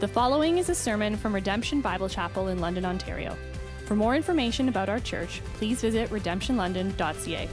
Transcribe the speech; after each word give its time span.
The 0.00 0.06
following 0.06 0.58
is 0.58 0.68
a 0.68 0.76
sermon 0.76 1.16
from 1.16 1.34
Redemption 1.34 1.80
Bible 1.80 2.08
Chapel 2.08 2.46
in 2.46 2.60
London, 2.60 2.84
Ontario. 2.84 3.36
For 3.86 3.96
more 3.96 4.14
information 4.14 4.68
about 4.68 4.88
our 4.88 5.00
church, 5.00 5.42
please 5.54 5.80
visit 5.80 6.08
redemptionlondon.ca. 6.10 7.48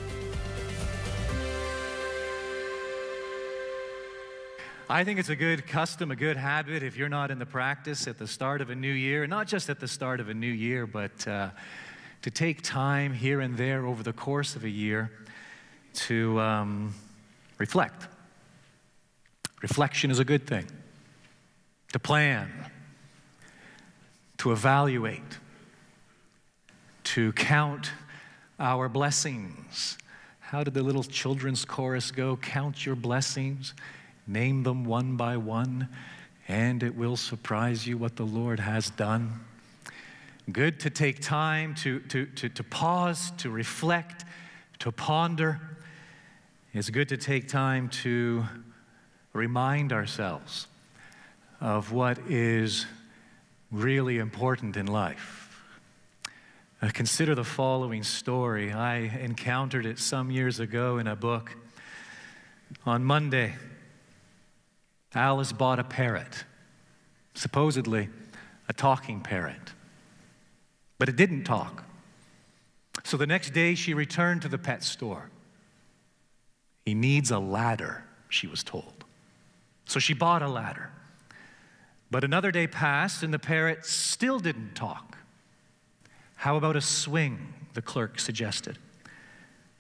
I 4.88 5.04
think 5.04 5.18
it's 5.18 5.30
a 5.30 5.36
good 5.36 5.66
custom, 5.66 6.12
a 6.12 6.16
good 6.16 6.38
habit 6.38 6.84
if 6.84 6.96
you're 6.96 7.10
not 7.10 7.32
in 7.32 7.40
the 7.40 7.48
practice 7.48 8.08
at 8.08 8.20
the 8.20 8.28
start 8.28 8.62
of 8.62 8.70
a 8.70 8.76
new 8.76 8.94
year, 8.94 9.24
and 9.24 9.32
not 9.32 9.48
just 9.48 9.68
at 9.72 9.80
the 9.80 9.88
start 9.88 10.20
of 10.20 10.30
a 10.30 10.34
new 10.36 10.46
year, 10.46 10.86
but 10.86 11.28
uh, 11.28 11.50
to 12.22 12.30
take 12.30 12.62
time 12.62 13.12
here 13.12 13.42
and 13.42 13.58
there 13.58 13.88
over 13.88 14.04
the 14.04 14.14
course 14.14 14.56
of 14.56 14.66
a 14.66 14.70
year 14.70 15.10
to 15.96 16.40
um, 16.40 16.94
reflect. 17.58 18.08
Reflection 19.64 20.12
is 20.12 20.20
a 20.20 20.26
good 20.26 20.46
thing. 20.46 20.68
To 21.96 22.00
plan, 22.00 22.52
to 24.40 24.52
evaluate, 24.52 25.40
to 27.06 27.32
count 27.32 27.94
our 28.60 28.90
blessings. 28.90 29.98
How 30.42 30.66
did 30.66 30.74
the 30.74 30.84
little 30.84 31.06
children's 31.06 31.64
chorus 31.64 32.12
go? 32.12 32.36
Count 32.36 32.86
your 32.86 32.98
blessings 32.98 33.74
Name 34.28 34.64
them 34.64 34.84
one 34.84 35.16
by 35.16 35.38
one, 35.38 35.88
and 36.50 36.84
it 36.84 36.98
will 36.98 37.16
surprise 37.16 37.88
you 37.88 37.98
what 37.98 38.18
the 38.18 38.26
Lord 38.26 38.60
has 38.60 38.90
done. 38.90 39.40
Good 40.52 40.82
to 40.82 40.90
take 40.90 41.22
time 41.22 41.76
to, 41.76 42.02
to, 42.02 42.26
to, 42.26 42.50
to 42.50 42.64
pause, 42.64 43.32
to 43.38 43.50
reflect, 43.50 44.26
to 44.80 44.92
ponder. 44.92 45.62
It's 46.74 46.90
good 46.90 47.08
to 47.08 47.16
take 47.16 47.48
time 47.48 47.88
to 48.04 48.44
remind 49.32 49.94
ourselves 49.94 50.68
of 51.60 51.92
what 51.92 52.18
is 52.30 52.86
really 53.72 54.18
important 54.18 54.78
in 54.78 54.88
life. 54.88 55.64
Uh, 56.82 56.90
consider 56.94 57.36
the 57.36 57.44
following 57.44 58.04
story. 58.04 58.72
I 58.72 58.98
encountered 58.98 59.86
it 59.86 59.98
some 60.00 60.30
years 60.30 60.60
ago 60.60 60.98
in 60.98 61.08
a 61.08 61.16
book. 61.16 61.56
On 62.86 63.04
Monday, 63.04 63.56
Alice 65.14 65.54
bought 65.54 65.80
a 65.80 65.84
parrot, 65.84 66.44
supposedly 67.34 68.10
a 68.68 68.74
talking 68.74 69.22
parrot. 69.22 69.74
But 70.98 71.10
it 71.10 71.16
didn't 71.16 71.44
talk. 71.44 71.86
So 73.04 73.18
the 73.18 73.28
next 73.28 73.52
day 73.52 73.76
she 73.76 73.94
returned 73.94 74.42
to 74.42 74.48
the 74.48 74.58
pet 74.58 74.84
store. 74.84 75.30
He 76.86 76.94
needs 76.94 77.32
a 77.32 77.40
ladder, 77.40 78.04
she 78.30 78.48
was 78.48 78.64
told. 78.64 79.06
So 79.86 80.00
she 80.00 80.14
bought 80.14 80.42
a 80.42 80.48
ladder. 80.48 80.92
But 82.16 82.24
another 82.24 82.50
day 82.50 82.66
passed 82.66 83.24
and 83.24 83.34
the 83.34 83.40
parrot 83.40 83.86
still 83.86 84.40
didn't 84.40 84.74
talk. 84.74 85.18
How 86.36 86.56
about 86.56 86.78
a 86.78 86.82
swing? 86.82 87.54
The 87.74 87.82
clerk 87.82 88.22
suggested. 88.22 88.80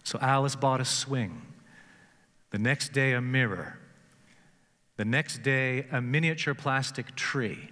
So 0.03 0.19
Alice 0.21 0.57
bought 0.57 0.81
a 0.81 0.83
swing. 0.83 1.43
The 2.49 2.59
next 2.59 2.91
day, 2.91 3.13
a 3.13 3.21
mirror. 3.21 3.79
The 4.97 5.05
next 5.05 5.43
day, 5.43 5.85
a 5.89 6.01
miniature 6.01 6.53
plastic 6.53 7.15
tree. 7.15 7.69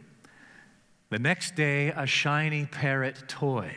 The 1.09 1.19
next 1.19 1.55
day, 1.55 1.89
a 1.89 2.05
shiny 2.05 2.65
parrot 2.65 3.27
toy. 3.27 3.75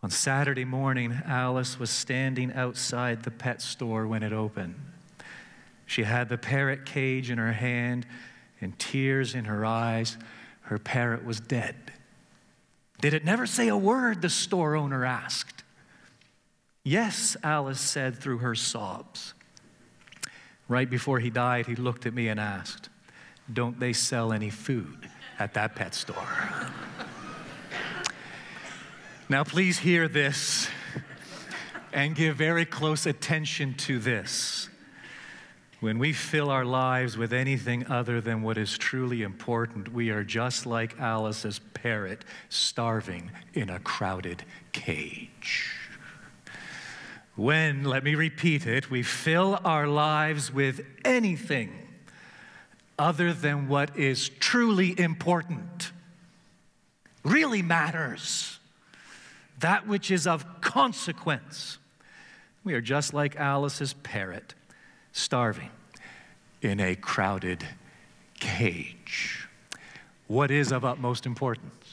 On 0.00 0.10
Saturday 0.10 0.64
morning, 0.64 1.22
Alice 1.26 1.76
was 1.76 1.90
standing 1.90 2.52
outside 2.52 3.24
the 3.24 3.32
pet 3.32 3.60
store 3.62 4.06
when 4.06 4.22
it 4.22 4.32
opened. 4.32 4.76
She 5.86 6.04
had 6.04 6.28
the 6.28 6.38
parrot 6.38 6.86
cage 6.86 7.32
in 7.32 7.38
her 7.38 7.54
hand 7.54 8.06
and 8.60 8.78
tears 8.78 9.34
in 9.34 9.46
her 9.46 9.64
eyes. 9.64 10.16
Her 10.62 10.78
parrot 10.78 11.24
was 11.24 11.40
dead. 11.40 11.76
Did 13.00 13.14
it 13.14 13.24
never 13.24 13.46
say 13.46 13.68
a 13.68 13.76
word? 13.76 14.22
The 14.22 14.28
store 14.28 14.76
owner 14.76 15.04
asked. 15.04 15.64
Yes, 16.84 17.36
Alice 17.42 17.80
said 17.80 18.16
through 18.16 18.38
her 18.38 18.54
sobs. 18.54 19.34
Right 20.68 20.88
before 20.88 21.18
he 21.18 21.30
died, 21.30 21.66
he 21.66 21.74
looked 21.74 22.06
at 22.06 22.14
me 22.14 22.28
and 22.28 22.38
asked, 22.38 22.88
Don't 23.52 23.80
they 23.80 23.92
sell 23.92 24.32
any 24.32 24.50
food 24.50 25.08
at 25.38 25.54
that 25.54 25.74
pet 25.74 25.94
store? 25.94 26.28
now, 29.28 29.44
please 29.44 29.78
hear 29.78 30.08
this 30.08 30.68
and 31.92 32.14
give 32.14 32.36
very 32.36 32.64
close 32.64 33.06
attention 33.06 33.74
to 33.74 33.98
this. 33.98 34.68
When 35.80 35.98
we 35.98 36.12
fill 36.12 36.50
our 36.50 36.66
lives 36.66 37.16
with 37.16 37.32
anything 37.32 37.86
other 37.86 38.20
than 38.20 38.42
what 38.42 38.58
is 38.58 38.76
truly 38.76 39.22
important, 39.22 39.90
we 39.90 40.10
are 40.10 40.22
just 40.22 40.66
like 40.66 41.00
Alice's 41.00 41.58
parrot 41.72 42.22
starving 42.50 43.30
in 43.54 43.70
a 43.70 43.78
crowded 43.78 44.44
cage. 44.72 45.74
When, 47.34 47.84
let 47.84 48.04
me 48.04 48.14
repeat 48.14 48.66
it, 48.66 48.90
we 48.90 49.02
fill 49.02 49.58
our 49.64 49.86
lives 49.86 50.52
with 50.52 50.84
anything 51.02 51.72
other 52.98 53.32
than 53.32 53.66
what 53.66 53.96
is 53.96 54.28
truly 54.28 54.98
important, 55.00 55.92
really 57.24 57.62
matters, 57.62 58.58
that 59.60 59.86
which 59.86 60.10
is 60.10 60.26
of 60.26 60.60
consequence. 60.60 61.78
We 62.64 62.74
are 62.74 62.82
just 62.82 63.14
like 63.14 63.36
Alice's 63.36 63.94
parrot, 63.94 64.52
starving 65.12 65.70
in 66.62 66.80
a 66.80 66.94
crowded 66.94 67.66
cage. 68.38 69.48
What 70.26 70.50
is 70.50 70.72
of 70.72 70.84
utmost 70.84 71.26
importance? 71.26 71.86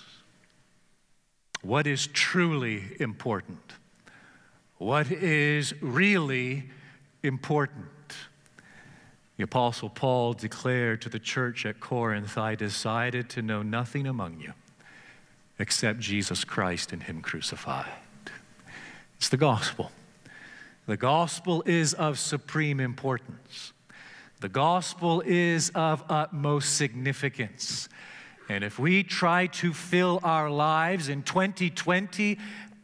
What 1.62 1.88
is 1.88 2.08
truly 2.08 2.96
important? 3.00 3.74
what 4.78 5.12
is 5.12 5.74
really 5.82 6.66
important. 7.24 7.86
The 9.38 9.44
Apostle 9.44 9.90
Paul 9.90 10.34
declared 10.34 11.02
to 11.04 11.10
the 11.10 11.20
church 11.20 11.66
at 11.66 11.80
Corinth, 11.80 12.38
I 12.38 12.56
decided 12.56 13.30
to 13.32 13.42
know 13.42 13.62
nothing 13.62 14.08
among 14.08 14.40
you 14.40 14.54
except 15.60 16.00
Jesus 16.00 16.44
Christ 16.44 16.94
and 16.94 17.04
Him 17.04 17.22
crucified. 17.22 17.92
It's 19.18 19.30
the 19.30 19.38
gospel. 19.38 19.92
The 20.88 20.98
gospel 20.98 21.64
is 21.66 21.94
of 21.94 22.18
supreme 22.18 22.80
importance. 22.80 23.74
The 24.40 24.48
gospel 24.48 25.22
is 25.26 25.70
of 25.76 26.02
utmost 26.08 26.78
significance. 26.78 27.90
And 28.48 28.64
if 28.64 28.80
we 28.80 29.04
try 29.04 29.48
to 29.48 29.74
fill 29.74 30.22
our 30.24 30.50
lives 30.50 31.10
in 31.10 31.24
2020, 31.24 32.40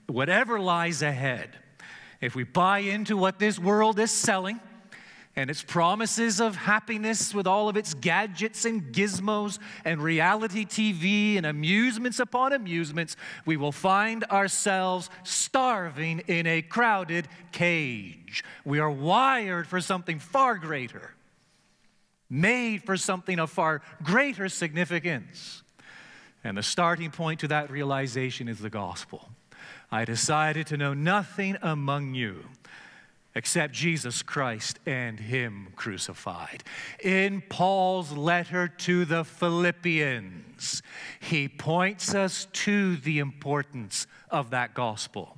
whatever 0.08 0.60
lies 0.60 1.02
ahead, 1.02 1.58
if 2.20 2.36
we 2.36 2.44
buy 2.44 2.80
into 2.80 3.16
what 3.16 3.40
this 3.40 3.58
world 3.58 3.98
is 4.00 4.12
selling 4.12 4.60
and 5.36 5.50
its 5.50 5.64
promises 5.64 6.40
of 6.40 6.56
happiness 6.56 7.34
with 7.34 7.48
all 7.48 7.68
of 7.68 7.76
its 7.76 7.96
gadgets 7.96 8.66
and 8.66 8.94
gizmos 8.94 9.58
and 9.84 10.02
reality 10.02 10.64
TV 10.64 11.38
and 11.38 11.46
amusements 11.46 12.20
upon 12.20 12.54
amusements, 12.54 13.16
we 13.46 13.58
will 13.58 13.72
find 13.72 14.24
ourselves 14.26 15.10
starving 15.24 16.20
in 16.28 16.46
a 16.46 16.62
crowded 16.62 17.28
cage. 17.52 18.44
We 18.64 18.80
are 18.80 18.92
wired 18.92 19.68
for 19.68 19.82
something 19.82 20.20
far 20.20 20.58
greater, 20.58 21.16
made 22.30 22.84
for 22.84 22.96
something 22.96 23.40
of 23.40 23.50
far 23.50 23.82
greater 24.04 24.50
significance. 24.50 25.64
And 26.44 26.58
the 26.58 26.64
starting 26.64 27.10
point 27.10 27.40
to 27.40 27.48
that 27.48 27.72
realization 27.72 28.48
is 28.48 28.60
the 28.60 28.70
gospel. 28.70 29.30
I 29.92 30.06
decided 30.06 30.68
to 30.68 30.78
know 30.78 30.94
nothing 30.94 31.58
among 31.62 32.14
you 32.14 32.46
except 33.36 33.74
Jesus 33.74 34.22
Christ 34.22 34.80
and 34.86 35.20
Him 35.20 35.70
crucified. 35.76 36.64
In 37.04 37.42
Paul's 37.42 38.12
letter 38.12 38.68
to 38.68 39.06
the 39.06 39.24
Philippians, 39.24 40.82
he 41.20 41.48
points 41.48 42.14
us 42.14 42.48
to 42.54 42.98
the 42.98 43.20
importance 43.20 44.08
of 44.30 44.52
that 44.52 44.74
gospel. 44.74 45.38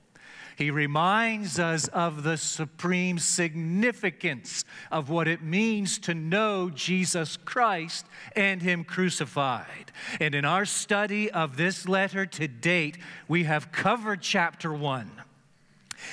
He 0.57 0.71
reminds 0.71 1.59
us 1.59 1.89
of 1.89 2.23
the 2.23 2.37
supreme 2.37 3.19
significance 3.19 4.63
of 4.89 5.09
what 5.09 5.27
it 5.27 5.41
means 5.41 5.99
to 5.99 6.13
know 6.13 6.69
Jesus 6.69 7.35
Christ 7.35 8.05
and 8.35 8.61
Him 8.61 8.85
crucified. 8.85 9.91
And 10.19 10.33
in 10.33 10.45
our 10.45 10.63
study 10.65 11.29
of 11.29 11.57
this 11.57 11.87
letter 11.89 12.25
to 12.25 12.47
date, 12.47 12.97
we 13.27 13.43
have 13.43 13.73
covered 13.73 14.21
chapter 14.21 14.73
one. 14.73 15.11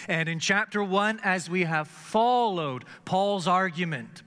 And 0.08 0.28
in 0.28 0.38
chapter 0.38 0.82
one, 0.82 1.20
as 1.22 1.48
we 1.50 1.64
have 1.64 1.88
followed 1.88 2.84
Paul's 3.04 3.46
argument, 3.46 4.22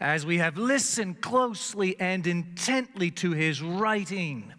as 0.00 0.24
we 0.24 0.38
have 0.38 0.56
listened 0.56 1.20
closely 1.20 1.98
and 2.00 2.26
intently 2.26 3.10
to 3.12 3.32
his 3.32 3.62
writing, 3.62 4.52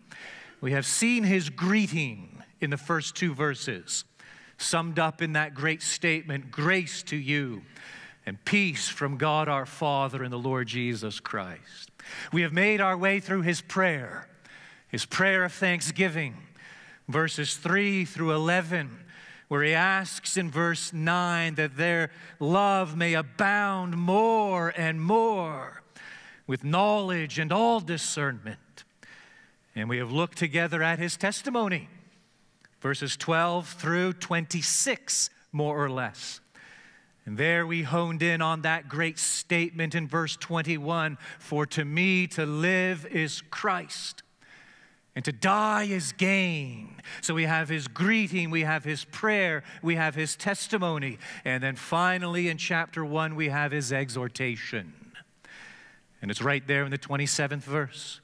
we 0.59 0.71
have 0.73 0.85
seen 0.85 1.23
his 1.23 1.49
greeting 1.49 2.43
in 2.59 2.69
the 2.69 2.77
first 2.77 3.15
two 3.15 3.33
verses 3.33 4.05
summed 4.61 4.99
up 4.99 5.21
in 5.21 5.33
that 5.33 5.53
great 5.53 5.81
statement 5.81 6.51
grace 6.51 7.01
to 7.03 7.15
you 7.15 7.63
and 8.25 8.43
peace 8.45 8.87
from 8.87 9.17
God 9.17 9.49
our 9.49 9.65
Father 9.65 10.23
and 10.23 10.31
the 10.31 10.37
Lord 10.37 10.67
Jesus 10.67 11.19
Christ. 11.19 11.89
We 12.31 12.43
have 12.43 12.53
made 12.53 12.79
our 12.79 12.97
way 12.97 13.19
through 13.19 13.41
his 13.41 13.61
prayer, 13.61 14.27
his 14.87 15.05
prayer 15.05 15.43
of 15.43 15.53
thanksgiving, 15.53 16.35
verses 17.07 17.55
3 17.55 18.05
through 18.05 18.33
11, 18.33 18.91
where 19.51 19.63
he 19.63 19.73
asks 19.73 20.37
in 20.37 20.49
verse 20.49 20.93
9 20.93 21.55
that 21.55 21.75
their 21.75 22.09
love 22.39 22.95
may 22.95 23.13
abound 23.13 23.97
more 23.97 24.71
and 24.77 25.01
more 25.01 25.83
with 26.47 26.63
knowledge 26.63 27.37
and 27.37 27.51
all 27.51 27.81
discernment. 27.81 28.85
And 29.75 29.89
we 29.89 29.97
have 29.97 30.09
looked 30.09 30.37
together 30.37 30.81
at 30.81 30.99
his 30.99 31.17
testimony, 31.17 31.89
verses 32.79 33.17
12 33.17 33.67
through 33.67 34.13
26, 34.13 35.29
more 35.51 35.83
or 35.83 35.89
less. 35.89 36.39
And 37.25 37.37
there 37.37 37.67
we 37.67 37.83
honed 37.83 38.23
in 38.23 38.41
on 38.41 38.61
that 38.61 38.87
great 38.87 39.19
statement 39.19 39.95
in 39.95 40.07
verse 40.07 40.37
21 40.37 41.17
For 41.39 41.65
to 41.65 41.83
me 41.83 42.25
to 42.27 42.45
live 42.45 43.05
is 43.05 43.41
Christ, 43.51 44.23
and 45.15 45.25
to 45.25 45.31
die 45.31 45.83
is 45.83 46.13
gain. 46.13 47.01
So 47.21 47.33
we 47.33 47.43
have 47.43 47.67
his 47.67 47.87
greeting, 47.87 48.49
we 48.49 48.61
have 48.61 48.83
his 48.83 49.03
prayer, 49.05 49.63
we 49.81 49.95
have 49.95 50.15
his 50.15 50.35
testimony. 50.35 51.17
And 51.43 51.61
then 51.61 51.75
finally 51.75 52.47
in 52.47 52.57
chapter 52.57 53.03
1, 53.03 53.35
we 53.35 53.49
have 53.49 53.71
his 53.71 53.91
exhortation. 53.91 54.93
And 56.21 56.31
it's 56.31 56.41
right 56.41 56.65
there 56.65 56.85
in 56.85 56.91
the 56.91 56.97
27th 56.97 57.63
verse. 57.63 58.21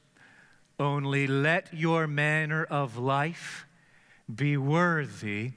Only 0.80 1.28
let 1.28 1.74
your 1.74 2.08
manner 2.08 2.64
of 2.64 2.98
life 2.98 3.66
be 4.34 4.56
worthy 4.56 5.54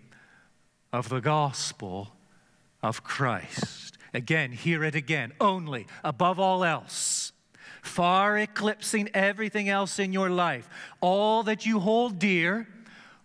of 0.92 1.08
the 1.08 1.20
gospel 1.20 2.08
of 2.82 3.04
Christ. 3.04 3.98
Again, 4.12 4.52
hear 4.52 4.82
it 4.82 4.94
again. 4.94 5.32
Only, 5.40 5.86
above 6.02 6.40
all 6.40 6.64
else, 6.64 7.29
far 7.82 8.38
eclipsing 8.38 9.08
everything 9.14 9.68
else 9.68 9.98
in 9.98 10.12
your 10.12 10.30
life, 10.30 10.68
all 11.00 11.42
that 11.44 11.66
you 11.66 11.80
hold 11.80 12.18
dear, 12.18 12.66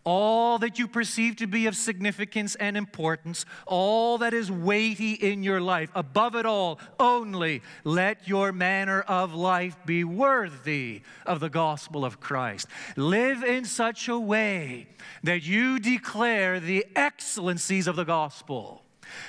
all 0.05 0.59
that 0.59 0.77
you 0.77 0.87
perceive 0.87 1.35
to 1.35 1.47
be 1.47 1.65
of 1.65 1.75
significance 1.75 2.55
and 2.55 2.77
importance, 2.77 3.43
all 3.65 4.19
that 4.19 4.33
is 4.33 4.51
weighty 4.51 5.13
in 5.13 5.41
your 5.41 5.59
life, 5.59 5.89
above 5.95 6.35
it 6.35 6.45
all, 6.45 6.79
only 6.99 7.61
let 7.83 8.27
your 8.27 8.51
manner 8.51 9.01
of 9.01 9.33
life 9.33 9.75
be 9.85 10.03
worthy 10.03 11.01
of 11.25 11.39
the 11.39 11.49
gospel 11.49 12.05
of 12.05 12.19
Christ. 12.19 12.67
Live 12.95 13.43
in 13.43 13.65
such 13.65 14.07
a 14.07 14.19
way 14.19 14.87
that 15.23 15.43
you 15.43 15.79
declare 15.79 16.59
the 16.59 16.85
excellencies 16.95 17.87
of 17.87 17.95
the 17.95 18.05
gospel. 18.05 18.84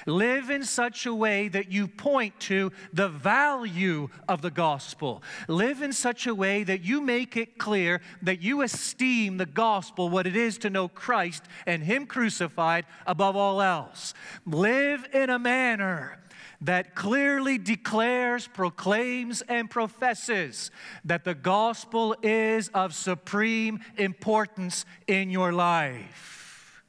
Live 0.07 0.51
in 0.51 0.65
such 0.65 1.07
a 1.07 1.15
way 1.15 1.49
that 1.49 1.71
you 1.71 1.89
point 1.89 2.39
to 2.41 2.73
the 2.93 3.09
value 3.09 4.09
of 4.29 4.43
the 4.43 4.51
gospel. 4.51 5.23
Live 5.49 5.83
in 5.83 5.93
such 5.93 6.27
a 6.27 6.35
way 6.35 6.65
that 6.65 6.83
you 6.83 7.01
make 7.01 7.37
it 7.37 7.59
clear 7.59 8.01
that 8.23 8.41
you 8.41 8.63
esteem 8.63 9.37
the 9.37 9.47
gospel, 9.47 10.09
what 10.09 10.27
it 10.27 10.37
is 10.37 10.59
to 10.59 10.71
know 10.71 10.89
Christ 10.89 11.45
and 11.67 11.83
Him 11.83 12.07
crucified 12.07 12.87
above 13.07 13.37
all 13.37 13.63
else. 13.63 14.15
Live 14.45 15.07
in 15.13 15.31
a 15.31 15.39
manner 15.39 16.19
that 16.61 16.95
clearly 16.95 17.59
declares, 17.59 18.49
proclaims, 18.49 19.43
and 19.43 19.69
professes 19.69 20.71
that 21.05 21.25
the 21.25 21.35
gospel 21.35 22.17
is 22.23 22.69
of 22.69 22.95
supreme 22.95 23.81
importance 23.97 24.85
in 25.07 25.31
your 25.31 25.53
life. 25.53 26.83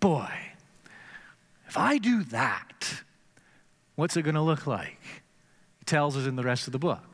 Boy 0.00 0.55
if 1.68 1.76
I 1.76 1.98
do 1.98 2.22
that, 2.24 3.02
what's 3.94 4.16
it 4.16 4.22
going 4.22 4.34
to 4.34 4.42
look 4.42 4.66
like? 4.66 5.00
He 5.78 5.84
tells 5.84 6.16
us 6.16 6.26
in 6.26 6.36
the 6.36 6.42
rest 6.42 6.66
of 6.66 6.72
the 6.72 6.78
book. 6.78 7.04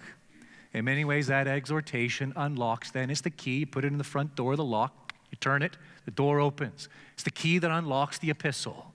In 0.72 0.84
many 0.84 1.04
ways, 1.04 1.26
that 1.26 1.46
exhortation 1.46 2.32
unlocks, 2.37 2.90
then 2.90 3.10
it's 3.10 3.20
the 3.20 3.31
key. 3.31 3.58
You 3.58 3.66
put 3.66 3.84
it 3.84 3.88
in 3.88 3.99
the 3.99 4.04
front 4.04 4.34
door, 4.34 4.52
of 4.52 4.56
the 4.58 4.64
lock, 4.64 5.12
you 5.31 5.37
turn 5.38 5.62
it, 5.62 5.76
the 6.04 6.10
door 6.10 6.40
opens. 6.40 6.88
It's 7.14 7.22
the 7.22 7.31
key 7.31 7.58
that 7.58 7.70
unlocks 7.70 8.19
the 8.19 8.31
epistle. 8.31 8.93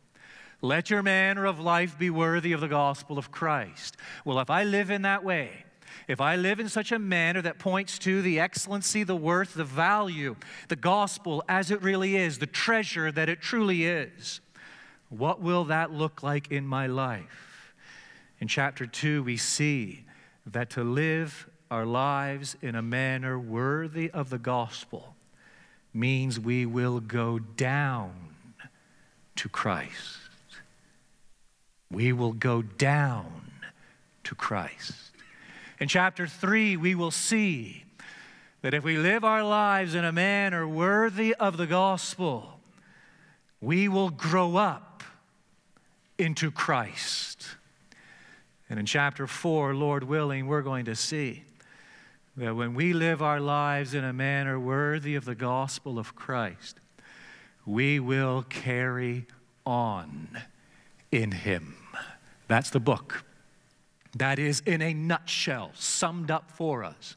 Let 0.62 0.90
your 0.90 1.04
manner 1.04 1.46
of 1.46 1.60
life 1.60 2.00
be 2.00 2.10
worthy 2.10 2.52
of 2.52 2.62
the 2.62 2.68
gospel 2.68 3.20
of 3.20 3.32
Christ. 3.32 3.96
Well, 4.26 4.40
if 4.40 4.50
I 4.50 4.64
live 4.64 4.90
in 4.90 5.04
that 5.04 5.24
way, 5.24 5.52
if 6.08 6.20
I 6.20 6.36
live 6.36 6.60
in 6.60 6.70
such 6.70 6.92
a 6.92 7.00
manner 7.00 7.42
that 7.42 7.60
points 7.60 8.00
to 8.00 8.22
the 8.22 8.40
excellency, 8.40 9.04
the 9.04 9.16
worth, 9.16 9.54
the 9.54 9.64
value, 9.64 10.36
the 10.68 10.76
gospel 10.76 11.44
as 11.48 11.70
it 11.70 11.82
really 11.82 12.16
is, 12.16 12.40
the 12.40 12.48
treasure 12.48 13.12
that 13.12 13.30
it 13.30 13.42
truly 13.42 13.86
is, 13.86 14.40
what 15.10 15.42
will 15.42 15.66
that 15.66 15.92
look 15.92 16.24
like 16.24 16.52
in 16.52 16.66
my 16.68 16.88
life? 16.88 17.74
In 18.40 18.48
chapter 18.48 18.86
2, 18.86 19.24
we 19.24 19.38
see 19.38 20.06
that 20.46 20.70
to 20.72 20.84
live 20.84 21.50
our 21.72 21.86
lives 21.86 22.56
in 22.62 22.76
a 22.76 22.82
manner 22.82 23.40
worthy 23.40 24.10
of 24.12 24.30
the 24.30 24.38
gospel 24.38 25.16
means 25.94 26.40
we 26.40 26.66
will 26.66 27.00
go 27.00 27.40
down 27.40 28.14
to 29.36 29.50
Christ. 29.50 30.20
We 31.90 32.14
will 32.14 32.34
go 32.34 32.62
down 32.62 33.52
to 34.26 34.36
Christ. 34.36 34.94
In 35.80 35.88
chapter 35.88 36.28
3, 36.28 36.78
we 36.78 36.96
will 36.96 37.12
see 37.12 37.84
that 38.62 38.74
if 38.74 38.84
we 38.84 38.98
live 38.98 39.24
our 39.24 39.44
lives 39.44 39.96
in 39.96 40.04
a 40.04 40.12
manner 40.12 40.68
worthy 40.68 41.34
of 41.36 41.58
the 41.58 41.68
gospel, 41.68 42.60
we 43.62 43.88
will 43.88 44.10
grow 44.10 44.58
up 44.58 44.87
into 46.18 46.52
Christ. 46.52 47.48
And 48.70 48.80
in 48.80 48.86
chapter 48.86 49.28
4, 49.28 49.74
Lord 49.74 50.04
willing, 50.04 50.48
we're 50.48 50.62
going 50.62 50.86
to 50.86 50.96
see 50.96 51.44
that 52.38 52.56
when 52.56 52.74
we 52.74 52.94
live 52.94 53.22
our 53.22 53.40
lives 53.40 53.94
in 53.94 54.04
a 54.04 54.14
manner 54.14 54.60
worthy 54.60 55.16
of 55.16 55.26
the 55.26 55.36
gospel 55.36 55.98
of 56.00 56.16
Christ, 56.16 56.80
we 57.66 58.00
will 58.00 58.44
carry 58.44 59.26
on 59.66 60.30
in 61.12 61.32
Him. 61.32 61.76
That's 62.48 62.70
the 62.70 62.80
book. 62.80 63.26
That 64.16 64.40
is, 64.40 64.62
in 64.62 64.82
a 64.82 64.94
nutshell, 64.94 65.72
summed 65.76 66.32
up 66.32 66.50
for 66.52 66.84
us 66.84 67.17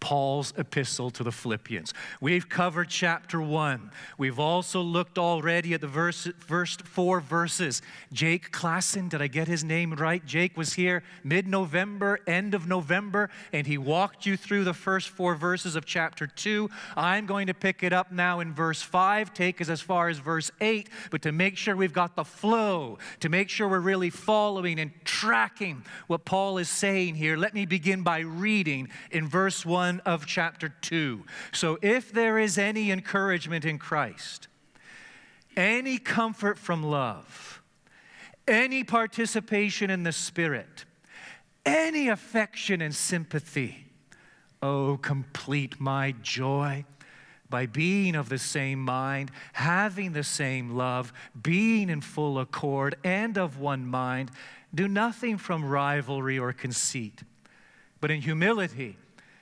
Paul's 0.00 0.54
epistle 0.56 1.10
to 1.10 1.22
the 1.22 1.30
Philippians. 1.30 1.92
We've 2.20 2.48
covered 2.48 2.88
chapter 2.88 3.40
one. 3.40 3.90
We've 4.16 4.38
also 4.38 4.80
looked 4.80 5.18
already 5.18 5.74
at 5.74 5.82
the 5.82 5.86
verse, 5.86 6.26
first 6.38 6.82
four 6.82 7.20
verses. 7.20 7.82
Jake 8.12 8.50
Klassen, 8.50 9.10
did 9.10 9.20
I 9.20 9.26
get 9.26 9.46
his 9.46 9.62
name 9.62 9.92
right? 9.92 10.24
Jake 10.24 10.56
was 10.56 10.72
here 10.72 11.02
mid 11.22 11.46
November, 11.46 12.18
end 12.26 12.54
of 12.54 12.66
November, 12.66 13.28
and 13.52 13.66
he 13.66 13.76
walked 13.76 14.24
you 14.24 14.36
through 14.36 14.64
the 14.64 14.74
first 14.74 15.10
four 15.10 15.34
verses 15.34 15.76
of 15.76 15.84
chapter 15.84 16.26
two. 16.26 16.70
I'm 16.96 17.26
going 17.26 17.46
to 17.48 17.54
pick 17.54 17.82
it 17.82 17.92
up 17.92 18.10
now 18.10 18.40
in 18.40 18.54
verse 18.54 18.80
five, 18.80 19.34
take 19.34 19.60
us 19.60 19.68
as 19.68 19.82
far 19.82 20.08
as 20.08 20.18
verse 20.18 20.50
eight, 20.60 20.88
but 21.10 21.20
to 21.22 21.32
make 21.32 21.56
sure 21.58 21.76
we've 21.76 21.92
got 21.92 22.16
the 22.16 22.24
flow, 22.24 22.98
to 23.20 23.28
make 23.28 23.50
sure 23.50 23.68
we're 23.68 23.80
really 23.80 24.10
following 24.10 24.80
and 24.80 24.92
tracking 25.04 25.84
what 26.06 26.24
Paul 26.24 26.56
is 26.56 26.70
saying 26.70 27.16
here, 27.16 27.36
let 27.36 27.52
me 27.52 27.66
begin 27.66 28.02
by 28.02 28.20
reading 28.20 28.88
in 29.10 29.28
verse 29.28 29.66
one 29.66 29.89
1 29.90 30.00
of 30.06 30.24
chapter 30.24 30.68
2. 30.68 31.24
So, 31.52 31.76
if 31.82 32.12
there 32.12 32.38
is 32.38 32.58
any 32.58 32.92
encouragement 32.92 33.64
in 33.64 33.78
Christ, 33.78 34.46
any 35.56 35.98
comfort 35.98 36.58
from 36.58 36.84
love, 36.84 37.60
any 38.46 38.84
participation 38.84 39.90
in 39.90 40.04
the 40.04 40.12
Spirit, 40.12 40.84
any 41.66 42.08
affection 42.08 42.80
and 42.80 42.94
sympathy, 42.94 43.86
oh, 44.62 44.96
complete 44.96 45.80
my 45.80 46.14
joy 46.22 46.84
by 47.48 47.66
being 47.66 48.14
of 48.14 48.28
the 48.28 48.38
same 48.38 48.80
mind, 48.80 49.32
having 49.54 50.12
the 50.12 50.22
same 50.22 50.76
love, 50.76 51.12
being 51.42 51.90
in 51.90 52.00
full 52.00 52.38
accord 52.38 52.94
and 53.02 53.36
of 53.36 53.58
one 53.58 53.84
mind. 53.84 54.30
Do 54.72 54.86
nothing 54.86 55.36
from 55.36 55.64
rivalry 55.64 56.38
or 56.38 56.52
conceit, 56.52 57.24
but 58.00 58.12
in 58.12 58.20
humility 58.20 58.96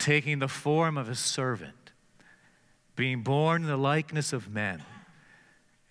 taking 0.00 0.38
the 0.38 0.48
form 0.48 0.96
of 0.96 1.08
a 1.08 1.14
servant, 1.14 1.92
being 2.96 3.22
born 3.22 3.62
in 3.62 3.68
the 3.68 3.76
likeness 3.76 4.32
of 4.32 4.52
men, 4.52 4.82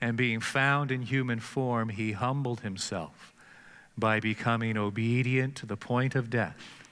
and 0.01 0.17
being 0.17 0.39
found 0.39 0.91
in 0.91 1.03
human 1.03 1.39
form, 1.39 1.89
he 1.89 2.13
humbled 2.13 2.61
himself 2.61 3.33
by 3.97 4.19
becoming 4.19 4.77
obedient 4.77 5.55
to 5.55 5.65
the 5.65 5.75
point 5.75 6.15
of 6.15 6.29
death, 6.29 6.85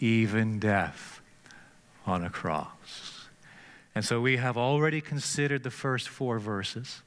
even 0.00 0.58
death 0.58 1.20
on 2.06 2.24
a 2.24 2.30
cross. 2.30 3.28
And 3.94 4.04
so 4.04 4.20
we 4.20 4.36
have 4.38 4.56
already 4.56 5.00
considered 5.00 5.62
the 5.62 5.70
first 5.70 6.08
four 6.08 6.38
verses. 6.38 7.02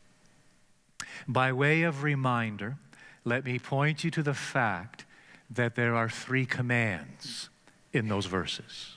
By 1.27 1.51
way 1.51 1.83
of 1.83 2.03
reminder, 2.03 2.77
let 3.25 3.43
me 3.43 3.59
point 3.59 4.03
you 4.03 4.11
to 4.11 4.23
the 4.23 4.33
fact 4.33 5.05
that 5.49 5.75
there 5.75 5.95
are 5.95 6.09
three 6.09 6.45
commands 6.45 7.49
in 7.91 8.07
those 8.07 8.27
verses. 8.27 8.94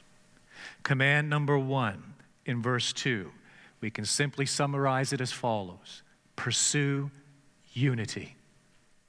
Command 0.82 1.28
number 1.28 1.58
one 1.58 2.14
in 2.46 2.62
verse 2.62 2.92
two, 2.92 3.30
we 3.80 3.90
can 3.90 4.04
simply 4.04 4.46
summarize 4.46 5.12
it 5.12 5.20
as 5.20 5.32
follows 5.32 6.02
pursue 6.36 7.10
unity. 7.72 8.36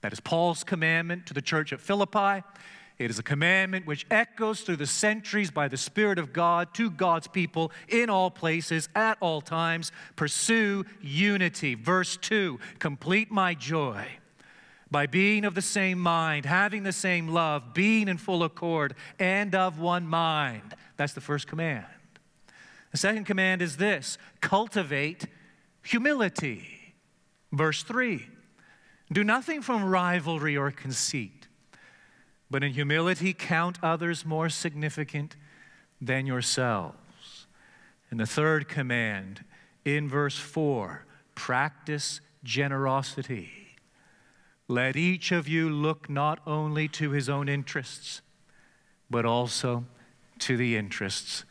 That 0.02 0.14
is 0.14 0.20
Paul's 0.20 0.64
commandment 0.64 1.28
to 1.28 1.34
the 1.34 1.42
church 1.42 1.72
at 1.72 1.80
Philippi. 1.80 2.44
It 2.98 3.10
is 3.10 3.20
a 3.20 3.24
commandment 3.24 3.86
which 3.86 4.06
echoes 4.12 4.62
through 4.62 4.78
the 4.78 4.88
centuries 4.88 5.52
by 5.52 5.68
the 5.70 5.78
Spirit 5.78 6.20
of 6.20 6.34
God 6.34 6.74
to 6.74 6.90
God's 6.90 7.28
people 7.28 7.72
in 7.88 8.10
all 8.10 8.30
places, 8.30 8.90
at 8.94 9.18
all 9.22 9.40
times. 9.42 9.92
Pursue 10.18 10.86
unity. 11.02 11.76
Verse 11.76 12.18
2 12.18 12.60
Complete 12.80 13.32
my 13.32 13.54
joy 13.54 14.06
by 14.92 15.06
being 15.06 15.46
of 15.46 15.56
the 15.56 15.62
same 15.62 16.00
mind, 16.00 16.46
having 16.46 16.84
the 16.84 16.92
same 16.92 17.28
love, 17.28 17.74
being 17.74 18.08
in 18.08 18.18
full 18.18 18.44
accord, 18.44 18.96
and 19.20 19.56
of 19.56 19.80
one 19.80 20.08
mind. 20.08 20.76
That's 21.00 21.14
the 21.14 21.22
first 21.22 21.48
command. 21.48 21.86
The 22.92 22.98
second 22.98 23.24
command 23.24 23.62
is 23.62 23.78
this 23.78 24.18
cultivate 24.42 25.28
humility. 25.82 26.94
Verse 27.54 27.84
3 27.84 28.28
Do 29.10 29.24
nothing 29.24 29.62
from 29.62 29.86
rivalry 29.86 30.58
or 30.58 30.72
conceit, 30.72 31.48
but 32.52 32.66
in 32.66 32.74
humility 32.74 33.32
count 33.32 33.78
others 33.82 34.26
more 34.26 34.50
significant 34.50 35.38
than 36.02 36.26
yourselves. 36.26 37.48
And 38.12 38.20
the 38.20 38.26
third 38.26 38.68
command 38.68 39.46
in 39.86 40.10
verse 40.10 40.38
4 40.38 41.06
practice 41.34 42.20
generosity. 42.44 43.78
Let 44.68 44.98
each 44.98 45.32
of 45.32 45.48
you 45.48 45.70
look 45.70 46.10
not 46.10 46.42
only 46.46 46.90
to 46.90 47.12
his 47.12 47.30
own 47.30 47.48
interests, 47.48 48.22
but 49.10 49.26
also 49.26 49.86
to 50.40 50.58
the 50.58 50.76
interests 50.76 51.46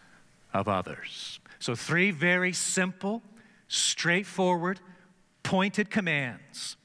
of 0.52 0.68
others. 0.68 1.40
So, 1.58 1.74
three 1.74 2.10
very 2.10 2.52
simple, 2.52 3.22
straightforward, 3.68 4.80
pointed 5.42 5.90
commands 5.90 6.76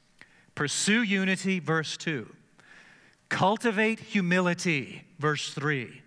pursue 0.55 1.01
unity, 1.01 1.59
verse 1.59 1.97
2, 1.97 2.29
cultivate 3.29 3.99
humility, 3.99 5.03
verse 5.17 5.53
3, 5.53 6.01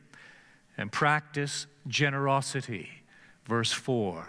and 0.77 0.93
practice 0.93 1.67
generosity, 1.89 2.89
verse 3.47 3.73
4. 3.73 4.27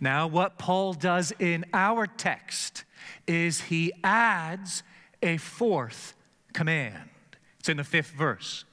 Now, 0.00 0.26
what 0.26 0.58
Paul 0.58 0.92
does 0.92 1.32
in 1.38 1.64
our 1.72 2.06
text 2.06 2.84
is 3.26 3.62
he 3.62 3.92
adds 4.02 4.82
a 5.22 5.36
fourth 5.36 6.14
command. 6.52 7.10
It's 7.58 7.68
in 7.68 7.76
the 7.76 7.84
fifth 7.84 8.10
verse. 8.10 8.64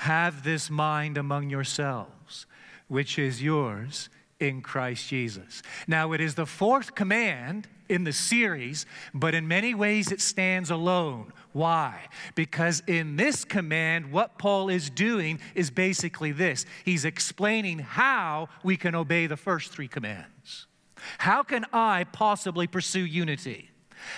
Have 0.00 0.44
this 0.44 0.70
mind 0.70 1.18
among 1.18 1.50
yourselves, 1.50 2.46
which 2.88 3.18
is 3.18 3.42
yours 3.42 4.08
in 4.38 4.62
Christ 4.62 5.06
Jesus. 5.08 5.62
Now, 5.86 6.12
it 6.12 6.22
is 6.22 6.36
the 6.36 6.46
fourth 6.46 6.94
command 6.94 7.68
in 7.90 8.04
the 8.04 8.12
series, 8.14 8.86
but 9.12 9.34
in 9.34 9.46
many 9.46 9.74
ways 9.74 10.10
it 10.10 10.22
stands 10.22 10.70
alone. 10.70 11.34
Why? 11.52 12.00
Because 12.34 12.82
in 12.86 13.16
this 13.16 13.44
command, 13.44 14.10
what 14.10 14.38
Paul 14.38 14.70
is 14.70 14.88
doing 14.88 15.38
is 15.54 15.70
basically 15.70 16.32
this 16.32 16.64
he's 16.86 17.04
explaining 17.04 17.80
how 17.80 18.48
we 18.62 18.78
can 18.78 18.94
obey 18.94 19.26
the 19.26 19.36
first 19.36 19.70
three 19.70 19.88
commands. 19.88 20.66
How 21.18 21.42
can 21.42 21.66
I 21.74 22.04
possibly 22.04 22.66
pursue 22.66 23.04
unity? 23.04 23.69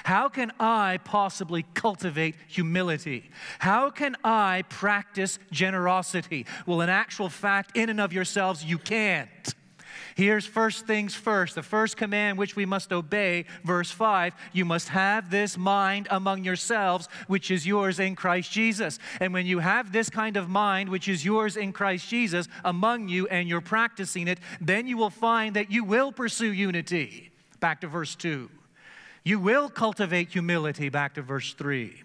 How 0.05 0.29
can 0.29 0.53
I 0.59 0.99
possibly 1.05 1.65
cultivate 1.75 2.35
humility? 2.49 3.31
How 3.59 3.91
can 3.91 4.17
I 4.25 4.65
practice 4.69 5.39
generosity? 5.51 6.47
Well, 6.67 6.81
in 6.81 6.89
actual 6.89 7.29
fact, 7.29 7.77
in 7.77 7.91
and 7.91 8.01
of 8.01 8.13
yourselves, 8.13 8.65
you 8.65 8.79
can't. 8.79 9.55
Here's 10.15 10.47
first 10.47 10.87
things 10.87 11.15
first. 11.15 11.55
The 11.55 11.63
first 11.63 11.97
command 11.97 12.39
which 12.39 12.57
we 12.57 12.67
must 12.67 12.93
obey, 12.93 13.45
verse 13.65 13.91
5 13.91 14.35
you 14.53 14.65
must 14.65 14.89
have 14.89 15.31
this 15.31 15.57
mind 15.57 16.09
among 16.11 16.45
yourselves, 16.45 17.09
which 17.27 17.51
is 17.51 17.67
yours 17.67 17.99
in 17.99 18.15
Christ 18.15 18.51
Jesus. 18.53 18.99
And 19.21 19.33
when 19.33 19.47
you 19.47 19.61
have 19.61 19.93
this 19.93 20.11
kind 20.11 20.37
of 20.37 20.49
mind, 20.49 20.89
which 20.89 21.09
is 21.09 21.25
yours 21.25 21.57
in 21.57 21.73
Christ 21.73 22.09
Jesus, 22.09 22.49
among 22.65 23.09
you, 23.09 23.27
and 23.29 23.49
you're 23.49 23.61
practicing 23.61 24.29
it, 24.29 24.39
then 24.61 24.87
you 24.87 24.97
will 24.97 25.11
find 25.11 25.57
that 25.57 25.71
you 25.71 25.85
will 25.85 26.13
pursue 26.13 26.53
unity. 26.53 27.31
Back 27.61 27.81
to 27.83 27.87
verse 27.87 28.15
2. 28.15 28.51
You 29.25 29.39
will 29.39 29.69
cultivate 29.69 30.31
humility, 30.31 30.89
back 30.89 31.15
to 31.15 31.23
verse 31.23 31.55
3. 31.55 32.03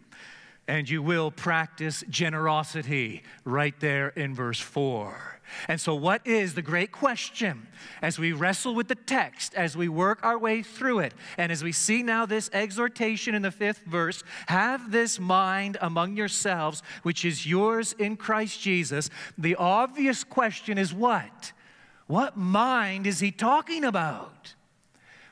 And 0.67 0.89
you 0.89 1.01
will 1.01 1.31
practice 1.31 2.03
generosity, 2.09 3.23
right 3.45 3.77
there 3.79 4.09
in 4.09 4.35
verse 4.35 4.59
4. 4.59 5.37
And 5.67 5.79
so, 5.79 5.95
what 5.95 6.25
is 6.27 6.53
the 6.53 6.61
great 6.61 6.91
question 6.91 7.67
as 8.01 8.19
we 8.19 8.33
wrestle 8.33 8.75
with 8.75 8.89
the 8.89 8.95
text, 8.95 9.55
as 9.55 9.77
we 9.77 9.87
work 9.87 10.19
our 10.23 10.37
way 10.37 10.61
through 10.61 10.99
it, 10.99 11.13
and 11.37 11.51
as 11.51 11.63
we 11.63 11.71
see 11.71 12.03
now 12.03 12.25
this 12.25 12.49
exhortation 12.51 13.33
in 13.33 13.43
the 13.43 13.51
fifth 13.51 13.83
verse 13.85 14.23
have 14.47 14.91
this 14.91 15.19
mind 15.19 15.77
among 15.81 16.17
yourselves, 16.17 16.83
which 17.03 17.23
is 17.23 17.45
yours 17.45 17.93
in 17.93 18.17
Christ 18.17 18.59
Jesus? 18.59 19.09
The 19.37 19.55
obvious 19.55 20.25
question 20.25 20.77
is 20.77 20.93
what? 20.93 21.53
What 22.07 22.37
mind 22.37 23.07
is 23.07 23.19
he 23.19 23.31
talking 23.31 23.83
about? 23.83 24.53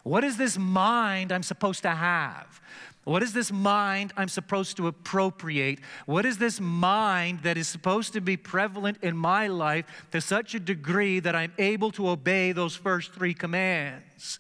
What 0.06 0.24
is 0.24 0.38
this 0.38 0.56
mind 0.56 1.32
I'm 1.32 1.42
supposed 1.42 1.82
to 1.82 1.90
have? 1.90 2.62
What 3.06 3.24
is 3.24 3.34
this 3.34 3.52
mind 3.52 4.14
I'm 4.16 4.28
supposed 4.28 4.78
to 4.78 4.86
appropriate? 4.86 5.80
What 6.06 6.28
is 6.28 6.38
this 6.38 6.62
mind 6.62 7.40
that 7.42 7.58
is 7.58 7.68
supposed 7.68 8.14
to 8.14 8.22
be 8.22 8.38
prevalent 8.38 9.00
in 9.02 9.18
my 9.18 9.48
life 9.48 10.06
to 10.12 10.22
such 10.22 10.54
a 10.54 10.60
degree 10.60 11.20
that 11.22 11.36
I'm 11.36 11.54
able 11.58 11.90
to 11.94 12.08
obey 12.08 12.52
those 12.52 12.76
first 12.76 13.14
three 13.14 13.34
commands? 13.34 14.40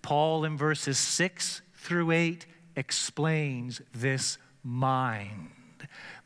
Paul, 0.00 0.44
in 0.44 0.56
verses 0.56 0.96
6 0.96 1.60
through 1.74 2.12
8, 2.12 2.46
explains 2.76 3.82
this 3.92 4.38
mind. 4.62 5.50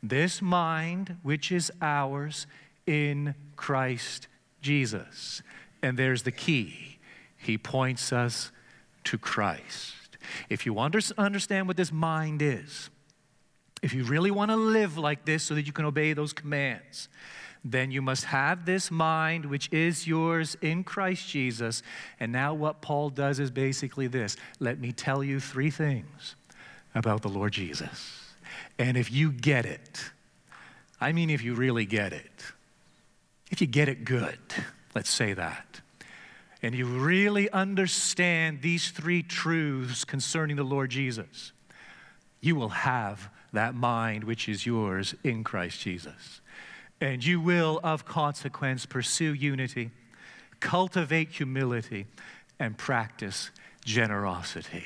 This 0.03 0.43
mind 0.43 1.17
which 1.23 1.51
is 1.51 1.71
ours 1.81 2.45
in 2.85 3.33
Christ 3.55 4.27
Jesus. 4.61 5.41
And 5.81 5.97
there's 5.97 6.21
the 6.21 6.31
key 6.31 6.92
he 7.43 7.57
points 7.57 8.11
us 8.13 8.51
to 9.05 9.17
Christ. 9.17 9.93
If 10.49 10.65
you 10.65 10.79
understand 10.79 11.67
what 11.67 11.77
this 11.77 11.91
mind 11.91 12.41
is, 12.41 12.89
if 13.81 13.93
you 13.93 14.05
really 14.05 14.31
want 14.31 14.49
to 14.51 14.55
live 14.55 14.97
like 14.97 15.25
this 15.25 15.43
so 15.43 15.55
that 15.55 15.67
you 15.67 15.73
can 15.73 15.85
obey 15.85 16.13
those 16.13 16.31
commands, 16.31 17.09
then 17.65 17.91
you 17.91 18.01
must 18.01 18.25
have 18.25 18.65
this 18.65 18.91
mind 18.91 19.45
which 19.45 19.69
is 19.71 20.07
yours 20.07 20.55
in 20.61 20.83
Christ 20.83 21.27
Jesus. 21.27 21.83
And 22.19 22.31
now, 22.31 22.53
what 22.53 22.81
Paul 22.81 23.09
does 23.09 23.39
is 23.39 23.51
basically 23.51 24.07
this 24.07 24.35
let 24.59 24.79
me 24.79 24.91
tell 24.91 25.23
you 25.23 25.39
three 25.39 25.69
things 25.69 26.35
about 26.95 27.21
the 27.21 27.29
Lord 27.29 27.53
Jesus. 27.53 28.33
And 28.77 28.97
if 28.97 29.11
you 29.11 29.31
get 29.31 29.65
it, 29.65 30.11
I 30.99 31.11
mean, 31.11 31.29
if 31.29 31.43
you 31.43 31.53
really 31.53 31.85
get 31.85 32.13
it, 32.13 32.43
if 33.51 33.61
you 33.61 33.67
get 33.67 33.87
it 33.87 34.05
good, 34.05 34.39
let's 34.95 35.09
say 35.09 35.33
that, 35.33 35.81
and 36.63 36.73
you 36.73 36.85
really 36.85 37.49
understand 37.51 38.61
these 38.61 38.89
three 38.89 39.21
truths 39.21 40.05
concerning 40.05 40.55
the 40.55 40.63
Lord 40.63 40.89
Jesus, 40.89 41.51
you 42.39 42.55
will 42.55 42.69
have 42.69 43.29
that 43.51 43.75
mind 43.75 44.23
which 44.23 44.47
is 44.47 44.65
yours 44.65 45.13
in 45.23 45.43
Christ 45.43 45.81
Jesus. 45.81 46.41
And 47.01 47.23
you 47.23 47.41
will, 47.41 47.81
of 47.83 48.05
consequence, 48.05 48.85
pursue 48.85 49.33
unity, 49.33 49.91
cultivate 50.61 51.29
humility, 51.29 52.05
and 52.59 52.77
practice 52.77 53.51
generosity. 53.83 54.85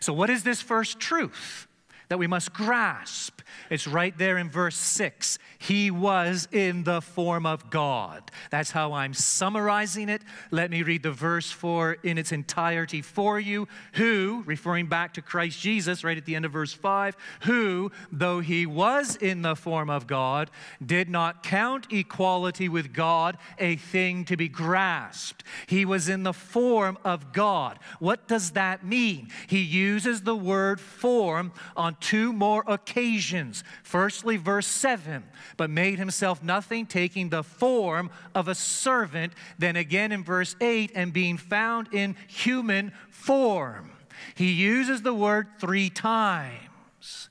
So, 0.00 0.14
what 0.14 0.30
is 0.30 0.44
this 0.44 0.62
first 0.62 0.98
truth? 0.98 1.67
That 2.08 2.18
we 2.18 2.26
must 2.26 2.52
grasp. 2.52 3.40
It's 3.70 3.86
right 3.86 4.16
there 4.16 4.38
in 4.38 4.50
verse 4.50 4.76
6. 4.76 5.38
He 5.58 5.90
was 5.90 6.48
in 6.52 6.84
the 6.84 7.00
form 7.00 7.44
of 7.46 7.70
God. 7.70 8.30
That's 8.50 8.70
how 8.70 8.92
I'm 8.92 9.14
summarizing 9.14 10.08
it. 10.08 10.22
Let 10.50 10.70
me 10.70 10.82
read 10.82 11.02
the 11.02 11.12
verse 11.12 11.50
for 11.50 11.94
in 12.02 12.18
its 12.18 12.32
entirety 12.32 13.02
for 13.02 13.40
you. 13.40 13.66
Who, 13.94 14.42
referring 14.46 14.86
back 14.86 15.14
to 15.14 15.22
Christ 15.22 15.60
Jesus, 15.60 16.04
right 16.04 16.16
at 16.16 16.24
the 16.24 16.36
end 16.36 16.44
of 16.44 16.52
verse 16.52 16.72
5, 16.72 17.16
who, 17.42 17.90
though 18.12 18.40
he 18.40 18.66
was 18.66 19.16
in 19.16 19.42
the 19.42 19.56
form 19.56 19.90
of 19.90 20.06
God, 20.06 20.50
did 20.84 21.08
not 21.08 21.42
count 21.42 21.92
equality 21.92 22.68
with 22.68 22.92
God 22.92 23.36
a 23.58 23.76
thing 23.76 24.24
to 24.26 24.36
be 24.36 24.48
grasped. 24.48 25.42
He 25.66 25.84
was 25.84 26.08
in 26.08 26.22
the 26.22 26.32
form 26.32 26.98
of 27.04 27.32
God. 27.32 27.78
What 27.98 28.28
does 28.28 28.52
that 28.52 28.84
mean? 28.84 29.28
He 29.46 29.60
uses 29.60 30.22
the 30.22 30.36
word 30.36 30.80
form 30.80 31.52
on 31.76 31.96
two 32.00 32.32
more 32.32 32.64
occasions. 32.66 33.64
Firstly, 33.82 34.36
verse 34.36 34.66
7, 34.66 35.24
but 35.56 35.70
made 35.70 35.98
himself 35.98 36.42
nothing, 36.42 36.86
taking 36.86 37.28
the 37.28 37.42
form 37.42 38.10
of 38.34 38.48
a 38.48 38.54
servant. 38.54 39.32
Then 39.58 39.76
again 39.76 40.12
in 40.12 40.24
verse 40.24 40.56
8, 40.60 40.92
and 40.94 41.12
being 41.12 41.36
found 41.36 41.88
in 41.92 42.16
human 42.26 42.92
form. 43.10 43.92
He 44.34 44.52
uses 44.52 45.02
the 45.02 45.14
word 45.14 45.48
three 45.58 45.90
times. 45.90 47.30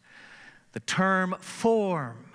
The 0.74 0.80
term 0.82 1.36
form 1.40 2.26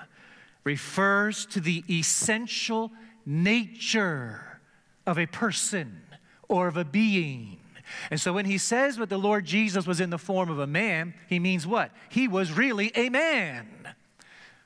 refers 0.64 1.46
to 1.46 1.60
the 1.60 1.84
essential 1.88 2.92
nature 3.24 4.60
of 5.06 5.18
a 5.18 5.26
person 5.26 6.02
or 6.48 6.68
of 6.68 6.76
a 6.76 6.84
being. 6.84 7.61
And 8.10 8.20
so 8.20 8.32
when 8.32 8.46
he 8.46 8.58
says 8.58 8.96
that 8.96 9.08
the 9.08 9.18
Lord 9.18 9.44
Jesus 9.44 9.86
was 9.86 10.00
in 10.00 10.10
the 10.10 10.18
form 10.18 10.50
of 10.50 10.58
a 10.58 10.66
man, 10.66 11.14
he 11.28 11.38
means 11.38 11.66
what? 11.66 11.90
He 12.08 12.28
was 12.28 12.52
really 12.52 12.92
a 12.94 13.08
man, 13.08 13.66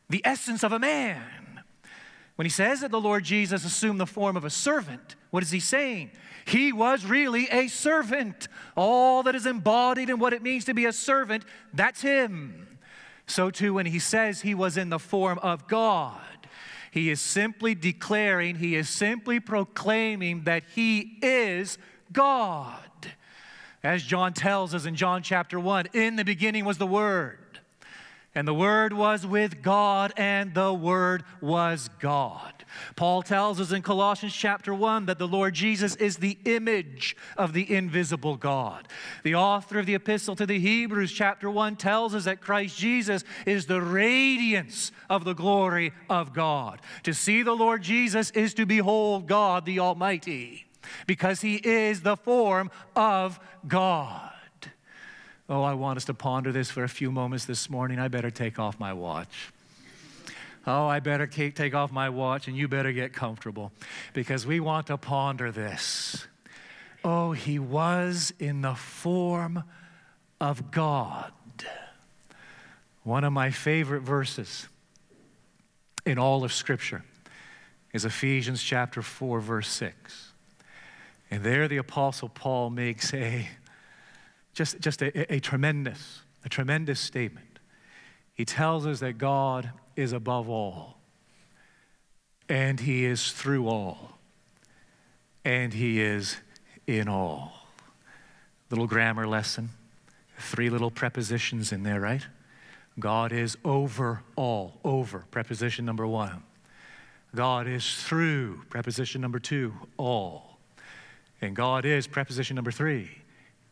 the 0.08 0.22
essence 0.24 0.62
of 0.62 0.72
a 0.72 0.78
man. 0.78 1.22
When 2.36 2.44
he 2.44 2.50
says 2.50 2.80
that 2.80 2.90
the 2.90 3.00
Lord 3.00 3.24
Jesus 3.24 3.64
assumed 3.64 3.98
the 3.98 4.06
form 4.06 4.36
of 4.36 4.44
a 4.44 4.50
servant, 4.50 5.16
what 5.30 5.42
is 5.42 5.50
he 5.50 5.60
saying? 5.60 6.10
He 6.46 6.72
was 6.72 7.04
really 7.04 7.48
a 7.50 7.68
servant. 7.68 8.48
All 8.76 9.22
that 9.24 9.34
is 9.34 9.46
embodied 9.46 10.10
in 10.10 10.18
what 10.18 10.32
it 10.32 10.42
means 10.42 10.64
to 10.66 10.74
be 10.74 10.84
a 10.84 10.92
servant, 10.92 11.44
that's 11.72 12.02
him. 12.02 12.78
So, 13.26 13.50
too, 13.50 13.74
when 13.74 13.86
he 13.86 13.98
says 13.98 14.42
he 14.42 14.54
was 14.54 14.76
in 14.76 14.90
the 14.90 14.98
form 14.98 15.38
of 15.40 15.66
God, 15.66 16.20
he 16.92 17.10
is 17.10 17.20
simply 17.20 17.74
declaring, 17.74 18.56
he 18.56 18.76
is 18.76 18.88
simply 18.88 19.40
proclaiming 19.40 20.44
that 20.44 20.62
he 20.74 21.18
is 21.22 21.78
God. 22.12 22.85
As 23.86 24.02
John 24.02 24.32
tells 24.32 24.74
us 24.74 24.84
in 24.84 24.96
John 24.96 25.22
chapter 25.22 25.60
1, 25.60 25.90
in 25.92 26.16
the 26.16 26.24
beginning 26.24 26.64
was 26.64 26.76
the 26.76 26.88
Word, 26.88 27.60
and 28.34 28.46
the 28.46 28.52
Word 28.52 28.92
was 28.92 29.24
with 29.24 29.62
God, 29.62 30.12
and 30.16 30.52
the 30.54 30.74
Word 30.74 31.22
was 31.40 31.88
God. 32.00 32.64
Paul 32.96 33.22
tells 33.22 33.60
us 33.60 33.70
in 33.70 33.82
Colossians 33.82 34.34
chapter 34.34 34.74
1 34.74 35.06
that 35.06 35.20
the 35.20 35.28
Lord 35.28 35.54
Jesus 35.54 35.94
is 35.94 36.16
the 36.16 36.36
image 36.46 37.16
of 37.36 37.52
the 37.52 37.72
invisible 37.72 38.36
God. 38.36 38.88
The 39.22 39.36
author 39.36 39.78
of 39.78 39.86
the 39.86 39.94
epistle 39.94 40.34
to 40.34 40.46
the 40.46 40.58
Hebrews 40.58 41.12
chapter 41.12 41.48
1 41.48 41.76
tells 41.76 42.12
us 42.12 42.24
that 42.24 42.40
Christ 42.40 42.76
Jesus 42.76 43.22
is 43.46 43.66
the 43.66 43.80
radiance 43.80 44.90
of 45.08 45.22
the 45.22 45.32
glory 45.32 45.92
of 46.10 46.34
God. 46.34 46.80
To 47.04 47.14
see 47.14 47.44
the 47.44 47.54
Lord 47.54 47.82
Jesus 47.82 48.32
is 48.32 48.52
to 48.54 48.66
behold 48.66 49.28
God 49.28 49.64
the 49.64 49.78
Almighty 49.78 50.65
because 51.06 51.40
he 51.40 51.56
is 51.56 52.02
the 52.02 52.16
form 52.16 52.70
of 52.94 53.40
God. 53.66 54.32
Oh, 55.48 55.62
I 55.62 55.74
want 55.74 55.96
us 55.96 56.04
to 56.06 56.14
ponder 56.14 56.50
this 56.50 56.70
for 56.70 56.82
a 56.82 56.88
few 56.88 57.12
moments 57.12 57.44
this 57.44 57.70
morning. 57.70 57.98
I 57.98 58.08
better 58.08 58.30
take 58.30 58.58
off 58.58 58.80
my 58.80 58.92
watch. 58.92 59.52
Oh, 60.66 60.88
I 60.88 60.98
better 60.98 61.28
take 61.28 61.74
off 61.74 61.92
my 61.92 62.08
watch 62.08 62.48
and 62.48 62.56
you 62.56 62.66
better 62.66 62.90
get 62.90 63.12
comfortable 63.12 63.70
because 64.12 64.44
we 64.44 64.58
want 64.58 64.88
to 64.88 64.96
ponder 64.96 65.52
this. 65.52 66.26
Oh, 67.04 67.30
he 67.30 67.60
was 67.60 68.32
in 68.40 68.62
the 68.62 68.74
form 68.74 69.62
of 70.40 70.72
God. 70.72 71.32
One 73.04 73.22
of 73.22 73.32
my 73.32 73.52
favorite 73.52 74.00
verses 74.00 74.66
in 76.04 76.18
all 76.18 76.42
of 76.42 76.52
Scripture 76.52 77.04
is 77.92 78.04
Ephesians 78.04 78.60
chapter 78.60 79.02
4, 79.02 79.38
verse 79.38 79.68
6. 79.68 80.25
And 81.30 81.42
there 81.42 81.68
the 81.68 81.76
Apostle 81.76 82.28
Paul 82.28 82.70
makes 82.70 83.12
a 83.12 83.48
just, 84.54 84.80
just 84.80 85.02
a, 85.02 85.34
a 85.34 85.40
tremendous, 85.40 86.22
a 86.44 86.48
tremendous 86.48 86.98
statement. 86.98 87.58
He 88.34 88.44
tells 88.44 88.86
us 88.86 89.00
that 89.00 89.18
God 89.18 89.70
is 89.96 90.12
above 90.12 90.48
all, 90.48 90.98
and 92.48 92.80
He 92.80 93.04
is 93.04 93.32
through 93.32 93.68
all, 93.68 94.18
and 95.44 95.72
He 95.72 96.00
is 96.00 96.36
in 96.86 97.08
all. 97.08 97.52
Little 98.70 98.86
grammar 98.86 99.26
lesson, 99.26 99.70
three 100.38 100.70
little 100.70 100.90
prepositions 100.90 101.72
in 101.72 101.82
there, 101.82 102.00
right? 102.00 102.26
God 102.98 103.32
is 103.32 103.58
over 103.64 104.22
all, 104.36 104.80
over, 104.84 105.24
preposition 105.30 105.84
number 105.84 106.06
one. 106.06 106.42
God 107.34 107.66
is 107.66 108.02
through, 108.02 108.62
preposition 108.70 109.20
number 109.20 109.38
two, 109.38 109.74
all. 109.98 110.55
And 111.46 111.54
God 111.54 111.84
is, 111.84 112.08
preposition 112.08 112.56
number 112.56 112.72
three, 112.72 113.08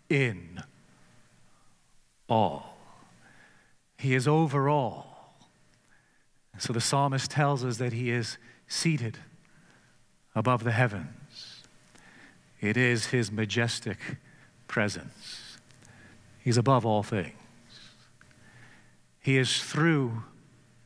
in 0.08 0.62
all. 2.28 2.76
He 3.98 4.14
is 4.14 4.28
over 4.28 4.68
all. 4.68 5.36
So 6.58 6.72
the 6.72 6.80
psalmist 6.80 7.32
tells 7.32 7.64
us 7.64 7.78
that 7.78 7.92
he 7.92 8.10
is 8.12 8.38
seated 8.68 9.18
above 10.36 10.62
the 10.62 10.70
heavens. 10.70 11.64
It 12.60 12.76
is 12.76 13.06
his 13.06 13.32
majestic 13.32 13.98
presence. 14.68 15.58
He's 16.44 16.56
above 16.56 16.86
all 16.86 17.02
things. 17.02 17.34
He 19.18 19.36
is 19.36 19.60
through 19.60 20.22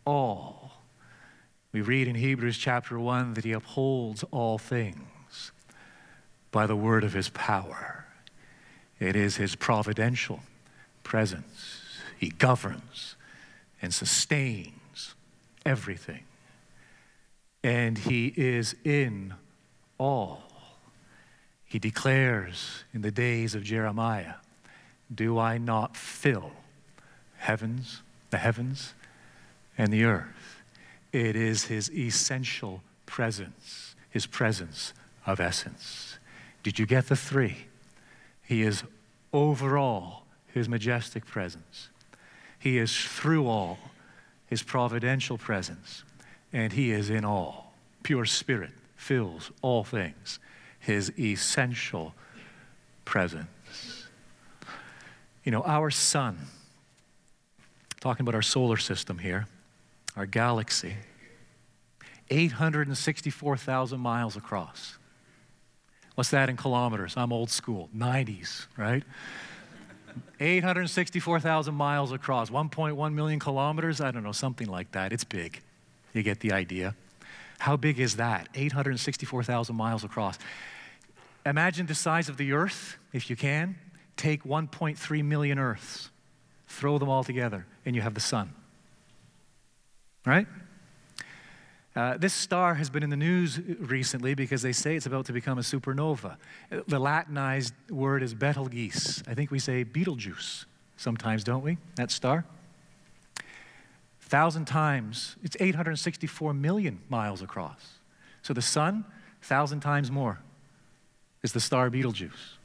all. 0.07 0.85
We 1.71 1.83
read 1.83 2.09
in 2.09 2.15
Hebrews 2.15 2.57
chapter 2.57 2.99
1 2.99 3.35
that 3.35 3.45
he 3.45 3.53
upholds 3.53 4.25
all 4.31 4.57
things 4.57 5.07
by 6.51 6.67
the 6.67 6.77
word 6.77 7.05
of 7.05 7.13
his 7.13 7.29
power. 7.31 8.07
It 8.99 9.15
is 9.15 9.37
his 9.37 9.55
providential 9.55 10.41
presence. 11.03 11.91
He 12.19 12.31
governs 12.31 13.17
and 13.81 13.95
sustains 13.95 15.15
everything. 15.65 16.25
And 17.63 17.99
he 17.99 18.33
is 18.37 18.75
in 18.85 19.35
all. 19.99 20.43
He 21.65 21.79
declares 21.79 22.85
in 22.95 23.03
the 23.03 23.11
days 23.11 23.55
of 23.55 23.63
Jeremiah, 23.63 24.35
Do 25.15 25.39
I 25.39 25.59
not 25.59 25.97
fill 25.97 26.53
heavens, 27.37 28.03
the 28.31 28.39
heavens, 28.39 28.95
and 29.77 29.93
the 29.93 30.05
earth? 30.05 30.63
It 31.13 31.37
is 31.37 31.65
his 31.65 31.91
essential 31.91 32.83
presence, 33.07 33.95
his 34.11 34.27
presence 34.27 34.95
of 35.27 35.41
essence. 35.41 36.08
Did 36.69 36.79
you 36.79 36.85
get 36.85 37.09
the 37.09 37.17
three? 37.17 37.57
He 38.43 38.61
is 38.61 38.83
over 39.33 39.79
all 39.79 40.27
his 40.49 40.69
majestic 40.69 41.25
presence. 41.25 41.89
He 42.59 42.77
is 42.77 42.95
through 42.95 43.47
all 43.47 43.79
his 44.49 44.63
providential 44.63 45.39
presence. 45.39 46.05
And 46.53 46.75
he 46.75 46.91
is 46.91 47.09
in 47.09 47.25
all. 47.25 47.73
Pure 48.03 48.27
spirit 48.27 48.73
fills 48.97 49.51
all 49.63 49.83
things, 49.83 50.41
his 50.79 51.11
essential 51.19 52.13
presence. 53.07 54.07
You 55.45 55.53
know, 55.53 55.63
our 55.65 55.91
sun, 55.91 56.37
talking 57.99 58.25
about 58.25 58.35
our 58.35 58.43
solar 58.43 58.77
system 58.77 59.17
here, 59.17 59.47
our 60.19 60.27
galaxy, 60.27 60.97
864,000 62.29 63.99
miles 63.99 64.37
across. 64.37 64.98
What's 66.19 66.31
that 66.31 66.51
in 66.51 66.57
kilometers? 66.57 67.17
I'm 67.17 67.33
old 67.33 67.49
school, 67.49 67.89
90s, 67.97 68.67
right? 68.77 69.05
864,000 70.41 71.73
miles 71.73 72.11
across, 72.11 72.51
1.1 72.51 73.15
million 73.15 73.39
kilometers, 73.39 74.01
I 74.01 74.11
don't 74.11 74.25
know, 74.25 74.33
something 74.33 74.67
like 74.67 74.91
that. 74.91 75.13
It's 75.13 75.23
big. 75.23 75.61
You 76.15 76.25
get 76.25 76.41
the 76.41 76.51
idea. 76.51 76.97
How 77.61 77.77
big 77.77 78.01
is 78.01 78.17
that? 78.17 78.49
864,000 78.57 79.77
miles 79.77 80.03
across. 80.03 80.41
Imagine 81.47 81.87
the 81.87 81.95
size 81.95 82.29
of 82.29 82.37
the 82.37 82.51
earth, 82.51 82.99
if 83.13 83.31
you 83.31 83.37
can. 83.37 83.77
Take 84.17 84.43
1.3 84.43 85.25
million 85.25 85.61
earths, 85.61 86.11
throw 86.67 86.99
them 86.99 87.09
all 87.09 87.23
together, 87.23 87.65
and 87.87 87.95
you 87.95 88.03
have 88.03 88.15
the 88.15 88.21
sun. 88.21 88.53
Right? 90.27 90.49
Uh, 91.99 92.17
this 92.17 92.33
star 92.33 92.75
has 92.75 92.89
been 92.89 93.03
in 93.03 93.11
the 93.11 93.17
news 93.17 93.59
recently 93.81 94.33
because 94.33 94.63
they 94.63 94.71
say 94.71 94.95
it's 94.95 95.07
about 95.07 95.27
to 95.27 95.33
become 95.33 95.59
a 95.59 95.63
supernova. 95.63 96.37
The 96.87 96.97
Latinized 97.01 97.75
word 97.91 98.23
is 98.23 98.35
Betelgeuse. 98.35 99.25
I 99.27 99.35
think 99.35 99.51
we 99.51 99.59
say 99.59 99.83
Betelgeuse 99.83 100.65
sometimes, 100.97 101.43
don't 101.43 101.65
we? 101.65 101.77
That 101.97 102.13
star. 102.13 102.45
Thousand 104.21 104.67
times, 104.67 105.35
it's 105.43 105.57
864 105.59 106.55
million 106.55 107.01
miles 107.09 107.43
across. 107.43 107.95
So 108.43 108.55
the 108.55 108.63
sun, 108.63 109.05
thousand 109.43 109.81
times 109.81 110.09
more, 110.09 110.39
is 111.43 111.53
the 111.53 111.59
star 111.59 111.91
Betelgeuse. 111.91 112.59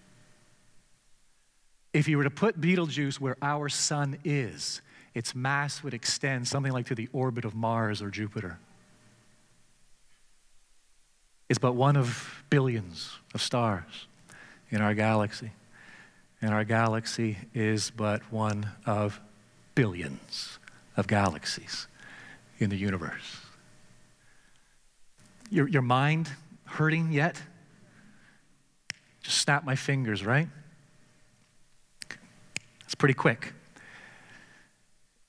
If 1.91 2.07
you 2.07 2.19
were 2.19 2.23
to 2.23 2.29
put 2.29 2.61
Betelgeuse 2.61 3.19
where 3.19 3.37
our 3.41 3.67
sun 3.67 4.19
is, 4.23 4.83
its 5.15 5.33
mass 5.33 5.81
would 5.81 5.95
extend 5.95 6.47
something 6.47 6.71
like 6.71 6.85
to 6.85 6.93
the 6.95 7.09
orbit 7.13 7.45
of 7.45 7.55
Mars 7.55 7.99
or 7.99 8.11
Jupiter 8.11 8.59
is 11.49 11.57
but 11.57 11.73
one 11.73 11.95
of 11.95 12.43
billions 12.49 13.11
of 13.33 13.41
stars 13.41 14.07
in 14.69 14.81
our 14.81 14.93
galaxy. 14.93 15.51
And 16.41 16.53
our 16.53 16.63
galaxy 16.63 17.37
is 17.53 17.91
but 17.91 18.21
one 18.31 18.67
of 18.85 19.19
billions 19.75 20.59
of 20.97 21.07
galaxies 21.07 21.87
in 22.59 22.69
the 22.69 22.75
universe. 22.75 23.41
Your, 25.49 25.67
your 25.67 25.81
mind 25.81 26.29
hurting 26.65 27.11
yet? 27.11 27.41
Just 29.21 29.37
snap 29.37 29.63
my 29.63 29.75
fingers, 29.75 30.25
right? 30.25 30.47
It's 32.83 32.95
pretty 32.95 33.13
quick. 33.13 33.53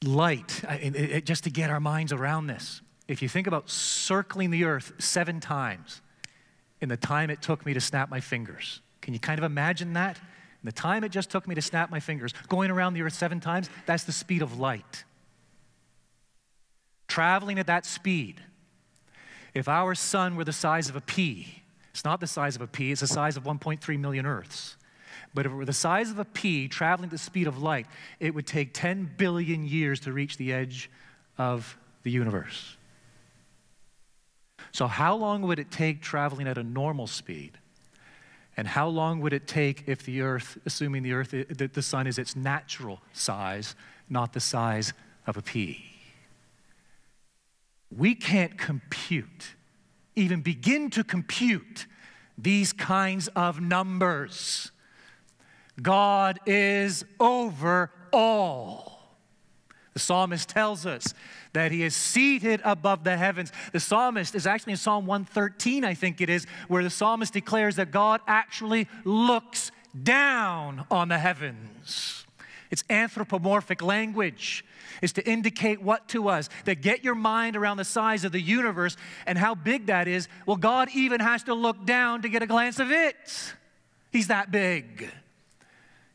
Light, 0.02 0.62
it, 0.64 0.96
it, 0.96 1.24
just 1.24 1.44
to 1.44 1.50
get 1.50 1.70
our 1.70 1.80
minds 1.80 2.12
around 2.12 2.46
this. 2.46 2.82
If 3.06 3.22
you 3.22 3.28
think 3.28 3.46
about 3.46 3.70
circling 3.70 4.50
the 4.50 4.64
earth 4.64 4.92
seven 4.98 5.40
times 5.40 6.00
in 6.84 6.88
the 6.90 6.96
time 6.98 7.30
it 7.30 7.40
took 7.40 7.64
me 7.64 7.72
to 7.72 7.80
snap 7.80 8.10
my 8.10 8.20
fingers, 8.20 8.82
can 9.00 9.14
you 9.14 9.18
kind 9.18 9.38
of 9.38 9.44
imagine 9.44 9.94
that? 9.94 10.18
In 10.18 10.66
the 10.66 10.72
time 10.72 11.02
it 11.02 11.08
just 11.08 11.30
took 11.30 11.48
me 11.48 11.54
to 11.54 11.62
snap 11.62 11.90
my 11.90 11.98
fingers, 11.98 12.34
going 12.48 12.70
around 12.70 12.92
the 12.92 13.00
earth 13.00 13.14
seven 13.14 13.40
times, 13.40 13.70
that's 13.86 14.04
the 14.04 14.12
speed 14.12 14.42
of 14.42 14.60
light. 14.60 15.04
Traveling 17.08 17.58
at 17.58 17.66
that 17.68 17.86
speed, 17.86 18.40
if 19.54 19.66
our 19.66 19.94
sun 19.94 20.36
were 20.36 20.44
the 20.44 20.52
size 20.52 20.90
of 20.90 20.96
a 20.96 21.00
pea, 21.00 21.62
it's 21.90 22.04
not 22.04 22.20
the 22.20 22.26
size 22.26 22.54
of 22.54 22.60
a 22.60 22.66
pea, 22.66 22.92
it's 22.92 23.00
the 23.00 23.06
size 23.06 23.38
of 23.38 23.44
1.3 23.44 23.98
million 23.98 24.26
Earths. 24.26 24.76
But 25.32 25.46
if 25.46 25.52
it 25.52 25.54
were 25.54 25.64
the 25.64 25.72
size 25.72 26.10
of 26.10 26.18
a 26.18 26.24
pea 26.24 26.68
traveling 26.68 27.08
at 27.08 27.12
the 27.12 27.18
speed 27.18 27.46
of 27.46 27.62
light, 27.62 27.86
it 28.20 28.34
would 28.34 28.46
take 28.46 28.74
10 28.74 29.12
billion 29.16 29.66
years 29.66 30.00
to 30.00 30.12
reach 30.12 30.36
the 30.36 30.52
edge 30.52 30.90
of 31.38 31.78
the 32.02 32.10
universe. 32.10 32.73
So, 34.74 34.88
how 34.88 35.14
long 35.14 35.42
would 35.42 35.60
it 35.60 35.70
take 35.70 36.02
traveling 36.02 36.48
at 36.48 36.58
a 36.58 36.64
normal 36.64 37.06
speed? 37.06 37.52
And 38.56 38.66
how 38.66 38.88
long 38.88 39.20
would 39.20 39.32
it 39.32 39.46
take 39.46 39.84
if 39.86 40.02
the 40.02 40.20
Earth, 40.20 40.58
assuming 40.66 41.04
the 41.04 41.12
Earth, 41.12 41.30
that 41.30 41.74
the 41.74 41.80
Sun 41.80 42.08
is 42.08 42.18
its 42.18 42.34
natural 42.34 43.00
size, 43.12 43.76
not 44.10 44.32
the 44.32 44.40
size 44.40 44.92
of 45.28 45.36
a 45.36 45.42
pea? 45.42 45.84
We 47.96 48.16
can't 48.16 48.58
compute, 48.58 49.54
even 50.16 50.40
begin 50.40 50.90
to 50.90 51.04
compute 51.04 51.86
these 52.36 52.72
kinds 52.72 53.28
of 53.28 53.60
numbers. 53.60 54.72
God 55.80 56.40
is 56.46 57.04
over 57.20 57.92
all. 58.12 58.94
The 59.92 60.00
psalmist 60.00 60.48
tells 60.48 60.84
us 60.84 61.14
that 61.54 61.72
he 61.72 61.82
is 61.82 61.96
seated 61.96 62.60
above 62.64 63.02
the 63.04 63.16
heavens. 63.16 63.50
The 63.72 63.80
psalmist 63.80 64.34
is 64.34 64.46
actually 64.46 64.72
in 64.72 64.76
Psalm 64.76 65.06
113, 65.06 65.84
I 65.84 65.94
think 65.94 66.20
it 66.20 66.28
is, 66.28 66.46
where 66.68 66.82
the 66.82 66.90
psalmist 66.90 67.32
declares 67.32 67.76
that 67.76 67.90
God 67.90 68.20
actually 68.26 68.86
looks 69.04 69.72
down 70.00 70.84
on 70.90 71.08
the 71.08 71.18
heavens. 71.18 72.26
It's 72.70 72.84
anthropomorphic 72.90 73.82
language. 73.82 74.64
Is 75.00 75.12
to 75.14 75.28
indicate 75.28 75.82
what 75.82 76.08
to 76.08 76.28
us? 76.28 76.48
That 76.64 76.80
get 76.80 77.04
your 77.04 77.14
mind 77.14 77.56
around 77.56 77.76
the 77.76 77.84
size 77.84 78.24
of 78.24 78.32
the 78.32 78.40
universe 78.40 78.96
and 79.26 79.36
how 79.36 79.54
big 79.54 79.86
that 79.86 80.08
is. 80.08 80.28
Well, 80.46 80.56
God 80.56 80.88
even 80.94 81.20
has 81.20 81.42
to 81.44 81.54
look 81.54 81.84
down 81.84 82.22
to 82.22 82.28
get 82.28 82.42
a 82.42 82.46
glance 82.46 82.78
of 82.78 82.90
it. 82.90 83.54
He's 84.10 84.28
that 84.28 84.50
big. 84.50 85.10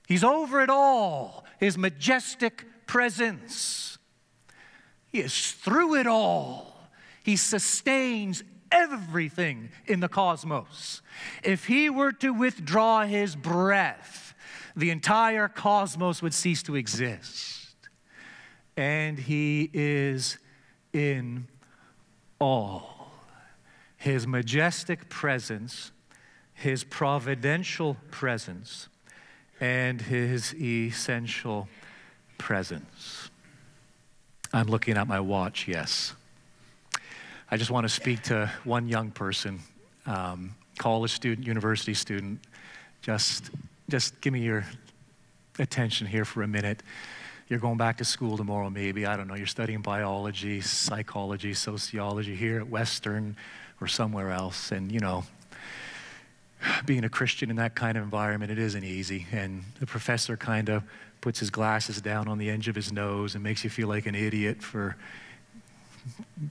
He's 0.08 0.24
over 0.24 0.62
it 0.62 0.70
all, 0.70 1.46
his 1.60 1.78
majestic 1.78 2.66
presence. 2.88 3.99
He 5.12 5.20
is 5.20 5.52
through 5.52 5.96
it 5.96 6.08
all. 6.08 6.76
He 7.24 7.36
sustains 7.36 8.44
everything 8.72 9.70
in 9.88 10.00
the 10.00 10.08
cosmos. 10.08 11.02
If 11.44 11.66
he 11.66 11.90
were 11.90 12.12
to 12.14 12.32
withdraw 12.32 13.06
his 13.06 13.36
breath, 13.36 14.34
the 14.76 14.92
entire 14.92 15.48
cosmos 15.48 16.22
would 16.22 16.34
cease 16.34 16.64
to 16.64 16.76
exist. 16.76 17.76
And 18.78 19.20
he 19.20 19.70
is 19.74 20.38
in 20.94 21.48
all. 22.40 23.12
His 23.98 24.26
majestic 24.26 25.10
presence, 25.10 25.92
his 26.54 26.84
providential 26.84 27.98
presence, 28.12 28.88
and 29.60 30.02
his 30.02 30.54
essential 30.56 31.68
presence. 32.38 33.29
I'm 34.52 34.68
looking 34.68 34.98
at 34.98 35.08
my 35.08 35.20
watch, 35.20 35.68
yes. 35.68 36.14
I 37.52 37.58
just 37.58 37.70
want 37.70 37.86
to 37.86 37.90
speak 37.90 38.24
to 38.24 38.52
one 38.64 38.88
young 38.88 39.12
person, 39.12 39.60
um, 40.08 40.56
college 40.80 41.12
student, 41.12 41.46
university 41.46 41.94
student. 41.94 42.40
Just, 43.04 43.52
just 43.90 44.20
give 44.22 44.34
me 44.34 44.42
your 44.42 44.66
attention 45.60 46.08
here 46.08 46.26
for 46.26 46.42
a 46.42 46.48
minute. 46.48 46.82
You're 47.48 47.60
going 47.60 47.78
back 47.78 47.98
to 47.98 48.06
school 48.06 48.38
tomorrow, 48.38 48.72
maybe. 48.72 49.06
I 49.06 49.18
don't 49.18 49.28
know. 49.28 49.36
You're 49.36 49.46
studying 49.46 49.82
biology, 49.82 50.62
psychology, 50.62 51.54
sociology 51.54 52.36
here 52.36 52.60
at 52.60 52.70
Western 52.70 53.36
or 53.82 53.88
somewhere 53.88 54.32
else. 54.32 54.72
And, 54.72 54.92
you 54.92 55.00
know, 55.00 55.26
being 56.86 57.04
a 57.04 57.10
Christian 57.10 57.52
in 57.52 57.56
that 57.58 57.76
kind 57.76 57.98
of 57.98 58.04
environment, 58.04 58.52
it 58.52 58.58
isn't 58.58 58.84
easy. 58.84 59.28
And 59.32 59.64
the 59.80 59.86
professor 59.86 60.36
kind 60.38 60.70
of 60.70 60.84
puts 61.22 61.40
his 61.40 61.50
glasses 61.50 62.02
down 62.02 62.28
on 62.28 62.38
the 62.38 62.50
edge 62.50 62.68
of 62.68 62.76
his 62.76 62.92
nose 62.92 63.36
and 63.36 63.44
makes 63.44 63.64
you 63.64 63.70
feel 63.70 63.88
like 63.88 64.06
an 64.06 64.16
idiot 64.16 64.62
for 64.62 64.96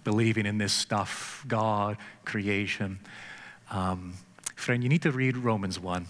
believing 0.04 0.46
in 0.46 0.58
this 0.58 0.72
stuff 0.72 1.44
God, 1.48 1.96
creation. 2.24 2.98
Um, 3.70 4.14
friend, 4.56 4.82
you 4.82 4.88
need 4.88 5.02
to 5.02 5.12
read 5.12 5.36
Romans 5.36 5.80
1. 5.80 6.06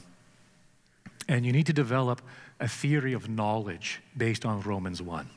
And 1.28 1.44
you 1.44 1.52
need 1.52 1.66
to 1.66 1.72
develop 1.72 2.22
a 2.58 2.68
theory 2.68 3.12
of 3.12 3.28
knowledge 3.28 4.00
based 4.16 4.44
on 4.44 4.62
Romans 4.62 5.02
1. 5.02 5.28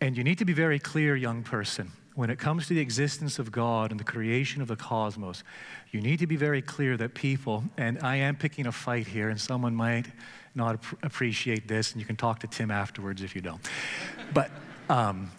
And 0.00 0.16
you 0.16 0.24
need 0.24 0.38
to 0.38 0.44
be 0.44 0.52
very 0.52 0.78
clear, 0.78 1.16
young 1.16 1.42
person 1.42 1.92
when 2.14 2.30
it 2.30 2.38
comes 2.38 2.68
to 2.68 2.74
the 2.74 2.80
existence 2.80 3.38
of 3.38 3.50
God 3.50 3.90
and 3.90 3.98
the 3.98 4.04
creation 4.04 4.62
of 4.62 4.68
the 4.68 4.76
cosmos, 4.76 5.42
you 5.90 6.00
need 6.00 6.20
to 6.20 6.26
be 6.26 6.36
very 6.36 6.62
clear 6.62 6.96
that 6.96 7.14
people, 7.14 7.64
and 7.76 7.98
I 8.02 8.16
am 8.16 8.36
picking 8.36 8.66
a 8.66 8.72
fight 8.72 9.06
here, 9.06 9.30
and 9.30 9.40
someone 9.40 9.74
might 9.74 10.06
not 10.54 10.74
ap- 10.74 11.04
appreciate 11.04 11.68
this, 11.68 11.92
and 11.92 12.00
you 12.00 12.06
can 12.06 12.16
talk 12.16 12.40
to 12.40 12.46
Tim 12.46 12.70
afterwards 12.70 13.22
if 13.22 13.34
you 13.34 13.40
don't. 13.40 13.60
But 14.32 14.50
um, 14.88 15.30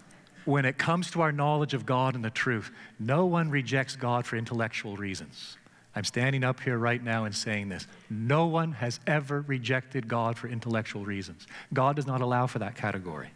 when 0.45 0.65
it 0.65 0.77
comes 0.77 1.11
to 1.11 1.21
our 1.21 1.31
knowledge 1.31 1.73
of 1.73 1.85
God 1.85 2.15
and 2.15 2.23
the 2.23 2.29
truth, 2.29 2.71
no 2.99 3.25
one 3.25 3.49
rejects 3.49 3.95
God 3.95 4.25
for 4.25 4.35
intellectual 4.35 4.95
reasons. 4.95 5.57
I'm 5.95 6.03
standing 6.03 6.43
up 6.43 6.59
here 6.59 6.77
right 6.77 7.01
now 7.01 7.23
and 7.23 7.33
saying 7.33 7.69
this. 7.69 7.87
No 8.09 8.47
one 8.47 8.73
has 8.73 8.99
ever 9.07 9.41
rejected 9.41 10.07
God 10.07 10.37
for 10.37 10.47
intellectual 10.47 11.05
reasons. 11.05 11.47
God 11.73 11.95
does 11.95 12.05
not 12.05 12.19
allow 12.19 12.47
for 12.47 12.59
that 12.59 12.75
category. 12.75 13.29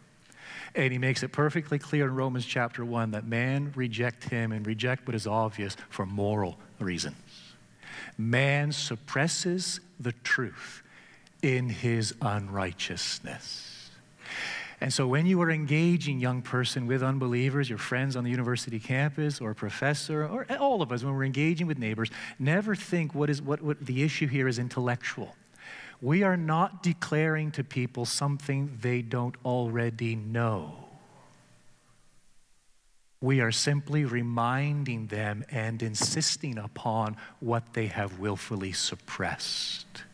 And 0.74 0.92
he 0.92 0.98
makes 0.98 1.22
it 1.22 1.32
perfectly 1.32 1.78
clear 1.78 2.06
in 2.06 2.14
Romans 2.14 2.44
chapter 2.44 2.84
1 2.84 3.12
that 3.12 3.26
man 3.26 3.72
reject 3.74 4.24
him 4.24 4.52
and 4.52 4.66
reject 4.66 5.06
what 5.06 5.14
is 5.14 5.26
obvious 5.26 5.76
for 5.88 6.04
moral 6.04 6.58
reasons. 6.78 7.16
Man 8.18 8.72
suppresses 8.72 9.80
the 9.98 10.12
truth 10.22 10.82
in 11.42 11.68
his 11.68 12.14
unrighteousness. 12.20 13.90
And 14.82 14.92
so, 14.92 15.06
when 15.06 15.26
you 15.26 15.40
are 15.42 15.50
engaging, 15.50 16.20
young 16.20 16.40
person, 16.40 16.86
with 16.86 17.02
unbelievers, 17.02 17.68
your 17.68 17.78
friends 17.78 18.16
on 18.16 18.24
the 18.24 18.30
university 18.30 18.80
campus, 18.80 19.38
or 19.40 19.50
a 19.50 19.54
professor, 19.54 20.26
or 20.26 20.46
all 20.58 20.80
of 20.80 20.90
us, 20.90 21.04
when 21.04 21.14
we're 21.14 21.24
engaging 21.24 21.66
with 21.66 21.78
neighbors, 21.78 22.10
never 22.38 22.74
think 22.74 23.14
what 23.14 23.28
is 23.28 23.42
what, 23.42 23.60
what 23.60 23.84
the 23.84 24.02
issue 24.02 24.26
here 24.26 24.48
is 24.48 24.58
intellectual. 24.58 25.36
We 26.00 26.22
are 26.22 26.36
not 26.36 26.82
declaring 26.82 27.50
to 27.52 27.64
people 27.64 28.06
something 28.06 28.78
they 28.80 29.02
don't 29.02 29.36
already 29.44 30.16
know. 30.16 30.72
We 33.20 33.42
are 33.42 33.52
simply 33.52 34.06
reminding 34.06 35.08
them 35.08 35.44
and 35.50 35.82
insisting 35.82 36.56
upon 36.56 37.18
what 37.40 37.74
they 37.74 37.88
have 37.88 38.18
willfully 38.18 38.72
suppressed. 38.72 40.04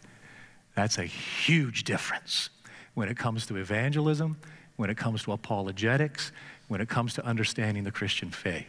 That's 0.76 0.98
a 0.98 1.04
huge 1.04 1.82
difference 1.84 2.50
when 2.94 3.08
it 3.08 3.16
comes 3.16 3.46
to 3.46 3.56
evangelism, 3.56 4.36
when 4.76 4.90
it 4.90 4.96
comes 4.96 5.24
to 5.24 5.32
apologetics, 5.32 6.30
when 6.68 6.80
it 6.80 6.88
comes 6.88 7.14
to 7.14 7.24
understanding 7.24 7.82
the 7.82 7.90
Christian 7.90 8.30
faith. 8.30 8.66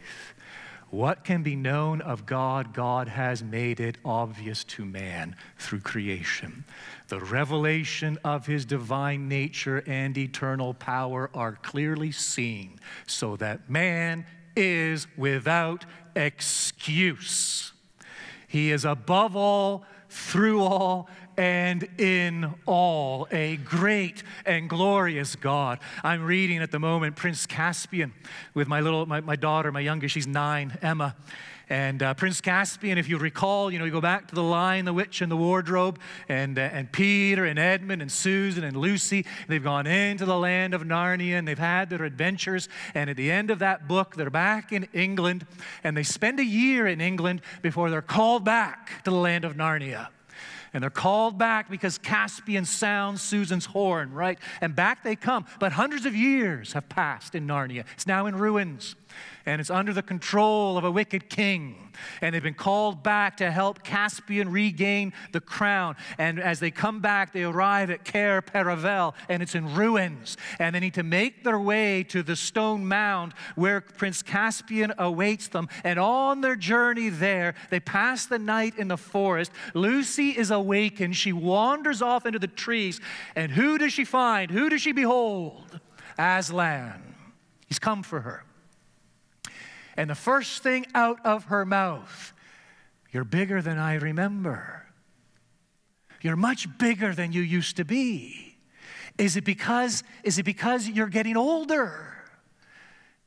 What 0.90 1.22
can 1.22 1.42
be 1.42 1.54
known 1.54 2.00
of 2.00 2.24
God, 2.24 2.72
God 2.72 3.08
has 3.08 3.42
made 3.42 3.78
it 3.78 3.98
obvious 4.06 4.64
to 4.64 4.86
man 4.86 5.36
through 5.58 5.80
creation. 5.80 6.64
The 7.08 7.20
revelation 7.20 8.16
of 8.24 8.46
his 8.46 8.64
divine 8.64 9.28
nature 9.28 9.84
and 9.86 10.16
eternal 10.16 10.72
power 10.72 11.30
are 11.34 11.58
clearly 11.62 12.10
seen, 12.10 12.80
so 13.06 13.36
that 13.36 13.68
man 13.68 14.24
is 14.56 15.06
without 15.18 15.84
excuse. 16.16 17.72
He 18.46 18.72
is 18.72 18.86
above 18.86 19.36
all, 19.36 19.84
through 20.08 20.62
all, 20.62 21.10
and 21.38 21.88
in 21.98 22.52
all, 22.66 23.28
a 23.30 23.56
great 23.58 24.24
and 24.44 24.68
glorious 24.68 25.36
God. 25.36 25.78
I'm 26.02 26.24
reading 26.24 26.58
at 26.58 26.72
the 26.72 26.80
moment 26.80 27.14
Prince 27.14 27.46
Caspian 27.46 28.12
with 28.54 28.66
my 28.66 28.80
little, 28.80 29.06
my, 29.06 29.20
my 29.20 29.36
daughter, 29.36 29.70
my 29.70 29.80
youngest, 29.80 30.14
she's 30.14 30.26
nine, 30.26 30.76
Emma. 30.82 31.14
And 31.70 32.02
uh, 32.02 32.14
Prince 32.14 32.40
Caspian, 32.40 32.98
if 32.98 33.08
you 33.08 33.18
recall, 33.18 33.70
you 33.70 33.78
know, 33.78 33.84
you 33.84 33.92
go 33.92 34.00
back 34.00 34.26
to 34.28 34.34
the 34.34 34.42
Lion, 34.42 34.84
the 34.84 34.92
Witch, 34.92 35.20
and 35.20 35.30
the 35.30 35.36
Wardrobe, 35.36 36.00
and, 36.28 36.58
uh, 36.58 36.62
and 36.62 36.90
Peter, 36.90 37.44
and 37.44 37.58
Edmund, 37.58 38.02
and 38.02 38.10
Susan, 38.10 38.64
and 38.64 38.76
Lucy. 38.76 39.26
They've 39.46 39.62
gone 39.62 39.86
into 39.86 40.24
the 40.24 40.38
land 40.38 40.72
of 40.74 40.82
Narnia, 40.82 41.38
and 41.38 41.46
they've 41.46 41.58
had 41.58 41.90
their 41.90 42.04
adventures. 42.04 42.68
And 42.94 43.10
at 43.10 43.16
the 43.16 43.30
end 43.30 43.50
of 43.50 43.58
that 43.58 43.86
book, 43.86 44.16
they're 44.16 44.30
back 44.30 44.72
in 44.72 44.88
England, 44.94 45.46
and 45.84 45.94
they 45.94 46.02
spend 46.02 46.40
a 46.40 46.44
year 46.44 46.86
in 46.86 47.02
England 47.02 47.42
before 47.60 47.90
they're 47.90 48.02
called 48.02 48.44
back 48.44 49.04
to 49.04 49.10
the 49.10 49.16
land 49.16 49.44
of 49.44 49.54
Narnia. 49.54 50.08
And 50.72 50.82
they're 50.82 50.90
called 50.90 51.38
back 51.38 51.70
because 51.70 51.98
Caspian 51.98 52.64
sounds 52.64 53.22
Susan's 53.22 53.66
horn, 53.66 54.12
right? 54.12 54.38
And 54.60 54.74
back 54.76 55.02
they 55.02 55.16
come. 55.16 55.46
But 55.58 55.72
hundreds 55.72 56.06
of 56.06 56.14
years 56.14 56.72
have 56.74 56.88
passed 56.88 57.34
in 57.34 57.46
Narnia. 57.46 57.84
It's 57.94 58.06
now 58.06 58.26
in 58.26 58.36
ruins 58.36 58.94
and 59.48 59.62
it's 59.62 59.70
under 59.70 59.94
the 59.94 60.02
control 60.02 60.76
of 60.76 60.84
a 60.84 60.90
wicked 60.90 61.30
king. 61.30 61.90
And 62.20 62.34
they've 62.34 62.42
been 62.42 62.52
called 62.52 63.02
back 63.02 63.38
to 63.38 63.50
help 63.50 63.82
Caspian 63.82 64.52
regain 64.52 65.14
the 65.32 65.40
crown. 65.40 65.96
And 66.18 66.38
as 66.38 66.60
they 66.60 66.70
come 66.70 67.00
back, 67.00 67.32
they 67.32 67.44
arrive 67.44 67.90
at 67.90 68.04
Cair 68.04 68.42
Paravel, 68.42 69.14
and 69.26 69.42
it's 69.42 69.54
in 69.54 69.74
ruins. 69.74 70.36
And 70.58 70.74
they 70.74 70.80
need 70.80 70.94
to 70.94 71.02
make 71.02 71.44
their 71.44 71.58
way 71.58 72.02
to 72.04 72.22
the 72.22 72.36
stone 72.36 72.86
mound 72.86 73.32
where 73.54 73.80
Prince 73.80 74.22
Caspian 74.22 74.92
awaits 74.98 75.48
them. 75.48 75.70
And 75.82 75.98
on 75.98 76.42
their 76.42 76.54
journey 76.54 77.08
there, 77.08 77.54
they 77.70 77.80
pass 77.80 78.26
the 78.26 78.38
night 78.38 78.76
in 78.76 78.88
the 78.88 78.98
forest. 78.98 79.50
Lucy 79.72 80.28
is 80.28 80.50
awakened. 80.50 81.16
She 81.16 81.32
wanders 81.32 82.02
off 82.02 82.26
into 82.26 82.38
the 82.38 82.48
trees. 82.48 83.00
And 83.34 83.50
who 83.50 83.78
does 83.78 83.94
she 83.94 84.04
find? 84.04 84.50
Who 84.50 84.68
does 84.68 84.82
she 84.82 84.92
behold? 84.92 85.80
Aslan. 86.18 87.14
He's 87.66 87.78
come 87.78 88.02
for 88.02 88.20
her. 88.20 88.44
And 89.98 90.08
the 90.08 90.14
first 90.14 90.62
thing 90.62 90.86
out 90.94 91.18
of 91.26 91.46
her 91.46 91.66
mouth, 91.66 92.32
You're 93.10 93.24
bigger 93.24 93.60
than 93.60 93.78
I 93.78 93.94
remember. 93.94 94.86
You're 96.20 96.36
much 96.36 96.78
bigger 96.78 97.14
than 97.14 97.32
you 97.32 97.42
used 97.42 97.76
to 97.78 97.84
be. 97.84 98.56
Is 99.18 99.36
it 99.36 99.44
because, 99.44 100.04
is 100.22 100.38
it 100.38 100.44
because 100.44 100.88
you're 100.88 101.08
getting 101.08 101.36
older? 101.36 102.14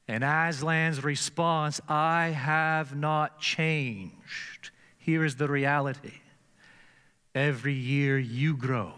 And 0.08 0.24
Aslan's 0.24 1.04
response, 1.04 1.82
I 1.90 2.28
have 2.28 2.96
not 2.96 3.40
changed. 3.40 4.72
Here 4.98 5.26
is 5.26 5.36
the 5.36 5.50
reality 5.50 6.14
every 7.36 7.74
year 7.74 8.18
you 8.18 8.56
grow, 8.56 8.94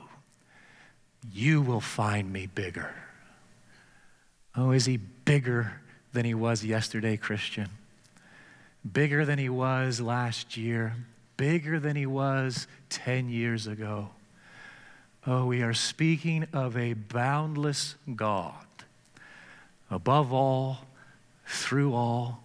you 1.31 1.61
will 1.61 1.81
find 1.81 2.31
me 2.31 2.47
bigger. 2.47 2.93
Oh, 4.55 4.71
is 4.71 4.85
he 4.85 4.97
bigger 4.97 5.81
than 6.13 6.25
he 6.25 6.33
was 6.33 6.63
yesterday, 6.63 7.17
Christian. 7.17 7.69
Bigger 8.89 9.25
than 9.25 9.39
he 9.39 9.49
was 9.49 9.99
last 9.99 10.55
year. 10.55 10.95
Bigger 11.37 11.79
than 11.79 11.95
he 11.95 12.05
was 12.05 12.67
10 12.89 13.29
years 13.29 13.67
ago. 13.67 14.09
Oh, 15.25 15.45
we 15.45 15.61
are 15.61 15.73
speaking 15.73 16.47
of 16.53 16.77
a 16.77 16.93
boundless 16.93 17.95
God, 18.15 18.65
above 19.89 20.33
all, 20.33 20.79
through 21.47 21.93
all, 21.93 22.43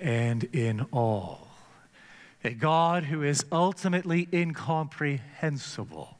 and 0.00 0.44
in 0.52 0.86
all. 0.90 1.48
A 2.44 2.50
God 2.50 3.04
who 3.04 3.22
is 3.22 3.44
ultimately 3.52 4.26
incomprehensible. 4.32 6.18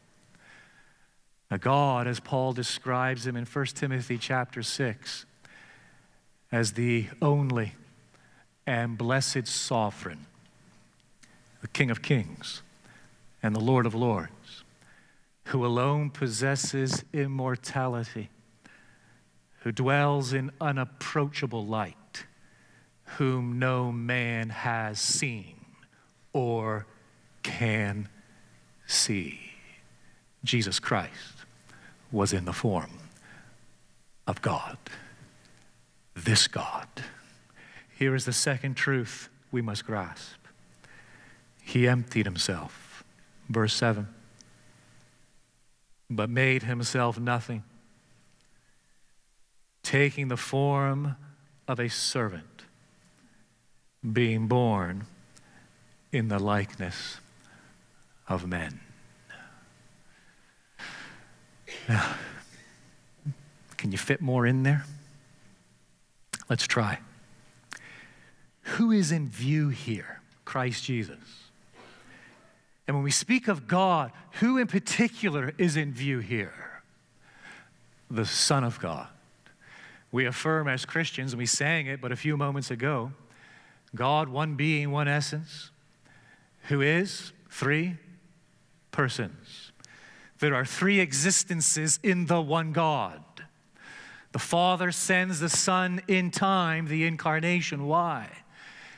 A 1.50 1.58
God, 1.58 2.06
as 2.06 2.20
Paul 2.20 2.52
describes 2.52 3.26
him 3.26 3.36
in 3.36 3.44
1 3.44 3.66
Timothy 3.66 4.18
chapter 4.18 4.62
6, 4.62 5.26
as 6.52 6.72
the 6.72 7.06
only 7.22 7.74
and 8.66 8.98
blessed 8.98 9.48
sovereign, 9.48 10.26
the 11.62 11.68
King 11.68 11.90
of 11.90 12.02
kings 12.02 12.62
and 13.42 13.56
the 13.56 13.60
Lord 13.60 13.86
of 13.86 13.94
lords, 13.94 14.62
who 15.46 15.64
alone 15.64 16.10
possesses 16.10 17.04
immortality, 17.12 18.28
who 19.60 19.72
dwells 19.72 20.32
in 20.32 20.52
unapproachable 20.60 21.64
light, 21.64 22.26
whom 23.16 23.58
no 23.58 23.90
man 23.90 24.50
has 24.50 25.00
seen 25.00 25.56
or 26.32 26.86
can 27.42 28.08
see. 28.86 29.40
Jesus 30.44 30.78
Christ 30.78 31.44
was 32.12 32.32
in 32.32 32.44
the 32.44 32.52
form 32.52 32.90
of 34.26 34.42
God 34.42 34.76
this 36.14 36.46
God. 36.46 36.88
Here 37.98 38.14
is 38.14 38.24
the 38.24 38.32
second 38.32 38.74
truth 38.74 39.28
we 39.50 39.62
must 39.62 39.86
grasp 39.86 40.38
He 41.62 41.86
emptied 41.86 42.26
himself. 42.26 43.04
Verse 43.48 43.74
7 43.74 44.08
but 46.16 46.28
made 46.28 46.64
himself 46.64 47.18
nothing, 47.18 47.62
taking 49.82 50.28
the 50.28 50.36
form 50.36 51.16
of 51.66 51.80
a 51.80 51.88
servant, 51.88 52.64
being 54.12 54.46
born 54.46 55.06
in 56.12 56.28
the 56.28 56.38
likeness 56.38 57.16
of 58.28 58.46
men. 58.46 58.80
Now, 61.88 62.14
can 63.78 63.90
you 63.90 63.98
fit 63.98 64.20
more 64.20 64.46
in 64.46 64.62
there? 64.62 64.84
Let's 66.52 66.66
try. 66.66 66.98
Who 68.76 68.90
is 68.90 69.10
in 69.10 69.26
view 69.26 69.70
here? 69.70 70.20
Christ 70.44 70.84
Jesus. 70.84 71.48
And 72.86 72.94
when 72.94 73.02
we 73.02 73.10
speak 73.10 73.48
of 73.48 73.66
God, 73.66 74.12
who 74.32 74.58
in 74.58 74.66
particular 74.66 75.54
is 75.56 75.78
in 75.78 75.94
view 75.94 76.18
here? 76.18 76.82
The 78.10 78.26
Son 78.26 78.64
of 78.64 78.78
God. 78.80 79.08
We 80.10 80.26
affirm 80.26 80.68
as 80.68 80.84
Christians, 80.84 81.32
and 81.32 81.38
we 81.38 81.46
sang 81.46 81.86
it 81.86 82.02
but 82.02 82.12
a 82.12 82.16
few 82.16 82.36
moments 82.36 82.70
ago 82.70 83.12
God, 83.94 84.28
one 84.28 84.54
being, 84.54 84.90
one 84.90 85.08
essence, 85.08 85.70
who 86.64 86.82
is 86.82 87.32
three 87.48 87.96
persons. 88.90 89.72
There 90.38 90.54
are 90.54 90.66
three 90.66 91.00
existences 91.00 91.98
in 92.02 92.26
the 92.26 92.42
one 92.42 92.72
God. 92.72 93.24
The 94.32 94.38
Father 94.38 94.90
sends 94.92 95.40
the 95.40 95.48
Son 95.48 96.02
in 96.08 96.30
time, 96.30 96.86
the 96.86 97.06
incarnation. 97.06 97.86
Why? 97.86 98.28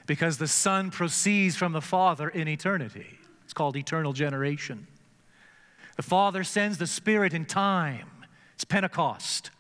Because 0.06 0.38
the 0.38 0.48
Son 0.48 0.90
proceeds 0.90 1.56
from 1.56 1.72
the 1.72 1.80
Father 1.80 2.28
in 2.28 2.46
eternity. 2.48 3.18
It's 3.44 3.52
called 3.52 3.76
eternal 3.76 4.12
generation. 4.12 4.86
The 5.96 6.02
Father 6.02 6.44
sends 6.44 6.78
the 6.78 6.86
Spirit 6.86 7.34
in 7.34 7.46
time. 7.46 8.08
It's 8.54 8.64
Pentecost. 8.64 9.50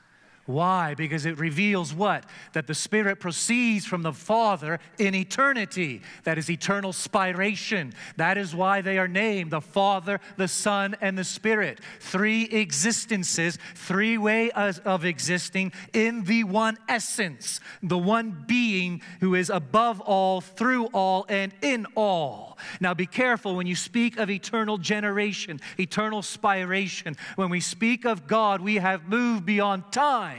Why? 0.46 0.92
Because 0.92 1.24
it 1.24 1.38
reveals 1.38 1.94
what? 1.94 2.26
That 2.52 2.66
the 2.66 2.74
Spirit 2.74 3.18
proceeds 3.18 3.86
from 3.86 4.02
the 4.02 4.12
Father 4.12 4.78
in 4.98 5.14
eternity. 5.14 6.02
That 6.24 6.36
is 6.36 6.50
eternal 6.50 6.92
spiration. 6.92 7.94
That 8.18 8.36
is 8.36 8.54
why 8.54 8.82
they 8.82 8.98
are 8.98 9.08
named 9.08 9.52
the 9.52 9.62
Father, 9.62 10.20
the 10.36 10.48
Son, 10.48 10.96
and 11.00 11.16
the 11.16 11.24
Spirit. 11.24 11.80
Three 11.98 12.44
existences, 12.44 13.58
three 13.74 14.18
ways 14.18 14.52
of 14.84 15.06
existing 15.06 15.72
in 15.94 16.24
the 16.24 16.44
one 16.44 16.76
essence, 16.88 17.60
the 17.82 17.96
one 17.96 18.44
being 18.46 19.00
who 19.20 19.34
is 19.34 19.48
above 19.48 20.02
all, 20.02 20.42
through 20.42 20.86
all, 20.86 21.24
and 21.30 21.54
in 21.62 21.86
all. 21.96 22.58
Now 22.80 22.92
be 22.92 23.06
careful 23.06 23.56
when 23.56 23.66
you 23.66 23.76
speak 23.76 24.18
of 24.18 24.28
eternal 24.28 24.76
generation, 24.76 25.60
eternal 25.78 26.20
spiration. 26.20 27.16
When 27.36 27.48
we 27.48 27.60
speak 27.60 28.04
of 28.04 28.26
God, 28.26 28.60
we 28.60 28.76
have 28.76 29.08
moved 29.08 29.46
beyond 29.46 29.90
time 29.90 30.34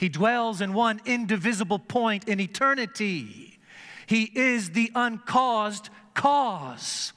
he 0.00 0.08
dwells 0.08 0.62
in 0.62 0.72
one 0.72 0.98
indivisible 1.04 1.78
point 1.78 2.26
in 2.26 2.40
eternity. 2.40 3.58
He 4.06 4.24
is 4.34 4.70
the 4.70 4.90
uncaused 4.94 5.90
cause. 6.14 7.12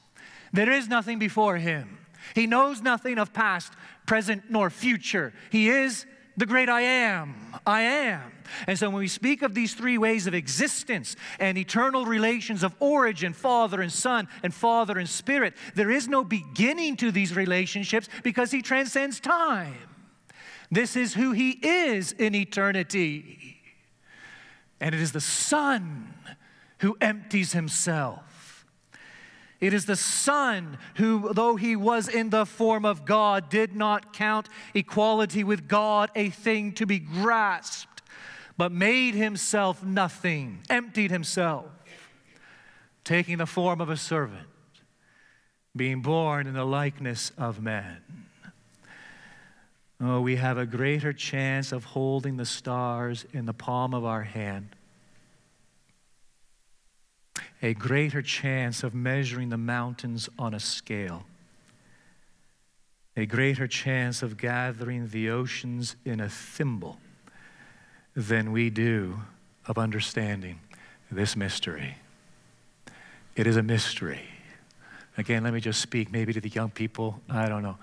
There 0.51 0.69
is 0.69 0.89
nothing 0.89 1.17
before 1.17 1.55
him. 1.55 1.97
He 2.35 2.45
knows 2.45 2.81
nothing 2.81 3.19
of 3.19 3.31
past, 3.31 3.71
present, 4.05 4.43
nor 4.49 4.69
future. 4.69 5.31
He 5.49 5.69
is 5.69 6.05
the 6.35 6.45
great 6.45 6.67
I 6.67 6.81
am. 6.81 7.35
I 7.65 7.83
am. 7.83 8.33
And 8.67 8.77
so 8.77 8.89
when 8.89 8.99
we 8.99 9.07
speak 9.07 9.43
of 9.43 9.53
these 9.53 9.75
three 9.75 9.97
ways 9.97 10.27
of 10.27 10.33
existence 10.33 11.15
and 11.39 11.57
eternal 11.57 12.05
relations 12.05 12.63
of 12.63 12.75
origin, 12.81 13.31
Father 13.31 13.79
and 13.79 13.93
Son, 13.93 14.27
and 14.43 14.53
Father 14.53 14.99
and 14.99 15.07
Spirit, 15.07 15.53
there 15.73 15.89
is 15.89 16.09
no 16.09 16.25
beginning 16.25 16.97
to 16.97 17.13
these 17.13 17.33
relationships 17.33 18.09
because 18.23 18.51
He 18.51 18.61
transcends 18.61 19.21
time. 19.21 19.92
This 20.73 20.95
is 20.95 21.13
who 21.13 21.33
He 21.33 21.51
is 21.51 22.12
in 22.13 22.33
eternity. 22.33 23.57
And 24.79 24.95
it 24.95 25.01
is 25.01 25.12
the 25.12 25.21
Son 25.21 26.13
who 26.79 26.97
empties 26.99 27.53
Himself. 27.53 28.65
It 29.59 29.73
is 29.73 29.86
the 29.86 29.95
Son 29.95 30.77
who, 30.95 31.31
though 31.33 31.55
He 31.55 31.75
was 31.75 32.07
in 32.07 32.31
the 32.31 32.45
form 32.45 32.86
of 32.86 33.05
God, 33.05 33.49
did 33.49 33.75
not 33.75 34.13
count 34.13 34.49
equality 34.73 35.43
with 35.43 35.67
God 35.67 36.09
a 36.15 36.29
thing 36.29 36.73
to 36.73 36.86
be 36.86 36.99
grasped, 36.99 38.01
but 38.57 38.71
made 38.71 39.13
Himself 39.13 39.83
nothing, 39.83 40.63
emptied 40.69 41.12
Himself. 41.12 41.65
taking 43.03 43.38
the 43.38 43.45
form 43.45 43.81
of 43.81 43.89
a 43.89 43.97
servant, 43.97 44.47
being 45.75 46.01
born 46.01 46.47
in 46.47 46.53
the 46.53 46.65
likeness 46.65 47.31
of 47.38 47.62
man. 47.62 48.01
Oh, 50.01 50.21
we 50.21 50.36
have 50.36 50.58
a 50.58 50.65
greater 50.65 51.13
chance 51.13 51.71
of 51.71 51.84
holding 51.86 52.38
the 52.38 52.45
stars 52.45 53.25
in 53.34 53.45
the 53.45 53.53
palm 53.53 53.93
of 53.93 54.03
our 54.03 54.23
hand, 54.23 54.75
a 57.62 57.73
greater 57.73 58.21
chance 58.21 58.84
of 58.84 58.93
measuring 58.93 59.49
the 59.49 59.58
mountains 59.58 60.29
on 60.38 60.53
a 60.53 60.60
scale, 60.60 61.23
a 63.15 63.25
greater 63.25 63.67
chance 63.67 64.21
of 64.21 64.38
gathering 64.38 65.08
the 65.08 65.29
oceans 65.29 65.95
in 66.03 66.19
a 66.19 66.27
thimble 66.27 66.97
than 68.15 68.51
we 68.51 68.69
do 68.69 69.19
of 69.67 69.77
understanding 69.77 70.60
this 71.12 71.36
mystery. 71.36 71.95
It 73.36 73.47
is 73.47 73.56
a 73.56 73.63
mystery. 73.63 74.21
Again, 75.17 75.43
let 75.43 75.53
me 75.53 75.60
just 75.60 75.79
speak 75.79 76.12
maybe 76.12 76.34
to 76.34 76.41
the 76.41 76.49
young 76.49 76.69
people. 76.69 77.21
I 77.29 77.47
don't 77.47 77.63
know. 77.63 77.77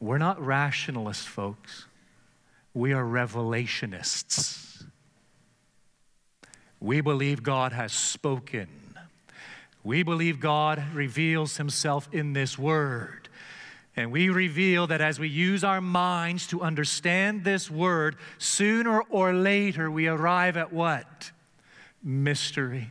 We're 0.00 0.18
not 0.18 0.40
rationalists, 0.40 1.24
folks. 1.24 1.86
We 2.74 2.92
are 2.92 3.04
revelationists. 3.04 4.84
We 6.80 7.00
believe 7.00 7.42
God 7.42 7.72
has 7.72 7.92
spoken. 7.92 8.68
We 9.82 10.02
believe 10.02 10.40
God 10.40 10.82
reveals 10.92 11.56
himself 11.56 12.08
in 12.12 12.32
this 12.32 12.58
word. 12.58 13.28
And 13.96 14.12
we 14.12 14.28
reveal 14.28 14.86
that 14.88 15.00
as 15.00 15.18
we 15.18 15.28
use 15.28 15.64
our 15.64 15.80
minds 15.80 16.46
to 16.48 16.60
understand 16.60 17.44
this 17.44 17.70
word, 17.70 18.16
sooner 18.36 19.00
or 19.00 19.32
later 19.32 19.90
we 19.90 20.06
arrive 20.06 20.58
at 20.58 20.72
what? 20.72 21.30
Mystery 22.02 22.90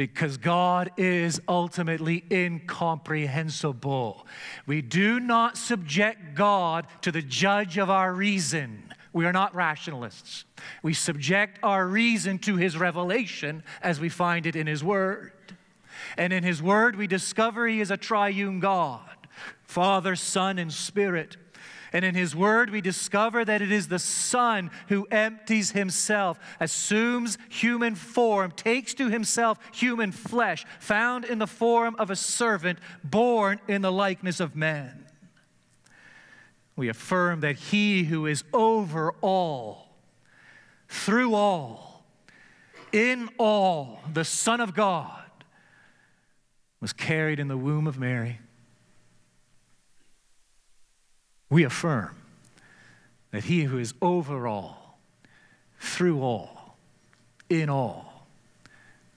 because 0.00 0.38
God 0.38 0.90
is 0.96 1.42
ultimately 1.46 2.24
incomprehensible. 2.30 4.26
We 4.66 4.80
do 4.80 5.20
not 5.20 5.58
subject 5.58 6.34
God 6.34 6.86
to 7.02 7.12
the 7.12 7.20
judge 7.20 7.76
of 7.76 7.90
our 7.90 8.14
reason. 8.14 8.94
We 9.12 9.26
are 9.26 9.32
not 9.34 9.54
rationalists. 9.54 10.46
We 10.82 10.94
subject 10.94 11.58
our 11.62 11.86
reason 11.86 12.38
to 12.38 12.56
his 12.56 12.78
revelation 12.78 13.62
as 13.82 14.00
we 14.00 14.08
find 14.08 14.46
it 14.46 14.56
in 14.56 14.66
his 14.66 14.82
word. 14.82 15.32
And 16.16 16.32
in 16.32 16.44
his 16.44 16.62
word, 16.62 16.96
we 16.96 17.06
discover 17.06 17.66
he 17.66 17.82
is 17.82 17.90
a 17.90 17.98
triune 17.98 18.58
God 18.58 19.02
Father, 19.64 20.16
Son, 20.16 20.58
and 20.58 20.72
Spirit. 20.72 21.36
And 21.92 22.04
in 22.04 22.14
his 22.14 22.36
word, 22.36 22.70
we 22.70 22.80
discover 22.80 23.44
that 23.44 23.62
it 23.62 23.72
is 23.72 23.88
the 23.88 23.98
Son 23.98 24.70
who 24.88 25.06
empties 25.10 25.72
himself, 25.72 26.38
assumes 26.60 27.36
human 27.48 27.94
form, 27.94 28.52
takes 28.52 28.94
to 28.94 29.08
himself 29.08 29.58
human 29.72 30.12
flesh, 30.12 30.64
found 30.78 31.24
in 31.24 31.38
the 31.38 31.46
form 31.46 31.96
of 31.98 32.10
a 32.10 32.16
servant, 32.16 32.78
born 33.02 33.60
in 33.66 33.82
the 33.82 33.90
likeness 33.90 34.38
of 34.38 34.54
man. 34.54 35.04
We 36.76 36.88
affirm 36.88 37.40
that 37.40 37.56
he 37.56 38.04
who 38.04 38.26
is 38.26 38.44
over 38.52 39.12
all, 39.20 39.88
through 40.88 41.34
all, 41.34 42.04
in 42.92 43.28
all, 43.38 44.00
the 44.12 44.24
Son 44.24 44.60
of 44.60 44.74
God, 44.74 45.16
was 46.80 46.92
carried 46.92 47.38
in 47.38 47.48
the 47.48 47.56
womb 47.56 47.86
of 47.86 47.98
Mary 47.98 48.38
we 51.50 51.64
affirm 51.64 52.16
that 53.32 53.44
he 53.44 53.64
who 53.64 53.78
is 53.78 53.92
over 54.00 54.46
all, 54.46 54.98
through 55.80 56.22
all, 56.22 56.76
in 57.48 57.68
all, 57.68 58.26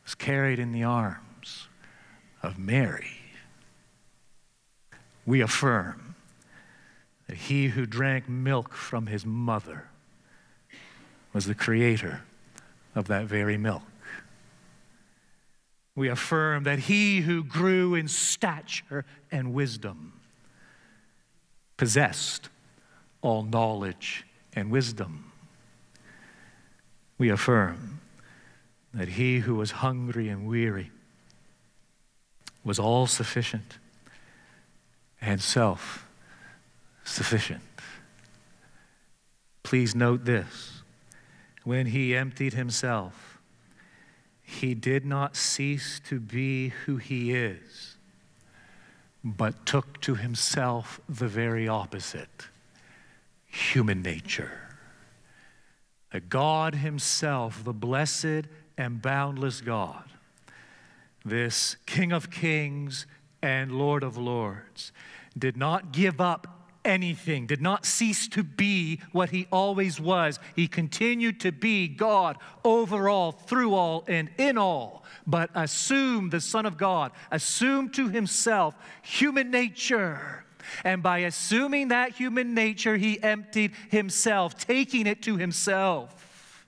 was 0.03 0.15
carried 0.15 0.59
in 0.59 0.71
the 0.71 0.83
arms 0.83 1.67
of 2.41 2.57
Mary. 2.57 3.21
We 5.25 5.41
affirm 5.41 6.15
that 7.27 7.37
he 7.37 7.67
who 7.67 7.85
drank 7.85 8.27
milk 8.27 8.73
from 8.73 9.07
his 9.07 9.25
mother 9.25 9.87
was 11.31 11.45
the 11.45 11.55
creator 11.55 12.21
of 12.95 13.07
that 13.07 13.25
very 13.25 13.57
milk. 13.57 13.83
We 15.95 16.09
affirm 16.09 16.63
that 16.63 16.79
he 16.79 17.21
who 17.21 17.43
grew 17.43 17.95
in 17.95 18.07
stature 18.07 19.05
and 19.31 19.53
wisdom 19.53 20.12
possessed 21.77 22.49
all 23.21 23.43
knowledge 23.43 24.25
and 24.55 24.69
wisdom. 24.69 25.31
We 27.17 27.29
affirm 27.29 28.01
that 28.93 29.09
he 29.09 29.39
who 29.39 29.55
was 29.55 29.71
hungry 29.71 30.29
and 30.29 30.47
weary 30.47 30.91
was 32.63 32.79
all 32.79 33.07
sufficient 33.07 33.77
and 35.19 35.41
self 35.41 36.07
sufficient. 37.03 37.61
Please 39.63 39.95
note 39.95 40.25
this 40.25 40.83
when 41.63 41.87
he 41.87 42.15
emptied 42.15 42.53
himself, 42.53 43.39
he 44.41 44.75
did 44.75 45.05
not 45.05 45.35
cease 45.35 45.99
to 46.07 46.19
be 46.19 46.69
who 46.85 46.97
he 46.97 47.33
is 47.33 47.92
but 49.23 49.65
took 49.65 50.01
to 50.01 50.15
himself 50.15 50.99
the 51.07 51.27
very 51.27 51.67
opposite 51.67 52.47
human 53.53 54.01
nature. 54.01 54.51
That 56.11 56.29
God 56.29 56.75
Himself, 56.75 57.63
the 57.63 57.73
blessed 57.73 58.47
and 58.77 59.01
boundless 59.01 59.61
God, 59.61 60.03
this 61.23 61.77
King 61.85 62.11
of 62.11 62.29
kings 62.29 63.05
and 63.41 63.71
Lord 63.71 64.03
of 64.03 64.17
lords, 64.17 64.91
did 65.37 65.57
not 65.57 65.91
give 65.91 66.19
up 66.19 66.52
anything, 66.85 67.45
did 67.45 67.61
not 67.61 67.85
cease 67.85 68.27
to 68.29 68.43
be 68.43 68.99
what 69.11 69.29
he 69.29 69.47
always 69.51 69.99
was. 69.99 70.39
He 70.55 70.67
continued 70.67 71.39
to 71.41 71.51
be 71.51 71.87
God 71.87 72.37
over 72.63 73.09
all, 73.09 73.31
through 73.31 73.73
all, 73.73 74.03
and 74.07 74.29
in 74.37 74.57
all, 74.57 75.03
but 75.25 75.49
assumed 75.55 76.31
the 76.31 76.41
Son 76.41 76.65
of 76.65 76.77
God, 76.77 77.11
assumed 77.31 77.93
to 77.95 78.09
himself 78.09 78.75
human 79.01 79.51
nature. 79.51 80.45
And 80.83 81.03
by 81.03 81.19
assuming 81.19 81.89
that 81.89 82.13
human 82.13 82.53
nature, 82.53 82.95
he 82.95 83.21
emptied 83.21 83.73
himself, 83.89 84.57
taking 84.57 85.07
it 85.07 85.21
to 85.23 85.37
himself. 85.37 86.65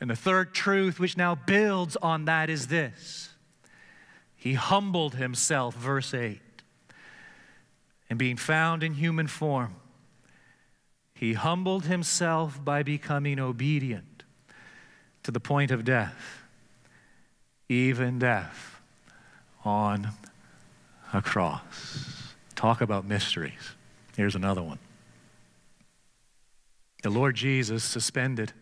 And 0.00 0.10
the 0.10 0.16
third 0.16 0.54
truth, 0.54 0.98
which 0.98 1.16
now 1.16 1.34
builds 1.34 1.96
on 1.96 2.26
that, 2.26 2.50
is 2.50 2.66
this 2.66 3.30
He 4.34 4.54
humbled 4.54 5.14
himself, 5.14 5.74
verse 5.74 6.12
8 6.12 6.40
and 8.08 8.18
being 8.18 8.36
found 8.36 8.82
in 8.82 8.94
human 8.94 9.26
form, 9.26 9.74
he 11.14 11.32
humbled 11.32 11.86
himself 11.86 12.62
by 12.62 12.82
becoming 12.82 13.38
obedient 13.38 14.22
to 15.22 15.30
the 15.30 15.40
point 15.40 15.70
of 15.70 15.84
death, 15.84 16.42
even 17.68 18.18
death 18.18 18.80
on 19.64 20.10
a 21.12 21.22
cross. 21.22 22.34
Talk 22.54 22.80
about 22.80 23.04
mysteries. 23.06 23.74
Here's 24.16 24.34
another 24.34 24.62
one. 24.62 24.78
The 27.02 27.10
Lord 27.10 27.34
Jesus 27.34 27.84
suspended, 27.84 28.52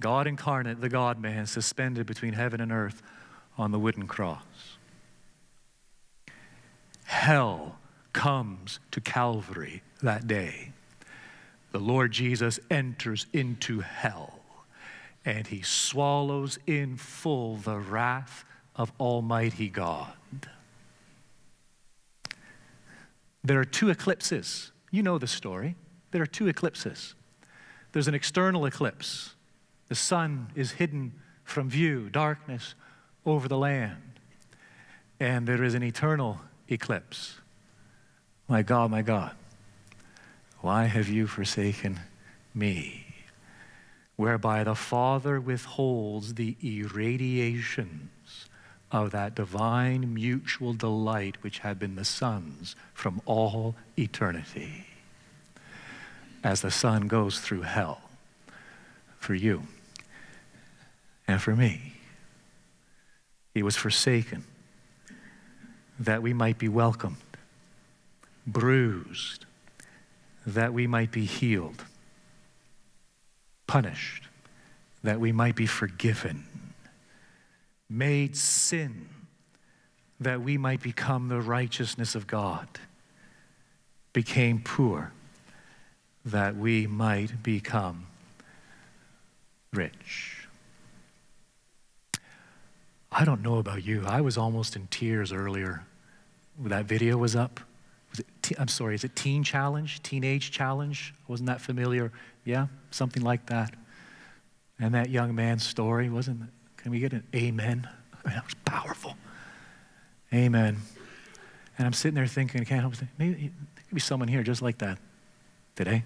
God 0.00 0.26
incarnate, 0.26 0.80
the 0.80 0.88
God 0.88 1.20
man, 1.20 1.46
suspended 1.46 2.06
between 2.06 2.32
heaven 2.32 2.60
and 2.60 2.72
earth 2.72 3.02
on 3.58 3.70
the 3.70 3.78
wooden 3.78 4.06
cross. 4.06 4.76
Hell 7.04 7.76
comes 8.12 8.80
to 8.90 9.00
Calvary 9.00 9.82
that 10.02 10.26
day, 10.26 10.72
the 11.72 11.78
Lord 11.78 12.12
Jesus 12.12 12.58
enters 12.70 13.26
into 13.32 13.80
hell 13.80 14.40
and 15.24 15.46
he 15.46 15.62
swallows 15.62 16.58
in 16.66 16.96
full 16.96 17.56
the 17.56 17.78
wrath 17.78 18.44
of 18.74 18.92
Almighty 18.98 19.68
God. 19.68 20.12
There 23.44 23.60
are 23.60 23.64
two 23.64 23.90
eclipses. 23.90 24.72
You 24.90 25.02
know 25.02 25.18
the 25.18 25.26
story. 25.26 25.76
There 26.10 26.22
are 26.22 26.26
two 26.26 26.48
eclipses. 26.48 27.14
There's 27.92 28.08
an 28.08 28.14
external 28.14 28.66
eclipse. 28.66 29.34
The 29.88 29.94
sun 29.94 30.48
is 30.54 30.72
hidden 30.72 31.12
from 31.44 31.68
view, 31.68 32.08
darkness 32.10 32.74
over 33.26 33.48
the 33.48 33.58
land. 33.58 34.20
And 35.18 35.46
there 35.46 35.62
is 35.62 35.74
an 35.74 35.82
eternal 35.82 36.40
eclipse. 36.68 37.39
My 38.50 38.62
God, 38.62 38.90
my 38.90 39.02
God, 39.02 39.30
why 40.58 40.86
have 40.86 41.08
you 41.08 41.28
forsaken 41.28 42.00
me? 42.52 43.06
Whereby 44.16 44.64
the 44.64 44.74
Father 44.74 45.40
withholds 45.40 46.34
the 46.34 46.56
irradiations 46.60 48.10
of 48.90 49.12
that 49.12 49.36
divine 49.36 50.12
mutual 50.12 50.72
delight 50.72 51.36
which 51.42 51.60
had 51.60 51.78
been 51.78 51.94
the 51.94 52.04
Son's 52.04 52.74
from 52.92 53.22
all 53.24 53.76
eternity. 53.96 54.84
As 56.42 56.60
the 56.60 56.72
Son 56.72 57.06
goes 57.06 57.38
through 57.38 57.62
hell 57.62 58.00
for 59.20 59.34
you 59.34 59.62
and 61.28 61.40
for 61.40 61.54
me. 61.54 61.92
He 63.54 63.62
was 63.62 63.76
forsaken 63.76 64.42
that 66.00 66.20
we 66.20 66.32
might 66.32 66.58
be 66.58 66.68
welcomed, 66.68 67.29
bruised 68.52 69.46
that 70.46 70.72
we 70.72 70.86
might 70.86 71.12
be 71.12 71.24
healed, 71.24 71.84
punished 73.66 74.24
that 75.02 75.20
we 75.20 75.32
might 75.32 75.56
be 75.56 75.66
forgiven, 75.66 76.44
made 77.88 78.36
sin 78.36 79.08
that 80.18 80.42
we 80.42 80.58
might 80.58 80.82
become 80.82 81.28
the 81.28 81.40
righteousness 81.40 82.14
of 82.14 82.26
God, 82.26 82.68
became 84.12 84.60
poor 84.62 85.12
that 86.24 86.56
we 86.56 86.86
might 86.86 87.42
become 87.42 88.06
rich. 89.72 90.46
I 93.12 93.24
don't 93.24 93.42
know 93.42 93.58
about 93.58 93.84
you. 93.84 94.04
I 94.06 94.20
was 94.20 94.36
almost 94.36 94.76
in 94.76 94.86
tears 94.88 95.32
earlier. 95.32 95.84
That 96.58 96.84
video 96.84 97.16
was 97.16 97.34
up. 97.34 97.60
Was 98.10 98.20
it, 98.20 98.26
I'm 98.58 98.68
sorry, 98.68 98.94
is 98.94 99.04
it 99.04 99.14
Teen 99.14 99.44
Challenge? 99.44 100.02
Teenage 100.02 100.50
Challenge? 100.50 101.14
Wasn't 101.28 101.46
that 101.46 101.60
familiar? 101.60 102.12
Yeah, 102.44 102.66
something 102.90 103.22
like 103.22 103.46
that. 103.46 103.74
And 104.78 104.94
that 104.94 105.10
young 105.10 105.34
man's 105.34 105.64
story, 105.64 106.08
wasn't? 106.08 106.42
Can 106.76 106.90
we 106.90 107.00
get 107.00 107.12
an 107.12 107.24
amen? 107.34 107.88
I 108.24 108.30
that 108.34 108.44
was 108.44 108.54
powerful. 108.64 109.14
Amen. 110.32 110.78
And 111.78 111.86
I'm 111.86 111.92
sitting 111.92 112.14
there 112.14 112.26
thinking, 112.26 112.60
I 112.60 112.64
can't 112.64 112.80
help 112.80 112.92
but 112.92 113.00
think, 113.00 113.10
maybe 113.18 113.52
there 113.74 113.84
could 113.88 113.94
be 113.94 114.00
someone 114.00 114.28
here 114.28 114.42
just 114.42 114.62
like 114.62 114.78
that 114.78 114.98
today. 115.76 116.04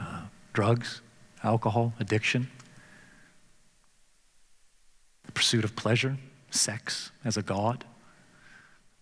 Uh, 0.00 0.22
drugs, 0.52 1.00
alcohol, 1.42 1.92
addiction, 2.00 2.48
the 5.24 5.32
pursuit 5.32 5.64
of 5.64 5.76
pleasure, 5.76 6.16
sex 6.50 7.10
as 7.24 7.36
a 7.36 7.42
god, 7.42 7.84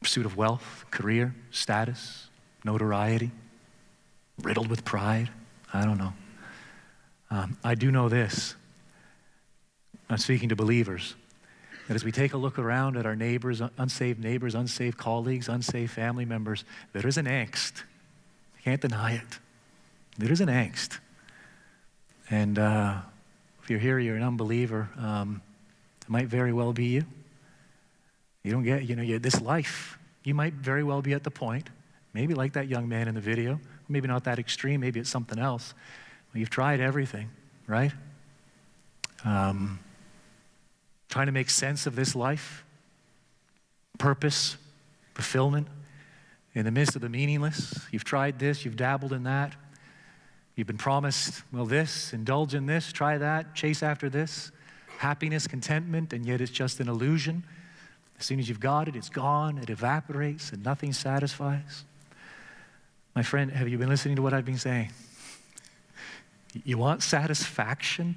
pursuit 0.02 0.26
of 0.26 0.36
wealth, 0.36 0.84
career, 0.90 1.34
status, 1.50 2.28
notoriety, 2.64 3.30
riddled 4.42 4.68
with 4.68 4.84
pride. 4.84 5.30
I 5.72 5.84
don't 5.84 5.98
know. 5.98 6.12
Um, 7.30 7.56
I 7.64 7.74
do 7.74 7.90
know 7.90 8.08
this. 8.08 8.54
I'm 10.10 10.18
speaking 10.18 10.50
to 10.50 10.56
believers. 10.56 11.14
That 11.88 11.94
as 11.94 12.04
we 12.04 12.12
take 12.12 12.32
a 12.32 12.36
look 12.36 12.58
around 12.58 12.96
at 12.96 13.06
our 13.06 13.16
neighbors, 13.16 13.62
unsaved 13.78 14.20
neighbors, 14.20 14.54
unsaved 14.54 14.98
colleagues, 14.98 15.48
unsaved 15.48 15.90
family 15.90 16.24
members, 16.24 16.64
there 16.92 17.06
is 17.06 17.16
an 17.16 17.26
angst. 17.26 17.78
You 18.56 18.62
can't 18.64 18.80
deny 18.80 19.14
it. 19.14 19.38
There 20.18 20.30
is 20.30 20.40
an 20.40 20.48
angst. 20.48 20.98
And 22.30 22.58
uh, 22.58 22.98
if 23.62 23.70
you're 23.70 23.80
here, 23.80 23.98
you're 23.98 24.16
an 24.16 24.22
unbeliever, 24.22 24.88
um, 24.98 25.42
it 26.02 26.08
might 26.08 26.28
very 26.28 26.52
well 26.52 26.72
be 26.72 26.86
you. 26.86 27.04
You 28.42 28.52
don't 28.52 28.64
get, 28.64 28.84
you 28.84 28.96
know, 28.96 29.02
you, 29.02 29.18
this 29.18 29.40
life, 29.40 29.98
you 30.24 30.34
might 30.34 30.54
very 30.54 30.82
well 30.82 31.02
be 31.02 31.12
at 31.14 31.24
the 31.24 31.30
point, 31.30 31.70
maybe 32.14 32.34
like 32.34 32.52
that 32.54 32.68
young 32.68 32.88
man 32.88 33.08
in 33.08 33.14
the 33.14 33.20
video, 33.20 33.60
maybe 33.88 34.08
not 34.08 34.24
that 34.24 34.38
extreme, 34.38 34.80
maybe 34.80 35.00
it's 35.00 35.10
something 35.10 35.38
else. 35.38 35.74
Well, 36.32 36.40
you've 36.40 36.50
tried 36.50 36.80
everything, 36.80 37.30
right? 37.66 37.92
Um, 39.24 39.78
trying 41.08 41.26
to 41.26 41.32
make 41.32 41.50
sense 41.50 41.86
of 41.86 41.94
this 41.94 42.14
life, 42.14 42.64
purpose, 43.98 44.56
fulfillment 45.14 45.68
in 46.54 46.64
the 46.64 46.70
midst 46.70 46.96
of 46.96 47.02
the 47.02 47.08
meaningless. 47.08 47.78
You've 47.90 48.04
tried 48.04 48.38
this, 48.38 48.64
you've 48.64 48.76
dabbled 48.76 49.12
in 49.12 49.24
that. 49.24 49.54
You've 50.54 50.66
been 50.66 50.78
promised, 50.78 51.42
well, 51.52 51.64
this, 51.64 52.12
indulge 52.12 52.54
in 52.54 52.66
this, 52.66 52.92
try 52.92 53.16
that, 53.18 53.54
chase 53.54 53.82
after 53.82 54.10
this, 54.10 54.52
happiness, 54.98 55.46
contentment, 55.46 56.12
and 56.12 56.26
yet 56.26 56.40
it's 56.40 56.50
just 56.50 56.78
an 56.80 56.88
illusion. 56.88 57.44
As 58.18 58.26
soon 58.26 58.38
as 58.38 58.48
you've 58.48 58.60
got 58.60 58.86
it, 58.86 58.94
it's 58.94 59.08
gone, 59.08 59.58
it 59.58 59.70
evaporates, 59.70 60.52
and 60.52 60.62
nothing 60.62 60.92
satisfies. 60.92 61.84
My 63.14 63.22
friend, 63.22 63.50
have 63.52 63.68
you 63.68 63.78
been 63.78 63.88
listening 63.88 64.16
to 64.16 64.22
what 64.22 64.32
I've 64.32 64.44
been 64.44 64.58
saying? 64.58 64.90
You 66.64 66.78
want 66.78 67.02
satisfaction? 67.02 68.14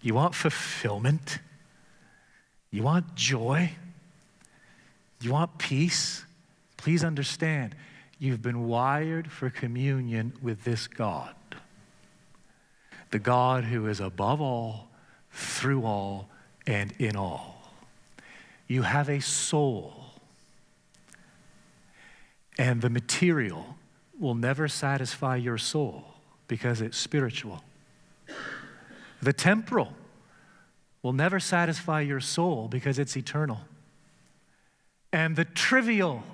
You 0.00 0.14
want 0.14 0.34
fulfillment? 0.34 1.38
You 2.70 2.82
want 2.82 3.14
joy? 3.14 3.72
You 5.20 5.32
want 5.32 5.58
peace? 5.58 6.24
Please 6.76 7.04
understand, 7.04 7.76
you've 8.18 8.42
been 8.42 8.66
wired 8.66 9.30
for 9.30 9.50
communion 9.50 10.32
with 10.42 10.64
this 10.64 10.88
God. 10.88 11.34
The 13.10 13.18
God 13.18 13.64
who 13.64 13.86
is 13.86 14.00
above 14.00 14.40
all, 14.40 14.88
through 15.30 15.84
all, 15.84 16.28
and 16.66 16.92
in 16.98 17.14
all. 17.14 17.70
You 18.66 18.82
have 18.82 19.08
a 19.08 19.20
soul, 19.20 20.06
and 22.58 22.82
the 22.82 22.90
material 22.90 23.76
will 24.18 24.34
never 24.34 24.68
satisfy 24.68 25.36
your 25.36 25.58
soul 25.58 26.04
because 26.48 26.80
it's 26.80 26.98
spiritual. 26.98 27.64
The 29.20 29.32
temporal 29.32 29.94
will 31.02 31.12
never 31.12 31.40
satisfy 31.40 32.00
your 32.00 32.20
soul 32.20 32.68
because 32.68 32.98
it's 32.98 33.16
eternal. 33.16 33.60
And 35.12 35.36
the 35.36 35.44
trivial 35.44 36.24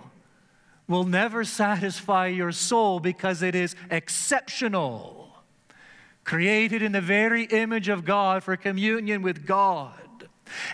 will 0.86 1.04
never 1.04 1.44
satisfy 1.44 2.26
your 2.26 2.52
soul 2.52 3.00
because 3.00 3.42
it 3.42 3.54
is 3.54 3.76
exceptional, 3.90 5.28
created 6.24 6.82
in 6.82 6.92
the 6.92 7.00
very 7.00 7.44
image 7.44 7.88
of 7.88 8.04
God 8.04 8.42
for 8.42 8.56
communion 8.56 9.22
with 9.22 9.46
God. 9.46 10.07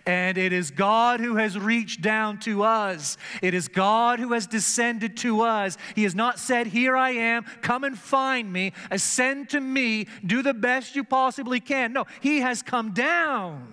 And 0.07 0.39
it 0.39 0.53
is 0.53 0.70
God 0.70 1.20
who 1.20 1.37
has 1.37 1.59
reached 1.59 2.03
down 2.03 2.39
to 2.41 2.62
us. 2.62 3.16
It 3.43 3.55
is 3.55 3.68
God 3.68 4.18
who 4.18 4.33
has 4.33 4.47
descended 4.47 5.16
to 5.18 5.43
us. 5.43 5.77
He 5.95 6.03
has 6.05 6.14
not 6.14 6.39
said, 6.39 6.66
Here 6.66 6.97
I 6.97 7.11
am, 7.11 7.45
come 7.62 7.85
and 7.85 7.99
find 7.99 8.53
me, 8.53 8.72
ascend 8.91 9.51
to 9.51 9.61
me, 9.61 10.07
do 10.25 10.43
the 10.43 10.55
best 10.55 10.97
you 10.97 11.05
possibly 11.05 11.61
can. 11.61 11.93
No, 11.93 12.07
He 12.20 12.41
has 12.41 12.62
come 12.62 12.93
down. 12.93 13.72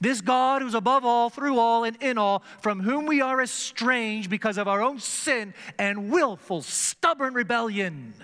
This 0.00 0.20
God 0.20 0.62
who's 0.62 0.74
above 0.74 1.04
all, 1.04 1.30
through 1.30 1.58
all, 1.58 1.84
and 1.84 1.96
in 2.02 2.18
all, 2.18 2.42
from 2.60 2.80
whom 2.80 3.06
we 3.06 3.20
are 3.20 3.40
estranged 3.40 4.30
because 4.30 4.58
of 4.58 4.66
our 4.66 4.82
own 4.82 4.98
sin 4.98 5.54
and 5.78 6.10
willful, 6.10 6.62
stubborn 6.62 7.34
rebellion, 7.34 8.14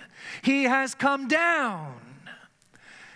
He 0.43 0.65
has 0.65 0.95
come 0.95 1.29
down 1.29 2.01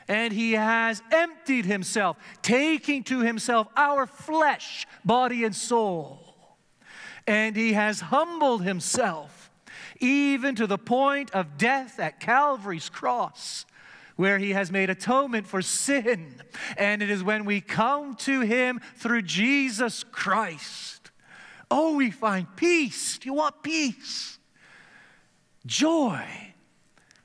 and 0.09 0.33
he 0.33 0.53
has 0.53 1.03
emptied 1.11 1.65
himself, 1.65 2.17
taking 2.43 3.05
to 3.05 3.21
himself 3.21 3.69
our 3.77 4.07
flesh, 4.07 4.87
body, 5.05 5.45
and 5.45 5.55
soul. 5.55 6.19
And 7.27 7.57
he 7.57 7.73
has 7.75 8.01
humbled 8.01 8.63
himself 8.63 9.51
even 10.01 10.57
to 10.57 10.67
the 10.67 10.79
point 10.79 11.31
of 11.31 11.57
death 11.57 12.01
at 12.01 12.19
Calvary's 12.19 12.89
cross, 12.89 13.65
where 14.17 14.39
he 14.39 14.51
has 14.51 14.71
made 14.73 14.91
atonement 14.91 15.47
for 15.47 15.63
sin. 15.63 16.43
And 16.77 17.03
it 17.03 17.11
is 17.11 17.23
when 17.23 17.45
we 17.45 17.61
come 17.61 18.17
to 18.17 18.41
him 18.41 18.81
through 18.97 19.23
Jesus 19.23 20.05
Christ, 20.05 21.11
oh, 21.71 21.97
we 21.97 22.11
find 22.11 22.47
peace. 22.57 23.19
Do 23.19 23.29
you 23.29 23.35
want 23.35 23.63
peace? 23.63 24.39
Joy, 25.65 26.25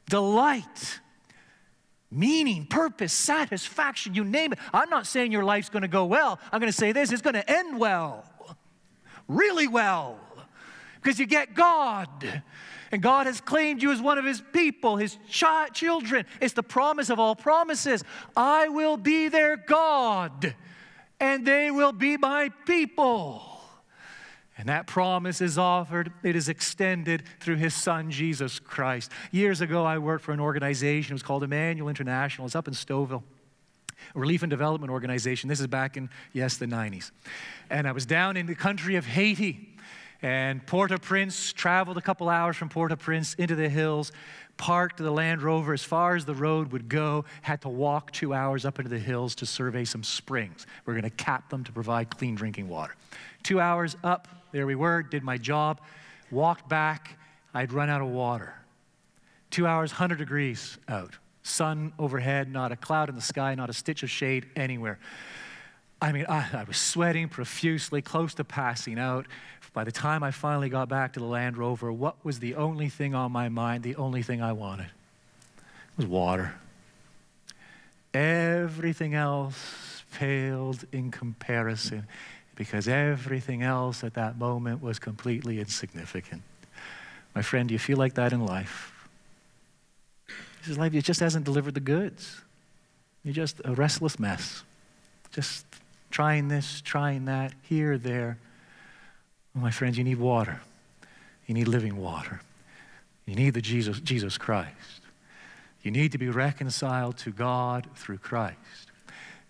delight 0.08 1.00
meaning, 2.12 2.66
purpose, 2.66 3.14
satisfaction, 3.14 4.14
you 4.14 4.24
name 4.24 4.54
it. 4.54 4.60
I'm 4.74 4.90
not 4.90 5.08
saying 5.08 5.32
your 5.32 5.44
life's 5.44 5.70
going 5.70 5.82
to 5.82 5.88
go 5.88 6.06
well. 6.06 6.40
I'm 6.52 6.60
going 6.60 6.72
to 6.72 6.78
say 6.78 6.92
this 6.92 7.12
it's 7.12 7.22
going 7.22 7.36
to 7.36 7.50
end 7.50 7.80
well, 7.80 8.26
really 9.28 9.68
well, 9.68 10.20
because 10.96 11.20
you 11.20 11.26
get 11.26 11.54
God. 11.54 12.10
And 12.90 13.02
God 13.02 13.26
has 13.26 13.42
claimed 13.42 13.84
you 13.84 13.92
as 13.92 14.02
one 14.02 14.18
of 14.18 14.24
His 14.24 14.42
people, 14.54 14.96
His 14.96 15.18
ch- 15.30 15.44
children. 15.74 16.26
It's 16.40 16.54
the 16.54 16.64
promise 16.64 17.10
of 17.10 17.20
all 17.20 17.36
promises. 17.36 18.02
I 18.36 18.70
will 18.70 18.96
be 18.96 19.28
their 19.28 19.58
God, 19.58 20.56
and 21.20 21.46
they 21.46 21.70
will 21.70 21.92
be 21.92 22.16
my 22.16 22.50
people. 22.66 23.57
And 24.58 24.70
that 24.70 24.88
promise 24.88 25.40
is 25.40 25.58
offered, 25.58 26.12
it 26.24 26.36
is 26.36 26.50
extended 26.50 27.24
through 27.40 27.58
his 27.58 27.76
son, 27.76 28.10
Jesus 28.10 28.60
Christ. 28.60 29.12
Years 29.32 29.62
ago, 29.62 29.86
I 29.86 30.00
worked 30.00 30.24
for 30.24 30.32
an 30.32 30.40
organization. 30.40 31.14
It 31.14 31.16
was 31.16 31.24
called 31.24 31.44
Emmanuel 31.44 31.90
International. 31.90 32.48
It's 32.48 32.56
up 32.56 32.68
in 32.68 32.74
Stouffville. 32.74 33.24
A 34.16 34.20
relief 34.20 34.42
and 34.42 34.50
development 34.50 34.92
organization. 34.92 35.48
This 35.48 35.60
is 35.60 35.68
back 35.68 35.96
in, 35.96 36.10
yes, 36.34 36.58
the 36.58 36.66
90s. 36.66 37.12
And 37.70 37.88
I 37.88 37.92
was 37.92 38.06
down 38.06 38.36
in 38.36 38.48
the 38.48 38.56
country 38.56 38.96
of 38.96 39.06
Haiti. 39.06 39.76
And 40.24 40.66
Port 40.66 40.92
au 40.92 40.98
Prince, 40.98 41.54
traveled 41.54 41.98
a 41.98 42.02
couple 42.02 42.28
hours 42.28 42.56
from 42.56 42.70
Port 42.70 42.92
au 42.92 42.96
Prince 42.96 43.36
into 43.36 43.54
the 43.54 43.70
hills, 43.70 44.12
parked 44.58 44.98
the 44.98 45.12
Land 45.12 45.44
Rover 45.44 45.74
as 45.74 45.84
far 45.84 46.16
as 46.16 46.26
the 46.26 46.34
road 46.34 46.72
would 46.72 46.90
go, 46.90 47.26
had 47.44 47.62
to 47.62 47.70
walk 47.70 48.12
two 48.12 48.34
hours 48.34 48.66
up 48.66 48.80
into 48.80 48.90
the 48.90 48.98
hills 48.98 49.36
to 49.36 49.46
survey 49.46 49.86
some 49.86 50.02
springs. 50.02 50.66
We're 50.86 50.94
going 50.94 51.04
to 51.04 51.12
cap 51.12 51.52
them 51.52 51.64
to 51.66 51.72
provide 51.72 52.10
clean 52.10 52.34
drinking 52.34 52.68
water. 52.68 52.96
Two 53.44 53.60
hours 53.60 53.96
up, 54.04 54.28
there 54.52 54.66
we 54.66 54.76
were, 54.76 55.04
did 55.04 55.24
my 55.24 55.38
job, 55.38 55.80
walked 56.32 56.68
back. 56.68 57.18
I'd 57.54 57.72
run 57.72 57.90
out 57.90 58.02
of 58.02 58.08
water. 58.08 58.54
Two 59.50 59.66
hours, 59.66 59.92
100 59.92 60.18
degrees 60.18 60.78
out. 60.88 61.16
Sun 61.44 61.94
overhead, 61.98 62.52
not 62.52 62.72
a 62.72 62.76
cloud 62.76 63.10
in 63.10 63.16
the 63.16 63.22
sky, 63.22 63.56
not 63.56 63.70
a 63.70 63.74
stitch 63.74 64.04
of 64.04 64.10
shade 64.10 64.46
anywhere. 64.56 65.00
I 66.02 66.12
mean, 66.12 66.26
I, 66.30 66.48
I, 66.54 66.64
was 66.66 66.78
sweating 66.78 67.28
profusely, 67.28 68.02
close 68.02 68.34
to 68.36 68.44
passing 68.44 69.00
out. 69.00 69.26
By 69.74 69.84
the 69.84 69.92
time 69.92 70.22
I 70.24 70.32
finally 70.32 70.70
got 70.70 70.90
back 70.90 71.14
to 71.14 71.20
the 71.20 71.26
Land 71.26 71.58
Rover, 71.58 71.92
what 71.92 72.24
was 72.24 72.40
the 72.40 72.56
only 72.56 72.90
thing 72.90 73.16
on 73.16 73.32
my 73.32 73.50
mind, 73.50 73.84
the 73.84 73.96
only 73.96 74.22
thing 74.22 74.42
I 74.42 74.52
wanted? 74.52 74.88
Was 75.96 76.06
water. 76.06 76.54
Everything 78.14 79.16
else 79.16 80.04
paled 80.14 80.86
in 80.92 81.12
comparison 81.12 82.08
because 82.58 82.88
everything 82.88 83.62
else 83.62 84.04
at 84.04 84.16
that 84.16 84.38
moment 84.38 84.82
was 84.82 85.00
completely 85.00 85.60
insignificant. 85.60 86.42
My 87.36 87.44
friend, 87.44 87.70
do 87.70 87.74
you 87.74 87.80
feel 87.80 87.98
like 87.98 88.16
that 88.16 88.34
in 88.34 88.46
life? 88.46 88.92
This 90.60 90.70
is 90.70 90.78
life, 90.78 90.92
just 90.92 91.20
hasn't 91.20 91.46
delivered 91.46 91.76
the 91.76 91.80
goods. 91.80 92.42
You're 93.24 93.36
just 93.36 93.62
a 93.64 93.74
restless 93.74 94.20
mess. 94.20 94.64
Just 95.32 95.66
trying 96.10 96.48
this, 96.48 96.82
trying 96.82 97.26
that, 97.26 97.54
here, 97.62 97.98
there. 97.98 98.40
Well, 99.54 99.64
my 99.64 99.72
friends, 99.72 99.98
you 99.98 100.04
need 100.04 100.18
water. 100.18 100.60
You 101.46 101.54
need 101.54 101.68
living 101.68 101.96
water. 101.96 102.42
You 103.28 103.36
need 103.36 103.54
the 103.54 103.62
Jesus, 103.62 104.00
Jesus 104.00 104.38
Christ. 104.38 105.02
You 105.84 105.92
need 105.92 106.12
to 106.14 106.18
be 106.18 106.28
reconciled 106.28 107.18
to 107.20 107.32
God 107.32 107.88
through 107.96 108.18
Christ. 108.18 108.87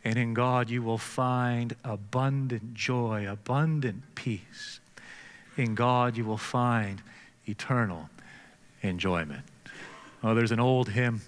And 0.08 0.16
in 0.18 0.34
God, 0.34 0.70
you 0.70 0.82
will 0.82 0.98
find 0.98 1.76
abundant 1.84 2.74
joy, 2.74 3.30
abundant 3.30 4.16
peace. 4.16 4.80
In 5.58 5.76
God, 5.76 6.16
you 6.16 6.24
will 6.24 6.38
find 6.38 7.02
eternal 7.46 8.10
enjoyment. 8.84 9.44
Oh, 10.24 10.34
there's 10.34 10.54
an 10.54 10.62
old 10.62 10.88
hymn. 10.88 11.20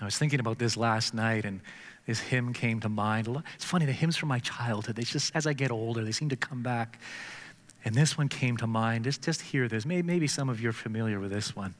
I 0.00 0.04
was 0.04 0.16
thinking 0.16 0.38
about 0.38 0.60
this 0.60 0.76
last 0.76 1.12
night, 1.12 1.44
and 1.44 1.60
this 2.06 2.20
hymn 2.20 2.52
came 2.52 2.78
to 2.78 2.88
mind. 2.88 3.26
It's 3.56 3.64
funny, 3.64 3.84
the 3.84 3.90
hymns 3.90 4.16
from 4.16 4.28
my 4.28 4.38
childhood, 4.38 4.94
they 4.94 5.02
just, 5.02 5.34
as 5.34 5.48
I 5.48 5.52
get 5.52 5.72
older, 5.72 6.04
they 6.04 6.12
seem 6.12 6.28
to 6.28 6.36
come 6.36 6.62
back. 6.62 7.00
And 7.84 7.96
this 7.96 8.16
one 8.16 8.28
came 8.28 8.56
to 8.58 8.68
mind. 8.68 9.02
Just, 9.02 9.22
just 9.22 9.40
hear 9.40 9.66
this. 9.66 9.84
Maybe, 9.84 10.06
maybe 10.06 10.28
some 10.28 10.48
of 10.48 10.60
you 10.60 10.68
are 10.68 10.72
familiar 10.72 11.18
with 11.18 11.32
this 11.32 11.56
one. 11.56 11.74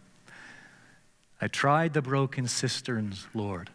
I 1.40 1.46
tried 1.46 1.92
the 1.92 2.02
broken 2.02 2.48
cisterns, 2.48 3.28
Lord, 3.34 3.70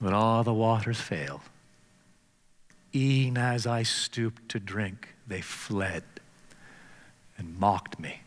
but 0.00 0.12
all 0.12 0.44
the 0.44 0.54
waters 0.54 1.00
failed. 1.00 1.40
E'en 2.94 3.36
as 3.36 3.66
I 3.66 3.82
stooped 3.82 4.48
to 4.50 4.60
drink, 4.60 5.14
they 5.26 5.40
fled 5.40 6.04
and 7.36 7.58
mocked 7.58 7.98
me 7.98 8.22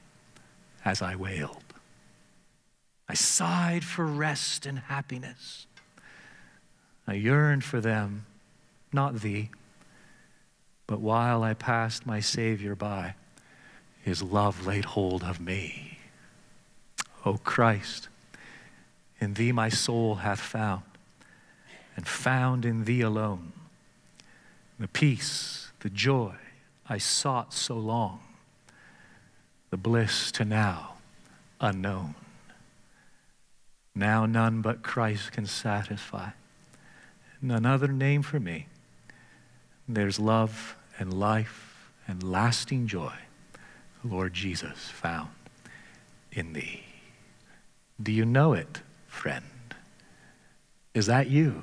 as 0.85 1.01
I 1.01 1.15
wailed. 1.15 1.63
I 3.09 3.13
sighed 3.13 3.83
for 3.83 4.05
rest 4.05 4.65
and 4.65 4.79
happiness. 4.79 5.67
I 7.07 7.13
yearned 7.13 7.63
for 7.63 7.81
them, 7.81 8.25
not 8.93 9.19
thee. 9.19 9.49
But 10.87 11.01
while 11.01 11.43
I 11.43 11.53
passed 11.53 12.05
my 12.05 12.19
Savior 12.19 12.75
by, 12.75 13.15
his 14.01 14.21
love 14.21 14.65
laid 14.65 14.85
hold 14.85 15.23
of 15.23 15.39
me. 15.39 15.99
O 17.25 17.37
Christ, 17.37 18.07
in 19.19 19.33
thee 19.33 19.51
my 19.51 19.69
soul 19.69 20.15
hath 20.15 20.39
found, 20.39 20.83
and 22.01 22.07
found 22.07 22.65
in 22.65 22.85
thee 22.85 23.01
alone 23.01 23.53
the 24.79 24.87
peace, 24.87 25.71
the 25.81 25.89
joy 25.91 26.33
I 26.89 26.97
sought 26.97 27.53
so 27.53 27.75
long, 27.75 28.21
the 29.69 29.77
bliss 29.77 30.31
to 30.31 30.43
now 30.43 30.95
unknown. 31.59 32.15
Now 33.93 34.25
none 34.25 34.63
but 34.63 34.81
Christ 34.81 35.31
can 35.31 35.45
satisfy. 35.45 36.31
None 37.39 37.67
other 37.67 37.89
name 37.89 38.23
for 38.23 38.39
me. 38.39 38.65
There's 39.87 40.19
love 40.19 40.75
and 40.97 41.13
life 41.13 41.91
and 42.07 42.23
lasting 42.23 42.87
joy, 42.87 43.13
Lord 44.03 44.33
Jesus, 44.33 44.89
found 44.89 45.29
in 46.31 46.53
thee. 46.53 46.81
Do 48.01 48.11
you 48.11 48.25
know 48.25 48.53
it, 48.53 48.81
friend? 49.07 49.45
Is 50.95 51.05
that 51.05 51.27
you? 51.29 51.61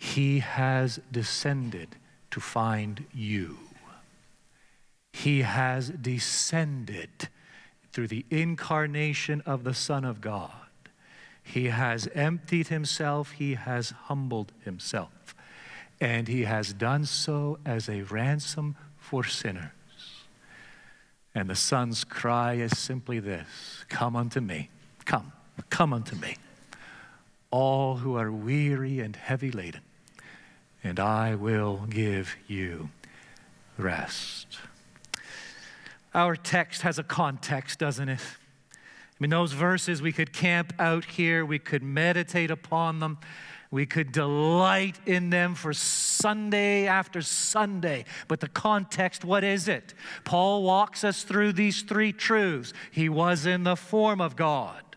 He 0.00 0.38
has 0.38 0.98
descended 1.12 1.96
to 2.30 2.40
find 2.40 3.04
you. 3.12 3.58
He 5.12 5.42
has 5.42 5.90
descended 5.90 7.28
through 7.92 8.08
the 8.08 8.24
incarnation 8.30 9.42
of 9.44 9.62
the 9.62 9.74
Son 9.74 10.06
of 10.06 10.22
God. 10.22 10.50
He 11.42 11.66
has 11.66 12.08
emptied 12.14 12.68
himself, 12.68 13.32
he 13.32 13.54
has 13.54 13.90
humbled 13.90 14.52
himself, 14.64 15.34
and 16.00 16.28
he 16.28 16.44
has 16.44 16.72
done 16.72 17.04
so 17.04 17.58
as 17.66 17.86
a 17.88 18.02
ransom 18.02 18.76
for 18.96 19.22
sinners. 19.22 19.70
And 21.34 21.50
the 21.50 21.54
Son's 21.54 22.04
cry 22.04 22.54
is 22.54 22.78
simply 22.78 23.20
this 23.20 23.84
Come 23.90 24.16
unto 24.16 24.40
me, 24.40 24.70
come, 25.04 25.32
come 25.68 25.92
unto 25.92 26.16
me, 26.16 26.36
all 27.50 27.96
who 27.96 28.16
are 28.16 28.32
weary 28.32 29.00
and 29.00 29.14
heavy 29.14 29.50
laden, 29.50 29.82
and 30.82 30.98
I 30.98 31.34
will 31.34 31.86
give 31.88 32.36
you 32.46 32.90
rest. 33.76 34.58
Our 36.14 36.36
text 36.36 36.82
has 36.82 36.98
a 36.98 37.02
context, 37.02 37.78
doesn't 37.78 38.08
it? 38.08 38.20
I 38.72 38.76
mean, 39.20 39.30
those 39.30 39.52
verses, 39.52 40.00
we 40.00 40.12
could 40.12 40.32
camp 40.32 40.72
out 40.78 41.04
here, 41.04 41.44
we 41.44 41.58
could 41.58 41.82
meditate 41.82 42.50
upon 42.50 43.00
them, 43.00 43.18
we 43.70 43.86
could 43.86 44.10
delight 44.10 44.98
in 45.06 45.30
them 45.30 45.54
for 45.54 45.72
Sunday 45.72 46.86
after 46.86 47.22
Sunday. 47.22 48.06
But 48.26 48.40
the 48.40 48.48
context, 48.48 49.24
what 49.24 49.44
is 49.44 49.68
it? 49.68 49.94
Paul 50.24 50.62
walks 50.64 51.04
us 51.04 51.22
through 51.22 51.52
these 51.52 51.82
three 51.82 52.12
truths. 52.12 52.72
He 52.90 53.08
was 53.08 53.46
in 53.46 53.62
the 53.62 53.76
form 53.76 54.20
of 54.20 54.34
God. 54.34 54.89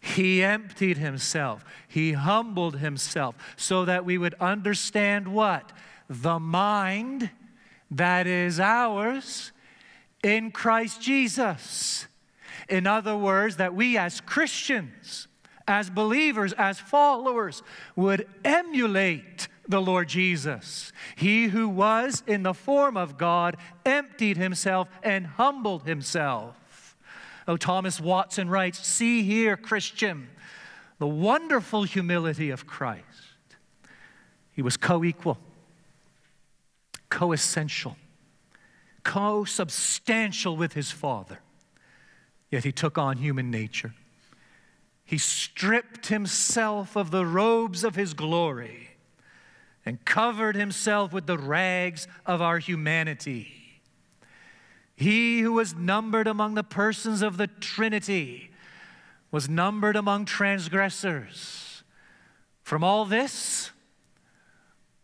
He 0.00 0.42
emptied 0.42 0.98
himself. 0.98 1.64
He 1.88 2.12
humbled 2.12 2.76
himself 2.78 3.34
so 3.56 3.84
that 3.84 4.04
we 4.04 4.18
would 4.18 4.34
understand 4.34 5.28
what? 5.28 5.72
The 6.08 6.38
mind 6.38 7.30
that 7.90 8.26
is 8.26 8.60
ours 8.60 9.52
in 10.22 10.50
Christ 10.50 11.00
Jesus. 11.00 12.06
In 12.68 12.86
other 12.86 13.16
words, 13.16 13.56
that 13.56 13.74
we 13.74 13.96
as 13.96 14.20
Christians, 14.20 15.26
as 15.66 15.90
believers, 15.90 16.52
as 16.54 16.78
followers, 16.78 17.62
would 17.96 18.28
emulate 18.44 19.48
the 19.66 19.80
Lord 19.80 20.08
Jesus. 20.08 20.92
He 21.16 21.48
who 21.48 21.68
was 21.68 22.22
in 22.26 22.42
the 22.42 22.54
form 22.54 22.96
of 22.96 23.18
God 23.18 23.56
emptied 23.84 24.36
himself 24.36 24.88
and 25.02 25.26
humbled 25.26 25.84
himself. 25.84 26.56
Oh, 27.48 27.56
Thomas 27.56 27.98
Watson 28.00 28.48
writes 28.48 28.86
See 28.86 29.24
here, 29.24 29.56
Christian, 29.56 30.28
the 30.98 31.06
wonderful 31.08 31.82
humility 31.82 32.50
of 32.50 32.66
Christ. 32.66 33.04
He 34.52 34.62
was 34.62 34.76
co 34.76 35.02
equal, 35.02 35.38
co 37.08 37.32
essential 37.32 37.96
co 39.08 39.42
substantial 39.46 40.54
with 40.54 40.74
his 40.74 40.90
Father, 40.90 41.38
yet 42.50 42.62
he 42.64 42.72
took 42.72 42.98
on 42.98 43.16
human 43.16 43.50
nature. 43.50 43.94
He 45.02 45.16
stripped 45.16 46.08
himself 46.08 46.94
of 46.94 47.10
the 47.10 47.24
robes 47.24 47.84
of 47.84 47.94
his 47.94 48.12
glory 48.12 48.90
and 49.86 50.04
covered 50.04 50.56
himself 50.56 51.10
with 51.10 51.26
the 51.26 51.38
rags 51.38 52.06
of 52.26 52.42
our 52.42 52.58
humanity. 52.58 53.57
He 54.98 55.42
who 55.42 55.52
was 55.52 55.76
numbered 55.76 56.26
among 56.26 56.56
the 56.56 56.64
persons 56.64 57.22
of 57.22 57.36
the 57.36 57.46
Trinity 57.46 58.50
was 59.30 59.48
numbered 59.48 59.94
among 59.94 60.24
transgressors. 60.24 61.84
From 62.64 62.82
all 62.82 63.04
this, 63.04 63.70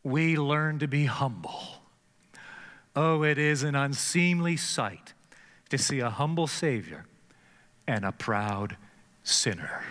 we 0.02 0.36
learn 0.36 0.80
to 0.80 0.88
be 0.88 1.04
humble. 1.04 1.62
Oh, 2.96 3.22
it 3.22 3.38
is 3.38 3.62
an 3.62 3.76
unseemly 3.76 4.56
sight 4.56 5.12
to 5.68 5.78
see 5.78 6.00
a 6.00 6.10
humble 6.10 6.48
Savior 6.48 7.06
and 7.86 8.04
a 8.04 8.10
proud 8.10 8.76
sinner. 9.22 9.84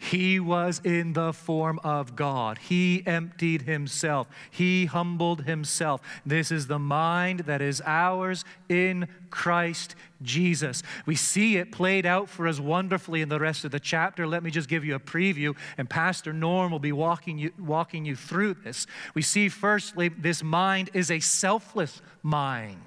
He 0.00 0.38
was 0.38 0.80
in 0.84 1.12
the 1.12 1.32
form 1.32 1.80
of 1.82 2.14
God. 2.14 2.58
He 2.58 3.02
emptied 3.04 3.62
himself. 3.62 4.28
He 4.48 4.86
humbled 4.86 5.42
himself. 5.42 6.00
This 6.24 6.52
is 6.52 6.68
the 6.68 6.78
mind 6.78 7.40
that 7.40 7.60
is 7.60 7.82
ours 7.84 8.44
in 8.68 9.08
Christ 9.30 9.96
Jesus. 10.22 10.84
We 11.04 11.16
see 11.16 11.56
it 11.56 11.72
played 11.72 12.06
out 12.06 12.28
for 12.28 12.46
us 12.46 12.60
wonderfully 12.60 13.22
in 13.22 13.28
the 13.28 13.40
rest 13.40 13.64
of 13.64 13.72
the 13.72 13.80
chapter. 13.80 14.24
Let 14.24 14.44
me 14.44 14.52
just 14.52 14.68
give 14.68 14.84
you 14.84 14.94
a 14.94 15.00
preview, 15.00 15.56
and 15.76 15.90
Pastor 15.90 16.32
Norm 16.32 16.70
will 16.70 16.78
be 16.78 16.92
walking 16.92 17.36
you, 17.36 17.50
walking 17.58 18.04
you 18.04 18.14
through 18.14 18.54
this. 18.54 18.86
We 19.14 19.22
see, 19.22 19.48
firstly, 19.48 20.08
this 20.08 20.44
mind 20.44 20.90
is 20.94 21.10
a 21.10 21.18
selfless 21.18 22.00
mind. 22.22 22.80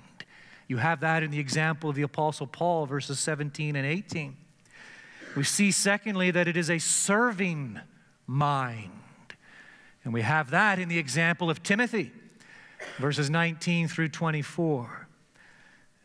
You 0.69 0.77
have 0.77 1.01
that 1.01 1.23
in 1.23 1.31
the 1.31 1.39
example 1.39 1.89
of 1.89 1.97
the 1.97 2.03
Apostle 2.03 2.47
Paul, 2.47 2.85
verses 2.85 3.19
17 3.19 3.75
and 3.75 3.85
18. 3.85 4.37
We 5.35 5.43
see, 5.43 5.71
secondly, 5.71 6.31
that 6.31 6.47
it 6.47 6.57
is 6.57 6.69
a 6.69 6.79
serving 6.79 7.79
mind. 8.27 8.91
And 10.03 10.13
we 10.13 10.21
have 10.21 10.51
that 10.51 10.79
in 10.79 10.89
the 10.89 10.97
example 10.97 11.49
of 11.49 11.63
Timothy, 11.63 12.11
verses 12.97 13.29
19 13.29 13.87
through 13.87 14.09
24. 14.09 15.07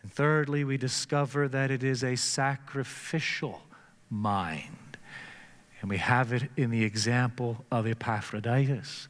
And 0.03 0.12
thirdly, 0.12 0.62
we 0.64 0.77
discover 0.77 1.49
that 1.49 1.70
it 1.70 1.83
is 1.83 2.05
a 2.05 2.16
sacrificial 2.16 3.62
mind. 4.11 4.99
And 5.81 5.91
we 5.91 5.99
have 5.99 6.33
it 6.33 6.51
in 6.57 6.70
the 6.70 6.85
example 6.85 7.64
of 7.70 7.87
Epaphroditus 7.87 9.09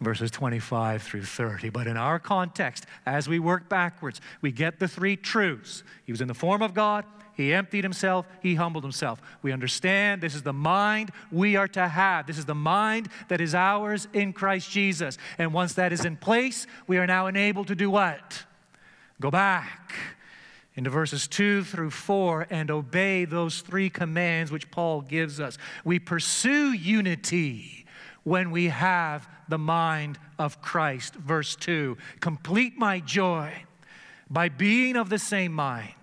verses 0.00 0.30
25 0.30 1.02
through 1.02 1.24
30. 1.24 1.70
But 1.70 1.86
in 1.86 1.96
our 1.96 2.18
context, 2.18 2.86
as 3.06 3.28
we 3.28 3.38
work 3.38 3.68
backwards, 3.68 4.20
we 4.40 4.52
get 4.52 4.78
the 4.78 4.88
three 4.88 5.16
truths. 5.16 5.82
He 6.04 6.12
was 6.12 6.20
in 6.20 6.28
the 6.28 6.34
form 6.34 6.62
of 6.62 6.74
God, 6.74 7.04
he 7.34 7.54
emptied 7.54 7.84
himself, 7.84 8.26
he 8.42 8.56
humbled 8.56 8.82
himself. 8.82 9.22
We 9.42 9.52
understand 9.52 10.20
this 10.20 10.34
is 10.34 10.42
the 10.42 10.52
mind 10.52 11.12
we 11.30 11.54
are 11.54 11.68
to 11.68 11.86
have. 11.86 12.26
This 12.26 12.36
is 12.36 12.46
the 12.46 12.54
mind 12.54 13.08
that 13.28 13.40
is 13.40 13.54
ours 13.54 14.08
in 14.12 14.32
Christ 14.32 14.70
Jesus. 14.70 15.18
And 15.38 15.52
once 15.52 15.74
that 15.74 15.92
is 15.92 16.04
in 16.04 16.16
place, 16.16 16.66
we 16.88 16.98
are 16.98 17.06
now 17.06 17.28
enabled 17.28 17.68
to 17.68 17.76
do 17.76 17.90
what? 17.90 18.44
Go 19.20 19.30
back 19.30 19.94
into 20.74 20.90
verses 20.90 21.28
2 21.28 21.62
through 21.62 21.90
4 21.90 22.48
and 22.50 22.72
obey 22.72 23.24
those 23.24 23.60
three 23.60 23.88
commands 23.88 24.50
which 24.50 24.70
Paul 24.72 25.00
gives 25.00 25.38
us. 25.38 25.58
We 25.84 26.00
pursue 26.00 26.72
unity 26.72 27.86
when 28.28 28.50
we 28.50 28.66
have 28.66 29.28
the 29.48 29.58
mind 29.58 30.18
of 30.38 30.60
Christ. 30.60 31.14
Verse 31.14 31.56
2 31.56 31.96
Complete 32.20 32.76
my 32.76 33.00
joy 33.00 33.64
by 34.30 34.48
being 34.48 34.96
of 34.96 35.08
the 35.08 35.18
same 35.18 35.52
mind, 35.52 35.94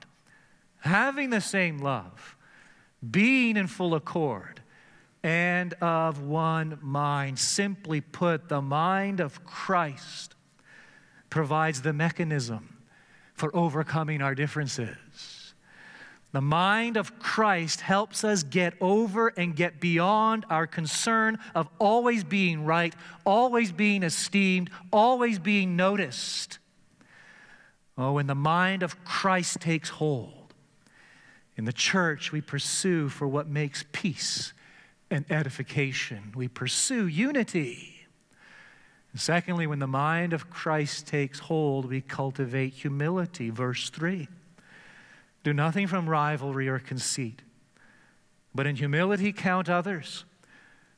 having 0.80 1.30
the 1.30 1.42
same 1.42 1.78
love, 1.78 2.36
being 3.10 3.56
in 3.56 3.68
full 3.68 3.94
accord, 3.94 4.62
and 5.24 5.74
of 5.76 6.22
one 6.22 6.80
mind. 6.82 7.38
Simply 7.38 8.02
put, 8.02 8.50
the 8.50 8.62
mind 8.62 9.20
of 9.20 9.46
Christ 9.46 10.36
provides 11.30 11.82
the 11.84 11.94
mechanism 11.94 12.78
for 13.34 13.56
overcoming 13.56 14.22
our 14.22 14.34
differences. 14.34 14.96
The 16.36 16.42
mind 16.42 16.98
of 16.98 17.18
Christ 17.18 17.80
helps 17.80 18.26
us 18.26 18.44
get 18.44 18.74
over 18.82 19.30
and 19.38 19.56
get 19.56 19.80
beyond 19.80 20.46
our 20.50 20.68
concern 20.68 21.40
of 21.56 21.70
always 21.80 22.26
being 22.26 22.66
right, 22.66 22.94
always 23.24 23.72
being 23.72 24.04
esteemed, 24.04 24.70
always 24.92 25.40
being 25.40 25.78
noticed. 25.78 26.60
Oh, 27.98 28.12
when 28.12 28.28
the 28.28 28.36
mind 28.36 28.84
of 28.84 29.02
Christ 29.06 29.62
takes 29.62 29.88
hold, 29.88 30.54
in 31.56 31.64
the 31.64 31.72
church 31.72 32.34
we 32.34 32.42
pursue 32.42 33.08
for 33.08 33.30
what 33.30 33.48
makes 33.48 33.86
peace 33.94 34.52
and 35.10 35.24
edification. 35.32 36.34
We 36.36 36.50
pursue 36.50 37.08
unity. 37.08 38.08
And 39.14 39.22
secondly, 39.22 39.68
when 39.68 39.80
the 39.80 39.88
mind 39.88 40.34
of 40.34 40.50
Christ 40.50 41.08
takes 41.08 41.40
hold, 41.40 41.86
we 41.86 42.02
cultivate 42.02 42.74
humility. 42.74 43.52
Verse 43.52 43.90
3. 43.90 44.28
Do 45.46 45.54
nothing 45.54 45.86
from 45.86 46.10
rivalry 46.10 46.68
or 46.68 46.80
conceit, 46.80 47.44
but 48.56 48.66
in 48.66 48.78
humility 48.78 49.32
count 49.32 49.70
others 49.70 50.26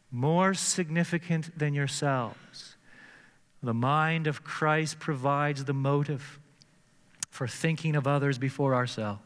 more 0.09 0.53
significant 0.53 1.59
than 1.59 1.73
yourselves. 1.73 2.77
The 3.61 3.73
mind 3.73 4.25
of 4.25 4.45
Christ 4.45 4.99
provides 4.99 5.65
the 5.65 5.73
motive 5.73 6.39
for 7.29 7.45
thinking 7.45 7.93
of 7.97 8.07
others 8.07 8.37
before 8.37 8.73
ourselves. 8.73 9.19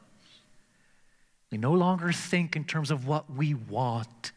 We 1.52 1.60
no 1.60 1.74
longer 1.74 2.12
think 2.12 2.56
in 2.56 2.64
terms 2.64 2.90
of 2.90 3.06
what 3.06 3.30
we 3.30 3.54
want, 3.54 4.32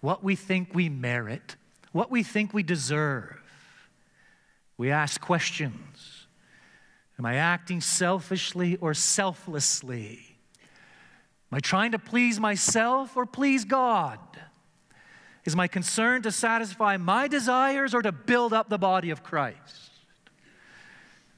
what 0.00 0.22
we 0.22 0.36
think 0.36 0.72
we 0.72 0.88
merit, 0.88 1.56
what 1.90 2.08
we 2.08 2.22
think 2.22 2.54
we 2.54 2.62
deserve. 2.62 3.36
We 4.76 4.92
ask 4.92 5.20
questions 5.20 6.19
Am 7.20 7.26
I 7.26 7.34
acting 7.34 7.82
selfishly 7.82 8.76
or 8.76 8.94
selflessly? 8.94 10.38
Am 11.52 11.56
I 11.56 11.60
trying 11.60 11.92
to 11.92 11.98
please 11.98 12.40
myself 12.40 13.14
or 13.14 13.26
please 13.26 13.66
God? 13.66 14.18
Is 15.44 15.54
my 15.54 15.68
concern 15.68 16.22
to 16.22 16.32
satisfy 16.32 16.96
my 16.96 17.28
desires 17.28 17.92
or 17.92 18.00
to 18.00 18.10
build 18.10 18.54
up 18.54 18.70
the 18.70 18.78
body 18.78 19.10
of 19.10 19.22
Christ? 19.22 19.90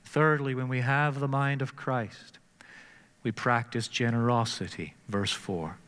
Thirdly, 0.05 0.55
when 0.55 0.69
we 0.69 0.83
have 0.83 1.19
the 1.19 1.27
mind 1.27 1.63
of 1.63 1.75
Christ, 1.75 2.39
we 3.25 3.33
practice 3.33 3.89
generosity. 3.89 4.95
Verse 5.09 5.33
4. 5.33 5.79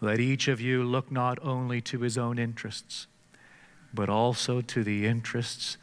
Let 0.00 0.18
each 0.18 0.48
of 0.48 0.60
you 0.60 0.82
look 0.82 1.12
not 1.12 1.38
only 1.40 1.80
to 1.82 2.00
his 2.00 2.18
own 2.18 2.36
interests, 2.36 3.06
but 3.94 4.08
also 4.08 4.60
to 4.60 4.82
the 4.82 5.06
interests 5.06 5.76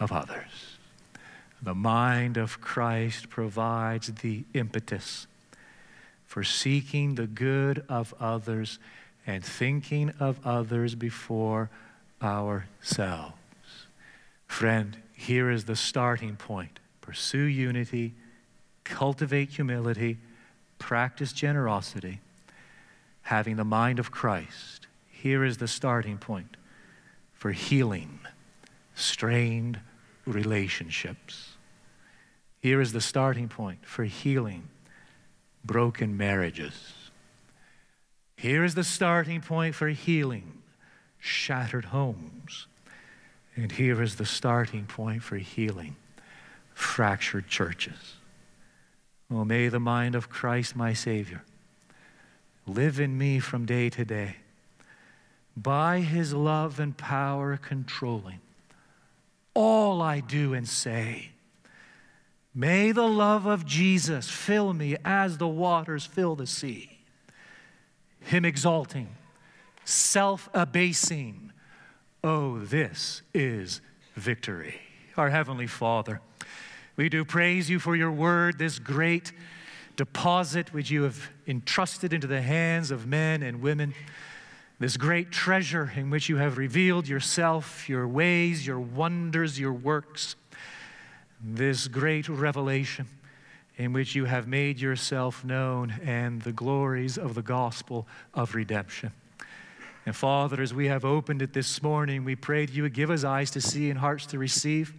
of 0.00 0.10
others. 0.10 0.73
The 1.62 1.74
mind 1.74 2.36
of 2.36 2.60
Christ 2.60 3.30
provides 3.30 4.08
the 4.08 4.44
impetus 4.52 5.26
for 6.26 6.44
seeking 6.44 7.14
the 7.14 7.26
good 7.26 7.84
of 7.88 8.12
others 8.20 8.78
and 9.26 9.44
thinking 9.44 10.12
of 10.20 10.44
others 10.44 10.94
before 10.94 11.70
ourselves. 12.22 13.34
Friend, 14.46 14.96
here 15.14 15.50
is 15.50 15.64
the 15.64 15.76
starting 15.76 16.36
point 16.36 16.80
pursue 17.00 17.44
unity, 17.44 18.14
cultivate 18.82 19.50
humility, 19.50 20.18
practice 20.78 21.32
generosity, 21.32 22.20
having 23.22 23.56
the 23.56 23.64
mind 23.64 23.98
of 23.98 24.10
Christ. 24.10 24.86
Here 25.10 25.44
is 25.44 25.58
the 25.58 25.68
starting 25.68 26.18
point 26.18 26.56
for 27.32 27.52
healing 27.52 28.20
strained 28.94 29.80
relationships. 30.26 31.52
Here 32.60 32.80
is 32.80 32.92
the 32.92 33.00
starting 33.00 33.48
point 33.48 33.84
for 33.84 34.04
healing 34.04 34.68
broken 35.64 36.16
marriages. 36.16 36.92
Here 38.36 38.64
is 38.64 38.74
the 38.74 38.84
starting 38.84 39.40
point 39.40 39.74
for 39.74 39.88
healing 39.88 40.62
shattered 41.18 41.86
homes. 41.86 42.66
And 43.56 43.72
here 43.72 44.02
is 44.02 44.16
the 44.16 44.26
starting 44.26 44.86
point 44.86 45.22
for 45.22 45.36
healing 45.36 45.96
fractured 46.74 47.48
churches. 47.48 48.16
Oh, 49.30 49.44
may 49.44 49.68
the 49.68 49.80
mind 49.80 50.14
of 50.14 50.28
Christ, 50.28 50.76
my 50.76 50.92
Savior, 50.92 51.42
live 52.66 52.98
in 53.00 53.16
me 53.16 53.38
from 53.38 53.64
day 53.64 53.88
to 53.90 54.04
day, 54.04 54.36
by 55.56 56.00
his 56.00 56.34
love 56.34 56.80
and 56.80 56.96
power 56.96 57.56
controlling 57.56 58.40
all 59.54 60.02
I 60.02 60.20
do 60.20 60.54
and 60.54 60.68
say 60.68 61.30
May 62.54 62.92
the 62.92 63.08
love 63.08 63.46
of 63.46 63.66
Jesus 63.66 64.30
fill 64.30 64.72
me 64.72 64.96
as 65.04 65.38
the 65.38 65.48
waters 65.48 66.06
fill 66.06 66.36
the 66.36 66.46
sea. 66.46 67.00
Him 68.20 68.44
exalting, 68.44 69.08
self 69.84 70.48
abasing. 70.54 71.52
Oh, 72.22 72.60
this 72.60 73.22
is 73.34 73.80
victory. 74.14 74.76
Our 75.16 75.30
Heavenly 75.30 75.66
Father, 75.66 76.20
we 76.96 77.08
do 77.08 77.24
praise 77.24 77.68
you 77.68 77.80
for 77.80 77.96
your 77.96 78.12
word, 78.12 78.58
this 78.58 78.78
great 78.78 79.32
deposit 79.96 80.72
which 80.72 80.90
you 80.90 81.02
have 81.02 81.30
entrusted 81.46 82.12
into 82.12 82.26
the 82.26 82.40
hands 82.40 82.90
of 82.92 83.06
men 83.06 83.42
and 83.42 83.60
women, 83.60 83.94
this 84.84 84.98
great 84.98 85.30
treasure 85.30 85.90
in 85.96 86.10
which 86.10 86.28
you 86.28 86.36
have 86.36 86.58
revealed 86.58 87.08
yourself, 87.08 87.88
your 87.88 88.06
ways, 88.06 88.66
your 88.66 88.78
wonders, 88.78 89.58
your 89.58 89.72
works 89.72 90.36
this 91.42 91.88
great 91.88 92.28
revelation 92.28 93.08
in 93.78 93.94
which 93.94 94.14
you 94.14 94.26
have 94.26 94.46
made 94.46 94.78
yourself 94.78 95.42
known 95.42 95.94
and 96.04 96.42
the 96.42 96.52
glories 96.52 97.16
of 97.16 97.34
the 97.34 97.40
gospel 97.40 98.06
of 98.34 98.54
redemption. 98.54 99.10
And 100.04 100.14
Father, 100.14 100.60
as 100.60 100.74
we 100.74 100.88
have 100.88 101.06
opened 101.06 101.40
it 101.40 101.54
this 101.54 101.82
morning, 101.82 102.22
we 102.22 102.36
pray 102.36 102.66
that 102.66 102.74
you 102.74 102.82
would 102.82 102.92
give 102.92 103.08
us 103.08 103.24
eyes 103.24 103.50
to 103.52 103.62
see 103.62 103.88
and 103.88 103.98
hearts 103.98 104.26
to 104.26 104.38
receive. 104.38 104.92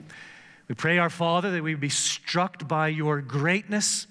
We 0.67 0.73
pray, 0.73 0.97
our 0.97 1.11
Father, 1.11 1.51
that 1.51 1.61
we 1.61 1.75
would 1.75 1.79
be 1.79 1.89
struck 1.89 2.67
by 2.67 2.88
your 2.88 3.21
greatness 3.21 4.07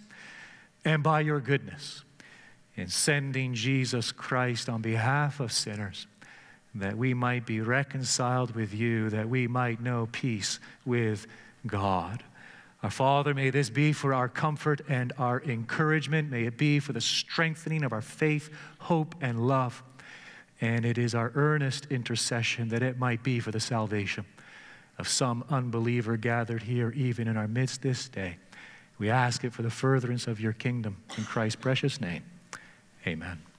and 0.84 1.02
by 1.02 1.22
your 1.22 1.40
goodness 1.40 2.03
in 2.76 2.88
sending 2.88 3.54
Jesus 3.54 4.12
Christ 4.12 4.68
on 4.68 4.82
behalf 4.82 5.40
of 5.40 5.52
sinners, 5.52 6.06
that 6.74 6.96
we 6.96 7.14
might 7.14 7.46
be 7.46 7.60
reconciled 7.60 8.54
with 8.54 8.74
you, 8.74 9.10
that 9.10 9.28
we 9.28 9.46
might 9.46 9.80
know 9.80 10.08
peace 10.10 10.58
with 10.84 11.26
God. 11.66 12.24
Our 12.82 12.90
Father, 12.90 13.32
may 13.32 13.50
this 13.50 13.70
be 13.70 13.92
for 13.92 14.12
our 14.12 14.28
comfort 14.28 14.82
and 14.88 15.12
our 15.16 15.40
encouragement. 15.42 16.30
May 16.30 16.44
it 16.44 16.58
be 16.58 16.80
for 16.80 16.92
the 16.92 17.00
strengthening 17.00 17.82
of 17.82 17.92
our 17.92 18.02
faith, 18.02 18.50
hope, 18.78 19.14
and 19.20 19.46
love. 19.46 19.82
And 20.60 20.84
it 20.84 20.98
is 20.98 21.14
our 21.14 21.32
earnest 21.34 21.86
intercession 21.90 22.68
that 22.68 22.82
it 22.82 22.98
might 22.98 23.22
be 23.22 23.40
for 23.40 23.50
the 23.50 23.60
salvation 23.60 24.26
of 24.98 25.08
some 25.08 25.44
unbeliever 25.48 26.16
gathered 26.16 26.62
here, 26.62 26.90
even 26.90 27.26
in 27.26 27.36
our 27.36 27.48
midst 27.48 27.82
this 27.82 28.08
day. 28.08 28.36
We 28.98 29.10
ask 29.10 29.44
it 29.44 29.52
for 29.52 29.62
the 29.62 29.70
furtherance 29.70 30.26
of 30.26 30.40
your 30.40 30.52
kingdom. 30.52 30.98
In 31.16 31.24
Christ's 31.24 31.56
precious 31.56 32.00
name, 32.00 32.22
amen. 33.06 33.53